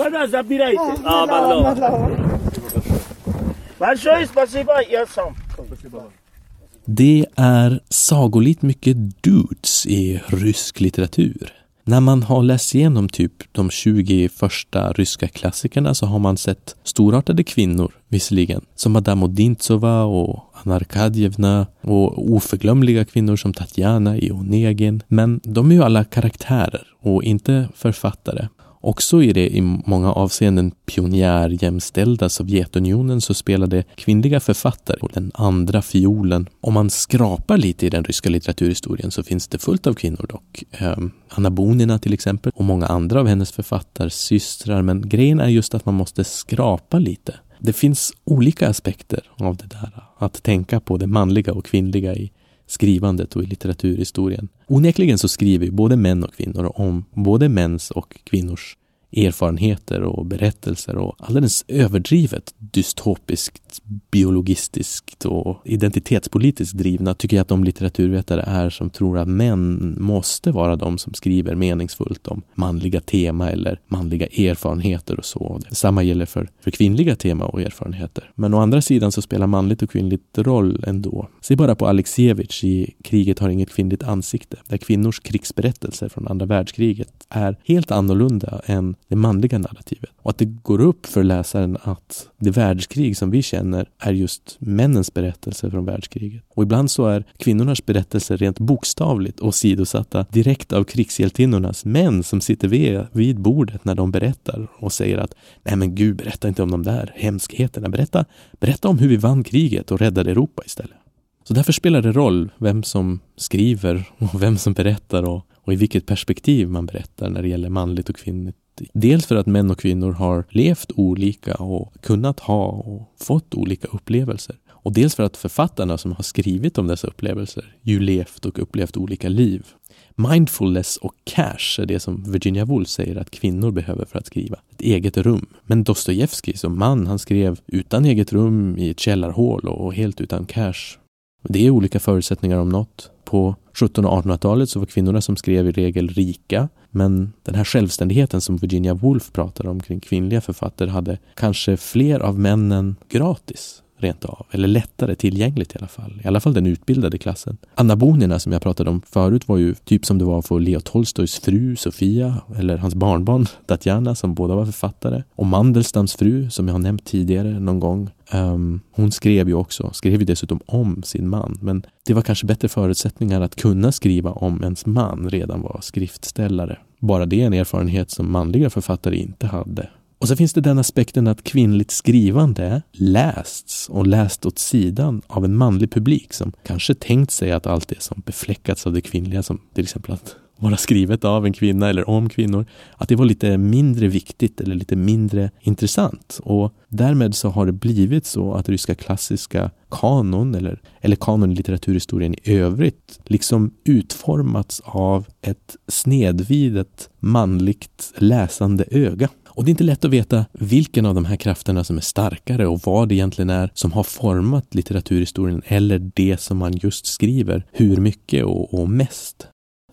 Det 6.84 7.26
är 7.36 7.80
sagolikt 7.88 8.62
mycket 8.62 9.22
dudes 9.22 9.86
i 9.86 10.20
rysk 10.26 10.80
litteratur. 10.80 11.52
När 11.89 12.01
man 12.01 12.22
har 12.22 12.43
läst 12.43 12.74
igenom 12.74 13.09
typ 13.09 13.32
de 13.53 13.70
20 13.70 14.28
första 14.28 14.93
ryska 14.93 15.28
klassikerna 15.28 15.95
så 15.95 16.07
har 16.07 16.18
man 16.18 16.36
sett 16.36 16.76
storartade 16.84 17.45
kvinnor, 17.45 17.93
visserligen, 18.09 18.64
som 18.74 18.93
Madame 18.93 19.24
Odintsova 19.24 20.03
och 20.03 20.45
Anna 20.53 20.74
Arkadjevna 20.74 21.66
och 21.80 22.32
oförglömliga 22.32 23.05
kvinnor 23.05 23.36
som 23.36 23.53
Tatjana 23.53 24.16
i 24.16 24.30
Onegin. 24.32 25.03
Men 25.09 25.41
de 25.45 25.70
är 25.70 25.74
ju 25.74 25.82
alla 25.82 26.05
karaktärer 26.05 26.86
och 27.01 27.22
inte 27.24 27.68
författare. 27.74 28.49
Också 28.80 29.22
i 29.22 29.32
det 29.32 29.56
i 29.56 29.60
många 29.86 30.12
avseenden 30.12 30.70
pionjärjämställda 30.70 32.28
Sovjetunionen 32.28 33.20
så 33.20 33.34
spelade 33.34 33.84
kvinnliga 33.94 34.40
författare 34.40 34.98
den 35.14 35.30
andra 35.34 35.82
fiolen. 35.82 36.48
Om 36.60 36.74
man 36.74 36.90
skrapar 36.90 37.56
lite 37.56 37.86
i 37.86 37.90
den 37.90 38.04
ryska 38.04 38.30
litteraturhistorien 38.30 39.10
så 39.10 39.22
finns 39.22 39.48
det 39.48 39.58
fullt 39.58 39.86
av 39.86 39.94
kvinnor 39.94 40.26
dock. 40.28 40.64
Ehm, 40.70 41.10
Anna 41.28 41.50
Bonina 41.50 41.98
till 41.98 42.12
exempel 42.12 42.52
och 42.54 42.64
många 42.64 42.86
andra 42.86 43.20
av 43.20 43.26
hennes 43.26 43.52
författarsystrar. 43.52 44.82
Men 44.82 45.08
grejen 45.08 45.40
är 45.40 45.48
just 45.48 45.74
att 45.74 45.86
man 45.86 45.94
måste 45.94 46.24
skrapa 46.24 46.98
lite. 46.98 47.34
Det 47.60 47.72
finns 47.72 48.12
olika 48.24 48.68
aspekter 48.68 49.20
av 49.36 49.56
det 49.56 49.66
där. 49.66 50.04
Att 50.18 50.42
tänka 50.42 50.80
på 50.80 50.96
det 50.96 51.06
manliga 51.06 51.52
och 51.52 51.64
kvinnliga 51.64 52.14
i 52.14 52.32
skrivandet 52.68 53.36
och 53.36 53.42
i 53.42 53.46
litteraturhistorien. 53.46 54.48
Onekligen 54.66 55.18
så 55.18 55.28
skriver 55.28 55.66
ju 55.66 55.72
både 55.72 55.96
män 55.96 56.24
och 56.24 56.34
kvinnor 56.34 56.72
om 56.74 57.04
både 57.10 57.48
mäns 57.48 57.90
och 57.90 58.16
kvinnors 58.24 58.76
erfarenheter 59.12 60.02
och 60.02 60.26
berättelser 60.26 60.96
och 60.96 61.16
alldeles 61.18 61.64
överdrivet 61.68 62.54
dystopiskt, 62.59 63.82
biologistiskt 64.11 65.24
och 65.24 65.61
identitetspolitiskt 65.64 66.78
drivna 66.78 67.14
tycker 67.14 67.36
jag 67.36 67.42
att 67.42 67.48
de 67.48 67.64
litteraturvetare 67.64 68.42
är 68.42 68.70
som 68.70 68.90
tror 68.90 69.18
att 69.18 69.28
män 69.28 69.96
måste 70.00 70.50
vara 70.50 70.76
de 70.76 70.98
som 70.98 71.14
skriver 71.14 71.54
meningsfullt 71.54 72.26
om 72.26 72.42
manliga 72.54 73.00
tema 73.00 73.50
eller 73.50 73.80
manliga 73.86 74.26
erfarenheter 74.26 75.18
och 75.18 75.24
så. 75.24 75.61
Detsamma 75.68 76.02
gäller 76.02 76.26
för, 76.26 76.48
för 76.61 76.70
kvinnliga 76.70 77.16
tema 77.16 77.44
och 77.44 77.62
erfarenheter. 77.62 78.30
Men 78.34 78.54
å 78.54 78.59
andra 78.59 78.82
sidan 78.82 79.12
så 79.12 79.22
spelar 79.22 79.46
manligt 79.46 79.82
och 79.82 79.90
kvinnligt 79.90 80.38
roll 80.38 80.84
ändå. 80.86 81.28
Se 81.40 81.56
bara 81.56 81.74
på 81.74 81.86
Alexievich 81.86 82.64
i 82.64 82.94
Kriget 83.02 83.38
har 83.38 83.48
inget 83.48 83.70
kvinnligt 83.70 84.02
ansikte, 84.02 84.56
där 84.68 84.76
kvinnors 84.76 85.20
krigsberättelser 85.20 86.09
från 86.09 86.28
andra 86.28 86.46
världskriget 86.46 87.26
är 87.28 87.56
helt 87.64 87.90
annorlunda 87.90 88.61
än 88.66 88.94
det 89.09 89.16
manliga 89.16 89.59
narrativet. 89.59 90.11
Och 90.16 90.30
att 90.30 90.38
det 90.38 90.44
går 90.44 90.80
upp 90.80 91.07
för 91.07 91.24
läsaren 91.24 91.78
att 91.82 92.28
det 92.38 92.51
världskrig 92.51 93.16
som 93.16 93.30
vi 93.30 93.42
känner 93.42 93.88
är 93.99 94.12
just 94.12 94.57
männens 94.59 95.14
berättelser 95.14 95.70
från 95.70 95.84
världskriget. 95.84 96.42
Och 96.55 96.62
ibland 96.62 96.90
så 96.90 97.07
är 97.07 97.24
kvinnornas 97.36 97.86
berättelser 97.86 98.36
rent 98.36 98.59
bokstavligt 98.59 99.40
åsidosatta 99.40 100.26
direkt 100.30 100.72
av 100.72 100.84
krigshjältinnornas 100.84 101.84
män 101.84 102.22
som 102.22 102.40
sitter 102.40 102.68
vid, 102.68 103.07
vid 103.12 103.40
bordet 103.40 103.84
när 103.84 103.94
de 103.94 104.11
berättar 104.11 104.68
och 104.78 104.92
säger 104.92 105.18
att 105.18 105.34
nej 105.62 105.76
men 105.76 105.94
gud, 105.94 106.16
berätta 106.16 106.49
inte 106.49 106.62
om 106.62 106.70
de 106.70 106.82
där 106.82 107.12
hemskheterna. 107.16 107.88
Berätta, 107.88 108.24
berätta 108.61 108.88
om 108.88 108.99
hur 108.99 109.09
vi 109.09 109.16
vann 109.16 109.44
kriget 109.44 109.90
och 109.90 109.99
räddade 109.99 110.30
Europa 110.30 110.62
istället. 110.66 110.96
Så 111.44 111.55
därför 111.55 111.72
spelar 111.72 112.03
det 112.03 112.12
roll 112.12 112.51
vem 112.59 112.82
som 112.82 113.20
skriver 113.36 114.09
och 114.18 114.42
vem 114.42 114.59
som 114.59 114.72
berättar 114.72 115.22
och, 115.22 115.46
och 115.55 115.72
i 115.72 115.76
vilket 115.76 116.07
perspektiv 116.07 116.68
man 116.68 116.86
berättar 116.86 117.30
när 117.30 117.42
det 117.42 117.49
gäller 117.49 117.68
manligt 117.68 118.09
och 118.09 118.16
kvinnligt 118.16 118.59
Dels 118.92 119.26
för 119.26 119.36
att 119.36 119.46
män 119.46 119.70
och 119.70 119.78
kvinnor 119.78 120.12
har 120.12 120.44
levt 120.50 120.92
olika 120.94 121.54
och 121.54 121.94
kunnat 122.00 122.40
ha 122.40 122.66
och 122.66 123.12
fått 123.20 123.54
olika 123.54 123.88
upplevelser. 123.88 124.56
Och 124.68 124.92
dels 124.92 125.14
för 125.14 125.22
att 125.22 125.36
författarna 125.36 125.98
som 125.98 126.12
har 126.12 126.22
skrivit 126.22 126.78
om 126.78 126.86
dessa 126.86 127.06
upplevelser 127.06 127.76
ju 127.82 128.00
levt 128.00 128.46
och 128.46 128.58
upplevt 128.58 128.96
olika 128.96 129.28
liv. 129.28 129.66
Mindfulness 130.14 130.96
och 130.96 131.14
cash 131.24 131.80
är 131.80 131.86
det 131.86 132.00
som 132.00 132.32
Virginia 132.32 132.64
Woolf 132.64 132.88
säger 132.88 133.16
att 133.16 133.30
kvinnor 133.30 133.70
behöver 133.70 134.04
för 134.04 134.18
att 134.18 134.26
skriva. 134.26 134.58
Ett 134.70 134.80
eget 134.80 135.16
rum. 135.16 135.46
Men 135.66 135.84
Dostojevskij 135.84 136.56
som 136.56 136.78
man, 136.78 137.06
han 137.06 137.18
skrev 137.18 137.60
utan 137.66 138.04
eget 138.04 138.32
rum 138.32 138.78
i 138.78 138.90
ett 138.90 139.00
källarhål 139.00 139.68
och 139.68 139.94
helt 139.94 140.20
utan 140.20 140.46
cash. 140.46 140.98
Det 141.42 141.66
är 141.66 141.70
olika 141.70 142.00
förutsättningar 142.00 142.58
om 142.58 142.68
något. 142.68 143.10
På 143.28 143.56
1700 143.72 144.10
och 144.10 144.24
1800-talet 144.24 144.70
så 144.70 144.78
var 144.78 144.86
kvinnorna 144.86 145.20
som 145.20 145.36
skrev 145.36 145.68
i 145.68 145.72
regel 145.72 146.08
rika, 146.08 146.68
men 146.90 147.32
den 147.42 147.54
här 147.54 147.64
självständigheten 147.64 148.40
som 148.40 148.56
Virginia 148.56 148.94
Woolf 148.94 149.32
pratar 149.32 149.66
om 149.66 149.80
kring 149.80 150.00
kvinnliga 150.00 150.40
författare 150.40 150.90
hade 150.90 151.18
kanske 151.34 151.76
fler 151.76 152.20
av 152.20 152.38
männen 152.38 152.96
gratis 153.08 153.82
rent 153.99 154.24
av, 154.24 154.46
eller 154.51 154.68
lättare 154.68 155.14
tillgängligt 155.14 155.74
i 155.74 155.78
alla 155.78 155.88
fall. 155.88 156.20
I 156.24 156.28
alla 156.28 156.40
fall 156.40 156.55
den 156.55 156.66
utbildade 156.66 157.18
klassen. 157.18 157.57
Anna 157.74 157.96
Bonina 157.96 158.38
som 158.38 158.53
jag 158.53 158.62
pratade 158.62 158.90
om 158.90 159.03
förut 159.11 159.49
var 159.49 159.57
ju 159.57 159.74
typ 159.74 160.07
som 160.07 160.18
det 160.18 160.24
var 160.24 160.42
för 160.42 160.61
Leo 160.61 160.80
Tolstojs 160.80 161.40
fru 161.40 161.76
Sofia 161.76 162.34
eller 162.57 162.76
hans 162.76 162.94
barnbarn 162.94 163.46
Tatjana 163.66 164.14
som 164.14 164.34
båda 164.34 164.55
var 164.55 164.64
författare. 164.64 165.22
Och 165.34 165.46
Mandelstams 165.46 166.14
fru 166.14 166.51
som 166.51 166.68
jag 166.68 166.74
har 166.74 166.78
nämnt 166.78 167.05
tidigare 167.05 167.61
någon 167.61 167.80
gång. 167.80 168.11
Um, 168.32 168.80
hon 168.92 169.12
skrev 169.12 169.49
ju 169.49 169.55
också, 169.55 169.90
skrev 169.92 170.20
ju 170.20 170.26
dessutom 170.26 170.61
om 170.66 171.03
sin 171.03 171.28
man. 171.28 171.59
Men 171.62 171.82
det 172.07 172.14
var 172.14 172.22
kanske 172.22 172.46
bättre 172.46 172.68
förutsättningar 172.68 173.40
att 173.40 173.57
kunna 173.57 173.92
skriva 173.92 174.32
om 174.32 174.62
ens 174.62 174.86
man 174.86 175.30
redan 175.30 175.62
var 175.62 175.78
skriftställare. 175.82 176.78
Bara 176.99 177.26
det 177.26 177.42
är 177.42 177.46
en 177.46 177.53
erfarenhet 177.53 178.11
som 178.11 178.32
manliga 178.32 178.70
författare 178.70 179.16
inte 179.16 179.46
hade. 179.46 179.88
Och 180.18 180.28
så 180.28 180.36
finns 180.36 180.52
det 180.52 180.60
den 180.60 180.78
aspekten 180.78 181.26
att 181.26 181.44
kvinnligt 181.44 181.90
skrivande 181.90 182.82
lästs 182.92 183.88
och 183.88 184.06
läst 184.06 184.46
åt 184.46 184.58
sidan 184.58 185.22
av 185.26 185.44
en 185.44 185.56
manlig 185.56 185.92
publik 185.92 186.32
som 186.32 186.52
kanske 186.66 186.94
tänkt 186.94 187.30
sig 187.30 187.52
att 187.52 187.66
allt 187.66 187.88
det 187.88 188.02
som 188.02 188.22
befläckats 188.26 188.86
av 188.86 188.92
det 188.92 189.00
kvinnliga, 189.00 189.42
som 189.42 189.60
till 189.74 189.84
exempel 189.84 190.12
att 190.12 190.36
vara 190.58 190.76
skrivet 190.76 191.24
av 191.24 191.46
en 191.46 191.52
kvinna 191.52 191.88
eller 191.88 192.08
om 192.08 192.28
kvinnor, 192.28 192.66
att 192.96 193.08
det 193.08 193.16
var 193.16 193.24
lite 193.24 193.58
mindre 193.58 194.08
viktigt 194.08 194.60
eller 194.60 194.74
lite 194.74 194.96
mindre 194.96 195.50
intressant. 195.60 196.40
Och 196.42 196.74
därmed 196.88 197.34
så 197.34 197.48
har 197.48 197.66
det 197.66 197.72
blivit 197.72 198.26
så 198.26 198.54
att 198.54 198.68
ryska 198.68 198.94
klassiska 198.94 199.70
kanon 199.90 200.54
eller, 200.54 200.80
eller 201.00 201.16
kanon 201.16 201.52
i 201.52 201.54
litteraturhistorien 201.54 202.34
i 202.34 202.54
övrigt 202.54 203.20
liksom 203.24 203.70
utformats 203.84 204.82
av 204.84 205.26
ett 205.42 205.76
snedvidet 205.88 207.10
manligt 207.18 208.12
läsande 208.16 208.84
öga. 208.90 209.28
Och 209.59 209.64
det 209.64 209.68
är 209.68 209.70
inte 209.70 209.84
lätt 209.84 210.04
att 210.04 210.11
veta 210.11 210.44
vilken 210.52 211.06
av 211.06 211.14
de 211.14 211.24
här 211.24 211.36
krafterna 211.36 211.84
som 211.84 211.96
är 211.96 212.00
starkare 212.00 212.66
och 212.66 212.80
vad 212.84 213.09
det 213.09 213.14
egentligen 213.14 213.50
är 213.50 213.70
som 213.74 213.92
har 213.92 214.02
format 214.02 214.74
litteraturhistorien 214.74 215.62
eller 215.66 216.11
det 216.14 216.40
som 216.40 216.59
man 216.59 216.72
just 216.76 217.06
skriver, 217.06 217.64
hur 217.72 217.96
mycket 217.96 218.44
och, 218.44 218.74
och 218.74 218.88
mest. 218.88 219.46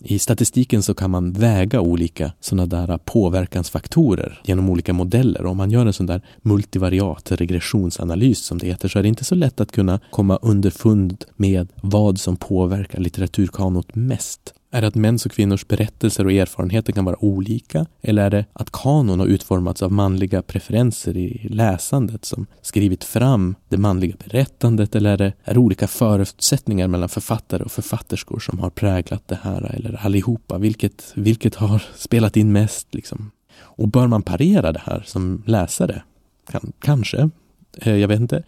I 0.04 0.20
statistiken 0.20 0.84
så 0.84 0.94
kan 0.94 1.12
man 1.12 1.34
väga 1.34 1.82
olika 1.82 2.32
sådana 2.40 2.66
där 2.66 2.98
påverkansfaktorer 2.98 4.42
genom 4.44 4.70
olika 4.70 4.94
modeller. 4.94 5.46
Om 5.46 5.58
man 5.58 5.72
gör 5.72 5.86
en 5.86 5.94
sån 5.94 6.06
där 6.06 6.22
multivariat 6.42 7.32
regressionsanalys 7.32 8.40
som 8.40 8.58
det 8.58 8.68
heter 8.68 8.88
så 8.88 9.00
är 9.00 9.04
det 9.04 9.10
inte 9.10 9.24
så 9.24 9.36
lätt 9.36 9.60
att 9.60 9.72
kunna 9.72 10.00
komma 10.12 10.40
underfund 10.42 11.26
med 11.36 11.68
vad 11.76 12.20
som 12.20 12.36
påverkar 12.36 13.00
litteraturkanot 13.00 13.96
mest. 13.96 14.54
Är 14.76 14.82
det 14.82 14.88
att 14.88 14.96
mäns 14.96 15.26
och 15.26 15.32
kvinnors 15.32 15.68
berättelser 15.68 16.26
och 16.26 16.32
erfarenheter 16.32 16.94
kan 16.94 17.06
vara 17.06 17.24
olika? 17.24 17.86
Eller 18.02 18.26
är 18.26 18.30
det 18.30 18.46
att 18.54 18.72
kanon 18.72 19.20
har 19.20 19.28
utformats 19.28 19.84
av 19.84 19.92
manliga 19.92 20.42
preferenser 20.42 21.18
i 21.18 21.48
läsandet 21.50 22.26
som 22.26 22.48
skrivit 22.62 23.04
fram 23.04 23.56
det 23.70 23.78
manliga 23.78 24.16
berättandet? 24.24 24.96
Eller 24.96 25.14
är 25.14 25.18
det, 25.18 25.34
är 25.44 25.54
det 25.54 25.60
olika 25.60 25.88
förutsättningar 25.88 26.88
mellan 26.88 27.10
författare 27.10 27.64
och 27.64 27.72
författerskor 27.72 28.40
som 28.40 28.60
har 28.60 28.70
präglat 28.70 29.28
det 29.28 29.40
här? 29.42 29.76
Eller 29.76 30.06
allihopa? 30.06 30.58
Vilket, 30.58 31.12
vilket 31.16 31.56
har 31.56 31.84
spelat 31.96 32.38
in 32.38 32.52
mest? 32.52 32.94
Liksom? 32.94 33.32
Och 33.58 33.88
bör 33.88 34.08
man 34.08 34.22
parera 34.22 34.72
det 34.72 34.82
här 34.84 35.04
som 35.06 35.44
läsare? 35.46 36.04
Kan, 36.52 36.72
kanske. 36.80 37.30
Eh, 37.78 37.96
jag 37.96 38.08
vet 38.08 38.20
inte. 38.20 38.44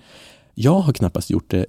Jag 0.54 0.80
har 0.80 0.94
knappast 0.94 1.30
gjort 1.30 1.50
det, 1.50 1.66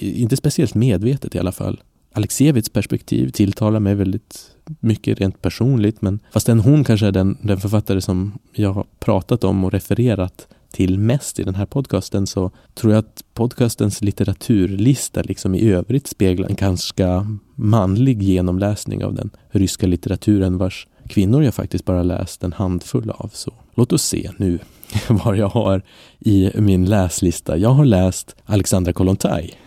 inte 0.00 0.36
speciellt 0.36 0.74
medvetet 0.74 1.34
i 1.34 1.38
alla 1.38 1.52
fall. 1.52 1.80
Alexievits 2.12 2.68
perspektiv 2.68 3.30
tilltalar 3.30 3.80
mig 3.80 3.94
väldigt 3.94 4.56
mycket 4.80 5.20
rent 5.20 5.42
personligt, 5.42 6.02
men 6.02 6.20
fastän 6.32 6.60
hon 6.60 6.84
kanske 6.84 7.06
är 7.06 7.12
den, 7.12 7.38
den 7.42 7.60
författare 7.60 8.00
som 8.00 8.38
jag 8.52 8.72
har 8.72 8.86
pratat 8.98 9.44
om 9.44 9.64
och 9.64 9.72
refererat 9.72 10.48
till 10.72 10.98
mest 10.98 11.38
i 11.38 11.42
den 11.42 11.54
här 11.54 11.66
podcasten 11.66 12.26
så 12.26 12.50
tror 12.74 12.92
jag 12.92 12.98
att 12.98 13.24
podcastens 13.34 14.02
litteraturlista 14.02 15.22
liksom 15.22 15.54
i 15.54 15.70
övrigt 15.70 16.06
speglar 16.06 16.48
en 16.48 16.54
ganska 16.54 17.36
manlig 17.54 18.22
genomläsning 18.22 19.04
av 19.04 19.14
den 19.14 19.30
ryska 19.50 19.86
litteraturen 19.86 20.58
vars 20.58 20.86
kvinnor 21.08 21.44
jag 21.44 21.54
faktiskt 21.54 21.84
bara 21.84 22.02
läst 22.02 22.44
en 22.44 22.52
handfull 22.52 23.10
av. 23.10 23.30
Så 23.32 23.52
låt 23.74 23.92
oss 23.92 24.02
se 24.02 24.30
nu 24.36 24.58
vad 25.08 25.36
jag 25.36 25.48
har 25.48 25.82
i 26.18 26.50
min 26.54 26.84
läslista. 26.84 27.56
Jag 27.56 27.70
har 27.70 27.84
läst 27.84 28.36
Alexandra 28.44 28.92
Kollontaj 28.92 29.58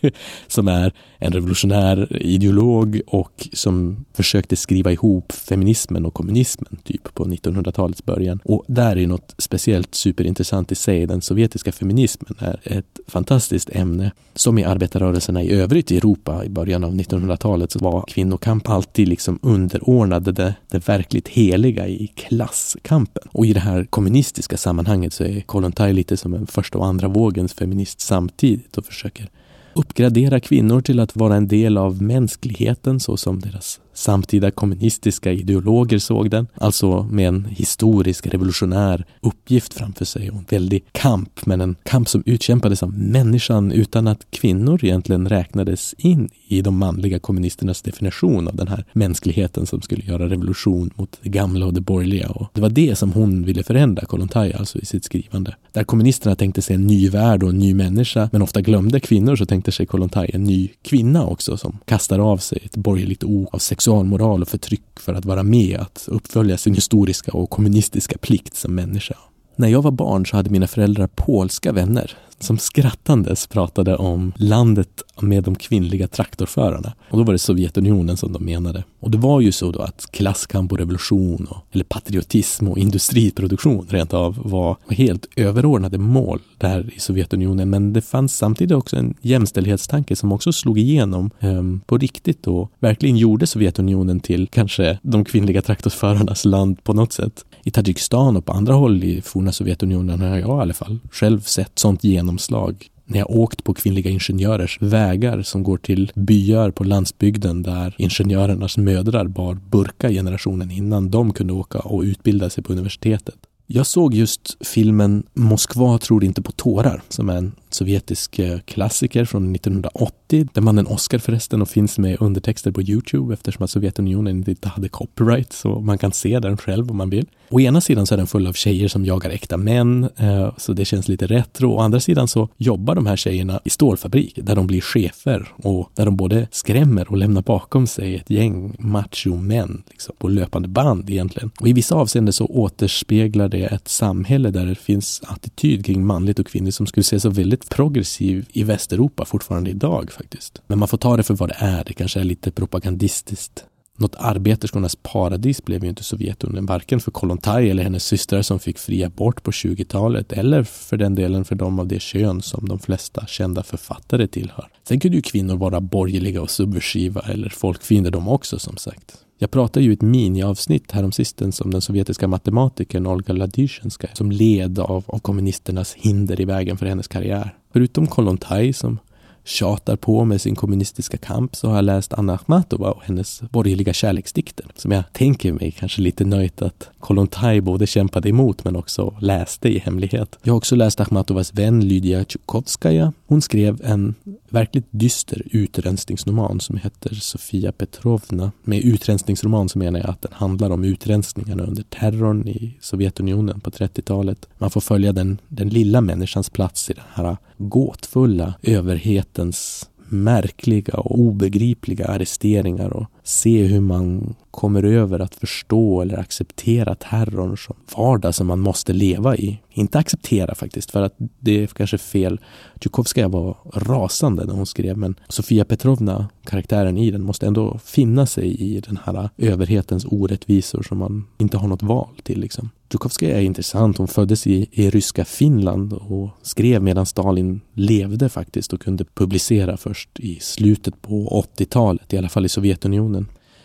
som 0.46 0.68
är 0.68 0.92
en 1.18 1.32
revolutionär 1.32 2.22
ideolog 2.22 3.00
och 3.06 3.48
som 3.52 4.04
försökte 4.14 4.56
skriva 4.56 4.92
ihop 4.92 5.32
feminismen 5.32 6.06
och 6.06 6.14
kommunismen 6.14 6.78
typ 6.84 7.14
på 7.14 7.24
1900-talets 7.24 8.04
början. 8.04 8.40
Och 8.44 8.64
där 8.68 8.98
är 8.98 9.06
något 9.06 9.34
speciellt 9.38 9.94
superintressant 9.94 10.72
i 10.72 10.74
sig. 10.74 11.06
Den 11.06 11.22
sovjetiska 11.22 11.72
feminismen 11.72 12.34
är 12.38 12.60
ett 12.62 13.00
fantastiskt 13.06 13.70
ämne. 13.72 14.12
Som 14.34 14.58
i 14.58 14.64
arbetarrörelserna 14.64 15.42
i 15.42 15.52
övrigt 15.52 15.92
i 15.92 15.96
Europa 15.96 16.44
i 16.44 16.48
början 16.48 16.84
av 16.84 16.94
1900-talet 16.94 17.72
så 17.72 17.78
var 17.78 18.04
kvinnokamp 18.08 18.68
alltid 18.68 19.08
liksom 19.08 19.38
underordnade 19.42 20.32
det, 20.32 20.54
det 20.70 20.88
verkligt 20.88 21.28
heliga 21.28 21.88
i 21.88 22.06
klasskampen. 22.06 23.22
Och 23.32 23.46
i 23.46 23.52
det 23.52 23.60
här 23.60 23.84
kommunistiska 23.84 24.56
sammanhanget 24.56 25.12
så 25.12 25.24
är 25.24 25.40
Kollontaj 25.40 25.92
lite 25.92 26.16
som 26.16 26.34
en 26.34 26.46
första 26.46 26.78
och 26.78 26.86
andra 26.86 27.08
vågens 27.08 27.54
feminist 27.54 28.00
samtidigt 28.00 28.78
och 28.78 28.86
försöker 28.86 29.28
uppgradera 29.74 30.40
kvinnor 30.40 30.80
till 30.80 31.00
att 31.00 31.16
vara 31.16 31.36
en 31.36 31.48
del 31.48 31.78
av 31.78 32.02
mänskligheten 32.02 33.00
så 33.00 33.16
som 33.16 33.40
deras 33.40 33.80
samtida 33.94 34.50
kommunistiska 34.50 35.32
ideologer 35.32 35.98
såg 35.98 36.30
den. 36.30 36.46
Alltså 36.54 37.02
med 37.02 37.28
en 37.28 37.44
historisk 37.44 38.26
revolutionär 38.26 39.04
uppgift 39.20 39.74
framför 39.74 40.04
sig 40.04 40.30
och 40.30 40.36
en 40.36 40.46
väldig 40.48 40.84
kamp, 40.92 41.46
men 41.46 41.60
en 41.60 41.76
kamp 41.82 42.08
som 42.08 42.22
utkämpades 42.26 42.82
av 42.82 42.98
människan 42.98 43.72
utan 43.72 44.08
att 44.08 44.26
kvinnor 44.30 44.84
egentligen 44.84 45.28
räknades 45.28 45.94
in 45.98 46.28
i 46.48 46.62
de 46.62 46.78
manliga 46.78 47.18
kommunisternas 47.18 47.82
definition 47.82 48.48
av 48.48 48.56
den 48.56 48.68
här 48.68 48.84
mänskligheten 48.92 49.66
som 49.66 49.82
skulle 49.82 50.04
göra 50.04 50.28
revolution 50.28 50.90
mot 50.94 51.18
det 51.22 51.28
gamla 51.28 51.66
och 51.66 51.74
det 51.74 51.80
borgerliga. 51.80 52.28
Och 52.28 52.50
det 52.52 52.60
var 52.60 52.68
det 52.68 52.98
som 52.98 53.12
hon 53.12 53.44
ville 53.44 53.62
förändra, 53.62 54.06
Kollontaj, 54.06 54.52
alltså 54.52 54.78
i 54.78 54.84
sitt 54.84 55.04
skrivande. 55.04 55.56
Där 55.72 55.84
kommunisterna 55.84 56.36
tänkte 56.36 56.62
sig 56.62 56.76
en 56.76 56.86
ny 56.86 57.08
värld 57.08 57.42
och 57.42 57.50
en 57.50 57.58
ny 57.58 57.74
människa, 57.74 58.28
men 58.32 58.42
ofta 58.42 58.60
glömde 58.60 59.00
kvinnor 59.00 59.36
så 59.36 59.46
tänkte 59.46 59.72
sig 59.72 59.86
Kollontaj 59.86 60.30
en 60.34 60.44
ny 60.44 60.68
kvinna 60.82 61.26
också 61.26 61.56
som 61.56 61.78
kastar 61.84 62.18
av 62.18 62.38
sig 62.38 62.58
ett 62.64 62.76
borgerligt 62.76 63.24
ok 63.24 63.54
av 63.54 63.58
sex 63.58 63.81
sexualmoral 63.82 64.42
och 64.42 64.48
förtryck 64.48 65.00
för 65.00 65.14
att 65.14 65.24
vara 65.24 65.42
med 65.42 65.80
att 65.80 66.04
uppfölja 66.08 66.58
sin 66.58 66.74
historiska 66.74 67.32
och 67.32 67.50
kommunistiska 67.50 68.18
plikt 68.18 68.56
som 68.56 68.74
människa. 68.74 69.14
När 69.56 69.68
jag 69.68 69.82
var 69.82 69.90
barn 69.90 70.26
så 70.26 70.36
hade 70.36 70.50
mina 70.50 70.66
föräldrar 70.66 71.06
polska 71.06 71.72
vänner 71.72 72.16
som 72.38 72.58
skrattandes 72.58 73.46
pratade 73.46 73.96
om 73.96 74.32
landet 74.36 75.02
med 75.20 75.44
de 75.44 75.54
kvinnliga 75.54 76.08
traktorförarna. 76.08 76.92
Och 77.10 77.18
då 77.18 77.24
var 77.24 77.32
det 77.32 77.38
Sovjetunionen 77.38 78.16
som 78.16 78.32
de 78.32 78.44
menade. 78.44 78.84
Och 79.00 79.10
det 79.10 79.18
var 79.18 79.40
ju 79.40 79.52
så 79.52 79.72
då 79.72 79.80
att 79.80 80.06
klasskamp 80.10 80.72
och 80.72 80.78
revolution, 80.78 81.46
och, 81.50 81.56
eller 81.72 81.84
patriotism 81.84 82.68
och 82.68 82.78
industriproduktion 82.78 83.86
rent 83.90 84.14
av 84.14 84.38
var 84.44 84.76
helt 84.88 85.26
överordnade 85.36 85.98
mål 85.98 86.38
där 86.58 86.90
i 86.96 87.00
Sovjetunionen. 87.00 87.70
Men 87.70 87.92
det 87.92 88.02
fanns 88.02 88.36
samtidigt 88.36 88.76
också 88.76 88.96
en 88.96 89.14
jämställdhetstanke 89.20 90.16
som 90.16 90.32
också 90.32 90.52
slog 90.52 90.78
igenom 90.78 91.30
eh, 91.40 91.62
på 91.86 91.98
riktigt 91.98 92.46
och 92.46 92.70
verkligen 92.78 93.16
gjorde 93.16 93.46
Sovjetunionen 93.46 94.20
till 94.20 94.48
kanske 94.48 94.98
de 95.02 95.24
kvinnliga 95.24 95.62
traktorförarnas 95.62 96.44
land 96.44 96.84
på 96.84 96.92
något 96.92 97.12
sätt. 97.12 97.44
I 97.64 97.70
Tadzjikistan 97.70 98.36
och 98.36 98.44
på 98.44 98.52
andra 98.52 98.74
håll 98.74 99.04
i 99.04 99.22
forna 99.22 99.52
Sovjetunionen 99.52 100.20
har 100.20 100.38
jag 100.38 100.58
i 100.58 100.62
alla 100.62 100.74
fall 100.74 100.98
själv 101.10 101.40
sett 101.40 101.78
sånt 101.78 102.04
genomslag 102.22 102.88
när 103.04 103.18
jag 103.18 103.30
åkt 103.30 103.64
på 103.64 103.74
kvinnliga 103.74 104.10
ingenjörers 104.10 104.78
vägar 104.80 105.42
som 105.42 105.62
går 105.62 105.78
till 105.78 106.12
byar 106.14 106.70
på 106.70 106.84
landsbygden 106.84 107.62
där 107.62 107.94
ingenjörernas 107.98 108.76
mödrar 108.76 109.26
bar 109.26 109.54
burka 109.54 110.08
generationen 110.08 110.70
innan 110.70 111.10
de 111.10 111.32
kunde 111.32 111.52
åka 111.52 111.78
och 111.78 112.02
utbilda 112.02 112.50
sig 112.50 112.64
på 112.64 112.72
universitetet. 112.72 113.34
Jag 113.66 113.86
såg 113.86 114.14
just 114.14 114.66
filmen 114.66 115.22
Moskva 115.34 115.98
tror 115.98 116.24
inte 116.24 116.42
på 116.42 116.52
tårar 116.52 117.02
som 117.08 117.28
är 117.28 117.36
en 117.36 117.52
sovjetisk 117.74 118.40
klassiker 118.64 119.24
från 119.24 119.54
1980. 119.54 120.48
Den 120.54 120.64
vann 120.64 120.78
en 120.78 120.86
Oscar 120.86 121.18
förresten 121.18 121.62
och 121.62 121.68
finns 121.68 121.98
med 121.98 122.16
undertexter 122.20 122.72
på 122.72 122.82
Youtube 122.82 123.34
eftersom 123.34 123.64
att 123.64 123.70
Sovjetunionen 123.70 124.44
inte 124.48 124.68
hade 124.68 124.88
copyright 124.88 125.52
så 125.52 125.80
man 125.80 125.98
kan 125.98 126.12
se 126.12 126.38
den 126.38 126.56
själv 126.56 126.90
om 126.90 126.96
man 126.96 127.10
vill. 127.10 127.26
Å 127.52 127.60
ena 127.60 127.80
sidan 127.80 128.06
så 128.06 128.14
är 128.14 128.16
den 128.16 128.26
full 128.26 128.46
av 128.46 128.52
tjejer 128.52 128.88
som 128.88 129.04
jagar 129.04 129.30
äkta 129.30 129.56
män 129.56 130.08
eh, 130.16 130.52
så 130.56 130.72
det 130.72 130.84
känns 130.84 131.08
lite 131.08 131.26
retro. 131.26 131.70
Å 131.72 131.80
andra 131.80 132.00
sidan 132.00 132.28
så 132.28 132.48
jobbar 132.56 132.94
de 132.94 133.06
här 133.06 133.16
tjejerna 133.16 133.60
i 133.64 133.70
stålfabrik 133.70 134.38
där 134.42 134.56
de 134.56 134.66
blir 134.66 134.80
chefer 134.80 135.48
och 135.56 135.90
där 135.94 136.04
de 136.04 136.16
både 136.16 136.48
skrämmer 136.50 137.10
och 137.10 137.16
lämnar 137.16 137.42
bakom 137.42 137.86
sig 137.86 138.16
ett 138.16 138.30
gäng 138.30 138.76
macho-män 138.78 139.82
liksom, 139.90 140.14
på 140.18 140.28
löpande 140.28 140.68
band 140.68 141.10
egentligen. 141.10 141.50
Och 141.60 141.68
i 141.68 141.72
vissa 141.72 141.94
avseenden 141.94 142.32
så 142.32 142.46
återspeglar 142.46 143.48
det 143.48 143.64
ett 143.64 143.88
samhälle 143.88 144.50
där 144.50 144.66
det 144.66 144.74
finns 144.74 145.22
attityd 145.24 145.86
kring 145.86 146.06
manligt 146.06 146.38
och 146.38 146.46
kvinnligt 146.46 146.76
som 146.76 146.86
skulle 146.86 147.04
se 147.04 147.20
så 147.20 147.30
väldigt 147.30 147.61
progressiv 147.68 148.46
i 148.52 148.62
Västeuropa 148.62 149.24
fortfarande 149.24 149.70
idag 149.70 150.12
faktiskt. 150.12 150.62
Men 150.66 150.78
man 150.78 150.88
får 150.88 150.98
ta 150.98 151.16
det 151.16 151.22
för 151.22 151.34
vad 151.34 151.48
det 151.48 151.56
är. 151.58 151.84
Det 151.84 151.92
kanske 151.92 152.20
är 152.20 152.24
lite 152.24 152.50
propagandistiskt. 152.50 153.64
Något 153.96 154.14
arbeterskornas 154.18 154.96
paradis 154.96 155.64
blev 155.64 155.82
ju 155.84 155.90
inte 155.90 156.04
Sovjetunionen, 156.04 156.66
varken 156.66 157.00
för 157.00 157.10
Kollontaj 157.10 157.70
eller 157.70 157.82
hennes 157.82 158.04
systrar 158.04 158.42
som 158.42 158.58
fick 158.58 158.78
fri 158.78 159.04
abort 159.04 159.42
på 159.42 159.50
20-talet 159.50 160.32
eller 160.32 160.62
för 160.62 160.96
den 160.96 161.14
delen 161.14 161.44
för 161.44 161.54
dem 161.54 161.78
av 161.78 161.86
det 161.86 162.02
kön 162.02 162.42
som 162.42 162.68
de 162.68 162.78
flesta 162.78 163.26
kända 163.26 163.62
författare 163.62 164.26
tillhör. 164.26 164.68
Sen 164.88 165.00
kunde 165.00 165.16
ju 165.16 165.22
kvinnor 165.22 165.56
vara 165.56 165.80
borgerliga 165.80 166.42
och 166.42 166.50
subversiva 166.50 167.20
eller 167.20 167.48
folkfiender 167.48 168.10
de 168.10 168.28
också 168.28 168.58
som 168.58 168.76
sagt. 168.76 169.14
Jag 169.42 169.50
pratade 169.50 169.84
ju 169.84 169.90
i 169.90 169.94
ett 169.94 170.02
miniavsnitt 170.02 170.92
häromsistens 170.92 171.60
om 171.60 171.70
den 171.70 171.80
sovjetiska 171.80 172.28
matematikern 172.28 173.06
Olga 173.06 173.32
Ladysjenska 173.32 174.08
som 174.12 174.32
led 174.32 174.78
av, 174.78 175.04
av 175.06 175.18
kommunisternas 175.18 175.94
hinder 175.94 176.40
i 176.40 176.44
vägen 176.44 176.76
för 176.76 176.86
hennes 176.86 177.08
karriär. 177.08 177.54
Förutom 177.72 178.06
Kollontaj 178.06 178.72
som 178.72 178.98
tjatar 179.44 179.96
på 179.96 180.24
med 180.24 180.40
sin 180.40 180.54
kommunistiska 180.54 181.16
kamp 181.16 181.56
så 181.56 181.68
har 181.68 181.74
jag 181.74 181.84
läst 181.84 182.12
Anna 182.12 182.34
Akhmatova 182.34 182.90
och 182.90 183.02
hennes 183.02 183.42
borgerliga 183.50 183.92
kärleksdikter 183.92 184.66
som 184.74 184.92
jag 184.92 185.04
tänker 185.12 185.52
mig 185.52 185.70
kanske 185.70 186.02
lite 186.02 186.24
nöjt 186.24 186.62
att 186.62 186.90
Kollontaj 187.00 187.60
både 187.60 187.86
kämpade 187.86 188.28
emot 188.28 188.64
men 188.64 188.76
också 188.76 189.14
läste 189.20 189.68
i 189.68 189.78
hemlighet. 189.78 190.38
Jag 190.42 190.52
har 190.52 190.56
också 190.56 190.76
läst 190.76 191.00
Akhmatovas 191.00 191.54
vän 191.54 191.88
Lydia 191.88 192.24
Tjukovskaja 192.24 193.12
hon 193.32 193.42
skrev 193.42 193.80
en 193.84 194.14
verkligt 194.48 194.86
dyster 194.90 195.42
utrensningsroman 195.50 196.60
som 196.60 196.76
heter 196.76 197.14
Sofia 197.14 197.72
Petrovna. 197.72 198.52
Med 198.62 198.84
utrensningsroman 198.84 199.68
så 199.68 199.78
menar 199.78 200.00
jag 200.00 200.10
att 200.10 200.22
den 200.22 200.32
handlar 200.32 200.70
om 200.70 200.84
utrensningarna 200.84 201.62
under 201.62 201.82
terrorn 201.82 202.48
i 202.48 202.76
Sovjetunionen 202.80 203.60
på 203.60 203.70
30-talet. 203.70 204.48
Man 204.58 204.70
får 204.70 204.80
följa 204.80 205.12
den, 205.12 205.38
den 205.48 205.68
lilla 205.68 206.00
människans 206.00 206.50
plats 206.50 206.90
i 206.90 206.92
den 206.92 207.04
här 207.14 207.36
gåtfulla 207.58 208.54
överhetens 208.62 209.88
märkliga 210.08 210.94
och 210.94 211.18
obegripliga 211.18 212.06
arresteringar 212.06 212.90
och 212.90 213.06
se 213.22 213.62
hur 213.62 213.80
man 213.80 214.34
kommer 214.50 214.82
över 214.82 215.20
att 215.20 215.34
förstå 215.34 216.02
eller 216.02 216.18
acceptera 216.18 216.94
terrorn 216.94 217.56
som 217.56 217.76
vardag 217.96 218.34
som 218.34 218.46
man 218.46 218.60
måste 218.60 218.92
leva 218.92 219.36
i. 219.36 219.58
Inte 219.70 219.98
acceptera 219.98 220.54
faktiskt, 220.54 220.90
för 220.90 221.02
att 221.02 221.14
det 221.38 221.62
är 221.62 221.66
kanske 221.66 221.98
fel. 221.98 222.40
Tjukovskaja 222.80 223.28
var 223.28 223.56
rasande 223.74 224.44
när 224.44 224.54
hon 224.54 224.66
skrev, 224.66 224.96
men 224.98 225.14
Sofia 225.28 225.64
Petrovna, 225.64 226.28
karaktären 226.44 226.98
i 226.98 227.10
den, 227.10 227.24
måste 227.24 227.46
ändå 227.46 227.78
finna 227.84 228.26
sig 228.26 228.54
i 228.54 228.80
den 228.80 228.98
här 229.04 229.30
överhetens 229.38 230.04
orättvisor 230.04 230.82
som 230.82 230.98
man 230.98 231.26
inte 231.38 231.56
har 231.56 231.68
något 231.68 231.82
val 231.82 232.20
till. 232.22 232.40
Liksom. 232.40 232.70
Tjukovskaja 232.92 233.38
är 233.38 233.42
intressant. 233.42 233.98
Hon 233.98 234.08
föddes 234.08 234.46
i, 234.46 234.68
i 234.72 234.90
ryska 234.90 235.24
Finland 235.24 235.92
och 235.92 236.30
skrev 236.42 236.82
medan 236.82 237.06
Stalin 237.06 237.60
levde 237.74 238.28
faktiskt 238.28 238.72
och 238.72 238.80
kunde 238.80 239.04
publicera 239.04 239.76
först 239.76 240.20
i 240.20 240.38
slutet 240.40 241.02
på 241.02 241.44
80-talet, 241.56 242.12
i 242.12 242.18
alla 242.18 242.28
fall 242.28 242.46
i 242.46 242.48
Sovjetunionen. 242.48 243.21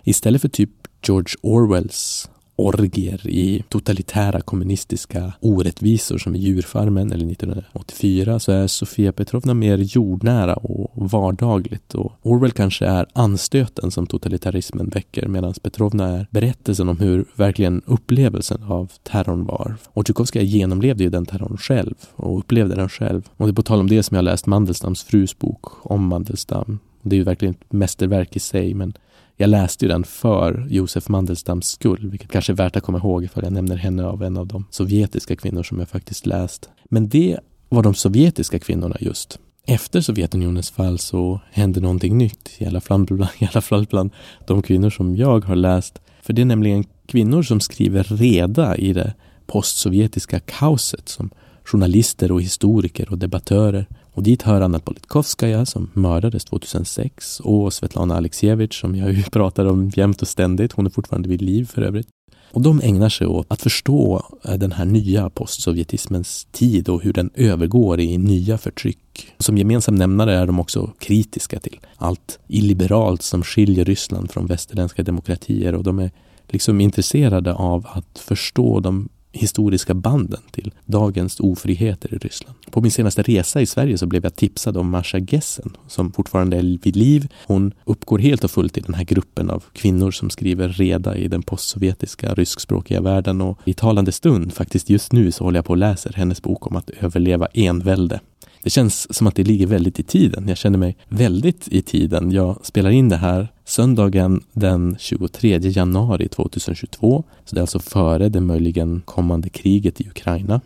Istället 0.08 0.42
för 0.42 0.50
typ 0.50 0.70
George 1.08 1.36
Orwells 1.42 2.30
orgier 2.56 3.28
i 3.28 3.64
totalitära 3.70 4.42
kommunistiska 4.42 5.34
orättvisor 5.40 6.18
som 6.18 6.36
i 6.36 6.40
Djurfarmen 6.40 7.12
eller 7.12 7.32
1984 7.32 8.40
så 8.40 8.52
är 8.52 8.68
Sofia 8.68 9.12
Petrovna 9.12 9.54
mer 9.54 9.78
jordnära 9.78 10.54
och 10.54 11.12
vardagligt 11.12 11.96
och 11.96 12.12
Orwell 12.22 12.52
kanske 12.52 12.86
är 12.86 13.06
anstöten 13.14 13.92
som 13.92 14.08
totalitarismen 14.08 14.90
väcker 14.90 15.28
medan 15.28 15.54
Petrovna 15.54 16.08
är 16.08 16.28
berättelsen 16.32 16.90
om 16.90 17.00
hur 17.00 17.26
verkligen 17.36 17.82
upplevelsen 17.86 18.64
av 18.64 18.92
terrorn 19.04 19.46
var. 19.46 19.76
Och 19.88 20.06
Tchaikovsky 20.06 20.44
genomlevde 20.44 21.04
ju 21.04 21.10
den 21.10 21.26
terrorn 21.26 21.58
själv 21.58 21.96
och 22.16 22.40
upplevde 22.40 22.76
den 22.76 22.90
själv. 22.90 23.30
Och 23.38 23.48
det 23.48 23.52
är 23.52 23.56
på 23.56 23.64
tal 23.64 23.80
om 23.80 23.88
det 23.88 24.04
som 24.04 24.16
jag 24.16 24.24
läst 24.24 24.46
Mandelstams 24.46 25.04
frus 25.04 25.40
bok 25.40 25.86
om 25.86 26.08
Mandelstam. 26.08 26.80
Det 27.02 27.16
är 27.16 27.18
ju 27.18 27.24
verkligen 27.24 27.54
ett 27.54 27.74
mästerverk 27.74 28.36
i 28.36 28.40
sig 28.40 28.74
men 28.74 28.94
jag 29.38 29.50
läste 29.50 29.86
ju 29.86 29.90
den 29.90 30.04
för 30.04 30.68
Josef 30.70 31.10
Mandelstams 31.10 31.68
skull, 31.68 32.10
vilket 32.10 32.32
kanske 32.32 32.54
är 32.54 32.56
värt 32.56 32.76
att 32.76 32.84
komma 32.84 32.98
ihåg 32.98 33.24
ifall 33.24 33.44
jag 33.44 33.54
nämner 33.54 33.76
henne 33.76 34.06
av 34.06 34.24
en 34.24 34.38
av 34.38 34.48
de 34.48 34.66
sovjetiska 34.72 35.36
kvinnor 35.36 35.64
som 35.64 35.80
jag 35.80 35.90
faktiskt 35.90 36.26
läst. 36.26 36.70
Men 36.86 37.10
det 37.10 37.40
var 37.70 37.84
de 37.84 37.94
sovjetiska 37.94 38.60
kvinnorna 38.60 38.96
just. 39.00 39.40
Efter 39.66 40.02
Sovjetunionens 40.02 40.72
fall 40.72 41.00
så 41.00 41.42
hände 41.52 41.80
någonting 41.80 42.18
nytt, 42.18 42.50
i 42.58 42.66
alla, 42.66 42.82
fall 42.82 43.06
bland, 43.06 43.32
i 43.40 43.50
alla 43.54 43.62
fall 43.62 43.86
bland 43.90 44.12
de 44.48 44.62
kvinnor 44.62 44.90
som 44.90 45.16
jag 45.16 45.46
har 45.46 45.56
läst. 45.56 46.02
För 46.22 46.34
det 46.34 46.42
är 46.42 46.46
nämligen 46.46 46.86
kvinnor 47.06 47.44
som 47.44 47.60
skriver 47.60 48.04
reda 48.04 48.78
i 48.78 48.94
det 48.94 49.14
postsovjetiska 49.48 50.40
kaoset 50.40 51.10
som 51.10 51.30
journalister 51.64 52.32
och 52.32 52.42
historiker 52.42 53.12
och 53.12 53.18
debattörer 53.18 53.88
och 54.18 54.24
dit 54.24 54.42
hör 54.42 54.62
Anna 54.62 54.80
Politkovskaja 54.80 55.66
som 55.66 55.90
mördades 55.94 56.46
2006 56.46 57.40
och 57.40 57.74
Svetlana 57.74 58.18
Aleksijevitj 58.18 58.80
som 58.80 58.96
jag 58.96 59.14
ju 59.14 59.24
pratar 59.32 59.66
om 59.66 59.92
jämt 59.96 60.22
och 60.22 60.28
ständigt. 60.28 60.72
Hon 60.72 60.86
är 60.86 60.90
fortfarande 60.90 61.30
vid 61.30 61.42
liv 61.42 61.66
för 61.66 61.82
övrigt. 61.82 62.08
Och 62.52 62.62
de 62.62 62.82
ägnar 62.82 63.10
sig 63.10 63.28
åt 63.28 63.46
att 63.50 63.62
förstå 63.62 64.24
eh, 64.46 64.54
den 64.54 64.72
här 64.72 64.86
nya 64.86 65.30
postsovjetismens 65.30 66.48
tid 66.52 66.90
och 66.90 67.04
hur 67.04 67.14
den 67.14 67.30
övergår 67.34 68.00
i 68.00 68.18
nya 68.18 68.58
förtryck. 68.58 69.34
Som 69.40 69.58
gemensam 69.58 69.96
nämnare 69.96 70.36
är 70.36 70.46
de 70.46 70.60
också 70.60 70.92
kritiska 71.00 71.60
till 71.60 71.80
allt 71.96 72.40
illiberalt 72.48 73.22
som 73.22 73.44
skiljer 73.44 73.86
Ryssland 73.86 74.32
från 74.32 74.46
västerländska 74.46 75.04
demokratier 75.04 75.76
och 75.76 75.84
de 75.84 76.00
är 76.00 76.12
liksom 76.48 76.82
intresserade 76.82 77.54
av 77.54 77.88
att 77.90 78.20
förstå 78.20 78.80
de 78.80 79.10
historiska 79.38 79.94
banden 79.94 80.42
till 80.52 80.74
dagens 80.86 81.40
ofriheter 81.40 82.14
i 82.14 82.18
Ryssland. 82.18 82.56
På 82.72 82.82
min 82.82 82.92
senaste 82.92 83.22
resa 83.22 83.62
i 83.62 83.66
Sverige 83.66 83.98
så 83.98 84.06
blev 84.06 84.24
jag 84.24 84.36
tipsad 84.36 84.78
om 84.78 84.90
Marsha 84.90 85.18
Gessen 85.18 85.78
som 85.88 86.12
fortfarande 86.12 86.58
är 86.58 86.80
vid 86.84 86.96
liv. 86.96 87.28
Hon 87.46 87.74
uppgår 87.86 88.20
helt 88.20 88.44
och 88.44 88.52
fullt 88.52 88.78
i 88.78 88.82
den 88.82 88.94
här 88.94 89.04
gruppen 89.04 89.50
av 89.50 89.64
kvinnor 89.74 90.12
som 90.12 90.30
skriver 90.30 90.70
reda 90.70 91.16
i 91.16 91.28
den 91.28 91.44
postsovjetiska 91.44 92.34
ryskspråkiga 92.34 93.02
världen 93.02 93.42
och 93.42 93.60
i 93.66 93.74
talande 93.74 94.12
stund, 94.12 94.54
faktiskt 94.54 94.90
just 94.90 95.12
nu, 95.12 95.32
så 95.32 95.44
håller 95.44 95.58
jag 95.58 95.66
på 95.66 95.74
och 95.74 95.78
läser 95.78 96.14
hennes 96.14 96.42
bok 96.42 96.68
om 96.68 96.76
att 96.76 96.90
överleva 96.90 97.48
envälde. 97.54 98.20
Det 98.68 98.72
känns 98.72 99.16
som 99.16 99.28
att 99.28 99.36
det 99.36 99.44
ligger 99.44 99.68
väldigt 99.68 100.00
i 100.00 100.04
tiden. 100.04 100.48
Jag 100.48 100.58
känner 100.58 100.78
mig 100.78 100.98
väldigt 101.10 101.68
i 101.68 101.82
tiden. 101.82 102.32
Jag 102.32 102.66
spelar 102.66 102.90
in 102.90 103.10
det 103.10 103.16
här 103.16 103.48
söndagen 103.66 104.44
den 104.54 104.96
23 105.00 105.58
januari 105.58 106.28
2022. 106.28 107.24
Så 107.46 107.56
det 107.56 107.60
är 107.60 107.62
alltså 107.62 107.80
före 107.80 108.30
det 108.30 108.42
möjligen 108.42 109.02
kommande 109.06 109.50
kriget 109.50 110.02
i 110.02 110.10
Ukraina. 110.10 110.62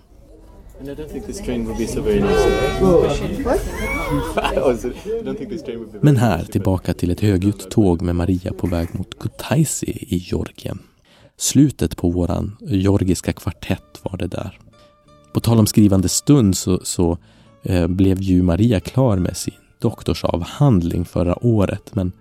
Men 6.02 6.18
här 6.18 6.44
tillbaka 6.44 6.94
till 6.94 7.12
ett 7.12 7.22
högljutt 7.22 7.72
tåg 7.72 8.02
med 8.02 8.16
Maria 8.16 8.54
på 8.54 8.68
väg 8.68 8.88
mot 8.92 9.20
Kutaisi 9.20 9.92
i 9.92 10.18
Georgien. 10.18 10.80
Slutet 11.38 11.98
på 11.98 12.10
våran 12.10 12.58
georgiska 12.60 13.34
kvartett 13.34 14.00
var 14.04 14.18
det 14.18 14.28
där. 14.28 14.60
På 15.34 15.40
tal 15.40 15.60
om 15.60 15.68
skrivande 15.68 16.10
stund 16.10 16.58
så, 16.58 16.80
så 16.84 17.18
Eh, 17.64 17.88
blev 17.88 18.22
ju 18.22 18.42
Maria 18.42 18.80
klar 18.80 19.18
med 19.18 19.38
sin 19.38 19.54
doktorsavhandling 19.80 21.06
förra 21.06 21.46
året 21.46 21.96
men 21.96 22.12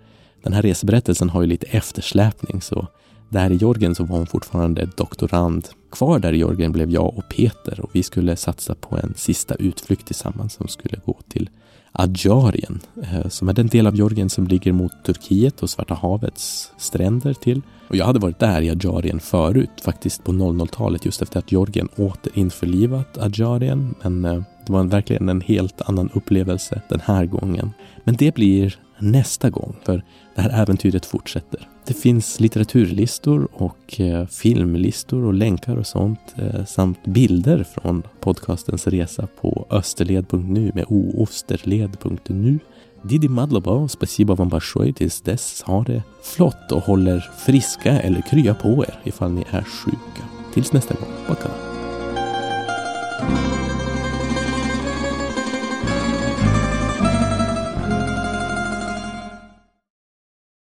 den 0.43 0.53
här 0.53 0.61
reseberättelsen 0.61 1.29
har 1.29 1.41
ju 1.41 1.47
lite 1.47 1.67
eftersläpning 1.67 2.61
så 2.61 2.87
där 3.29 3.51
i 3.51 3.55
Georgien 3.55 3.95
så 3.95 4.03
var 4.03 4.17
hon 4.17 4.27
fortfarande 4.27 4.89
doktorand. 4.97 5.67
Kvar 5.91 6.19
där 6.19 6.33
i 6.33 6.37
Georgien 6.37 6.71
blev 6.71 6.89
jag 6.89 7.17
och 7.17 7.29
Peter 7.29 7.79
och 7.81 7.89
vi 7.93 8.03
skulle 8.03 8.35
satsa 8.35 8.75
på 8.75 8.97
en 8.97 9.13
sista 9.17 9.55
utflykt 9.55 10.05
tillsammans 10.05 10.53
som 10.53 10.67
skulle 10.67 10.97
gå 11.05 11.17
till 11.29 11.49
Adjarien, 11.91 12.79
eh, 13.03 13.27
som 13.27 13.49
är 13.49 13.53
den 13.53 13.67
del 13.67 13.87
av 13.87 13.95
Georgien 13.95 14.29
som 14.29 14.47
ligger 14.47 14.71
mot 14.71 14.91
Turkiet 15.03 15.63
och 15.63 15.69
Svarta 15.69 15.93
havets 15.93 16.71
stränder 16.77 17.33
till. 17.33 17.61
Och 17.87 17.95
jag 17.95 18.05
hade 18.05 18.19
varit 18.19 18.39
där 18.39 18.61
i 18.61 18.69
Adjarien 18.69 19.19
förut, 19.19 19.69
faktiskt 19.83 20.23
på 20.23 20.31
00-talet, 20.31 21.05
just 21.05 21.21
efter 21.21 21.39
att 21.39 21.51
Georgien 21.51 21.89
återinförlivat 21.95 23.17
Adjarien. 23.17 23.95
Men 24.01 24.25
eh, 24.25 24.43
det 24.65 24.73
var 24.73 24.83
verkligen 24.83 25.29
en 25.29 25.41
helt 25.41 25.81
annan 25.81 26.09
upplevelse 26.13 26.81
den 26.89 27.01
här 27.05 27.25
gången. 27.25 27.73
Men 28.03 28.15
det 28.15 28.35
blir 28.35 28.75
nästa 28.99 29.49
gång, 29.49 29.75
för 29.85 30.03
det 30.35 30.41
här 30.41 30.61
äventyret 30.61 31.05
fortsätter. 31.05 31.67
Det 31.85 31.93
finns 31.93 32.39
litteraturlistor 32.39 33.47
och 33.53 33.99
eh, 33.99 34.25
filmlistor 34.25 35.25
och 35.25 35.33
länkar 35.33 35.77
och 35.77 35.87
sånt 35.87 36.35
eh, 36.35 36.65
samt 36.65 37.05
bilder 37.05 37.63
från 37.63 38.03
podcastens 38.19 38.87
resa 38.87 39.27
på 39.41 39.67
österled.nu 39.69 40.71
med 40.75 40.85
oosterled.nu. 40.87 42.59
Didi 43.03 43.27
Madloba 43.27 43.71
och 43.71 43.91
Spasiba 43.91 44.35
Van 44.35 44.49
Barshoy 44.49 44.93
tills 44.93 45.21
dess. 45.21 45.61
Ha 45.61 45.83
det 45.83 46.03
flott 46.23 46.71
och 46.71 46.81
håller 46.81 47.29
friska 47.37 48.01
eller 48.01 48.21
krya 48.21 48.53
på 48.53 48.85
er 48.87 48.99
ifall 49.03 49.31
ni 49.31 49.43
är 49.49 49.63
sjuka. 49.63 50.23
Tills 50.53 50.73
nästa 50.73 50.93
gång. 50.93 51.09
Bakala. 51.27 51.70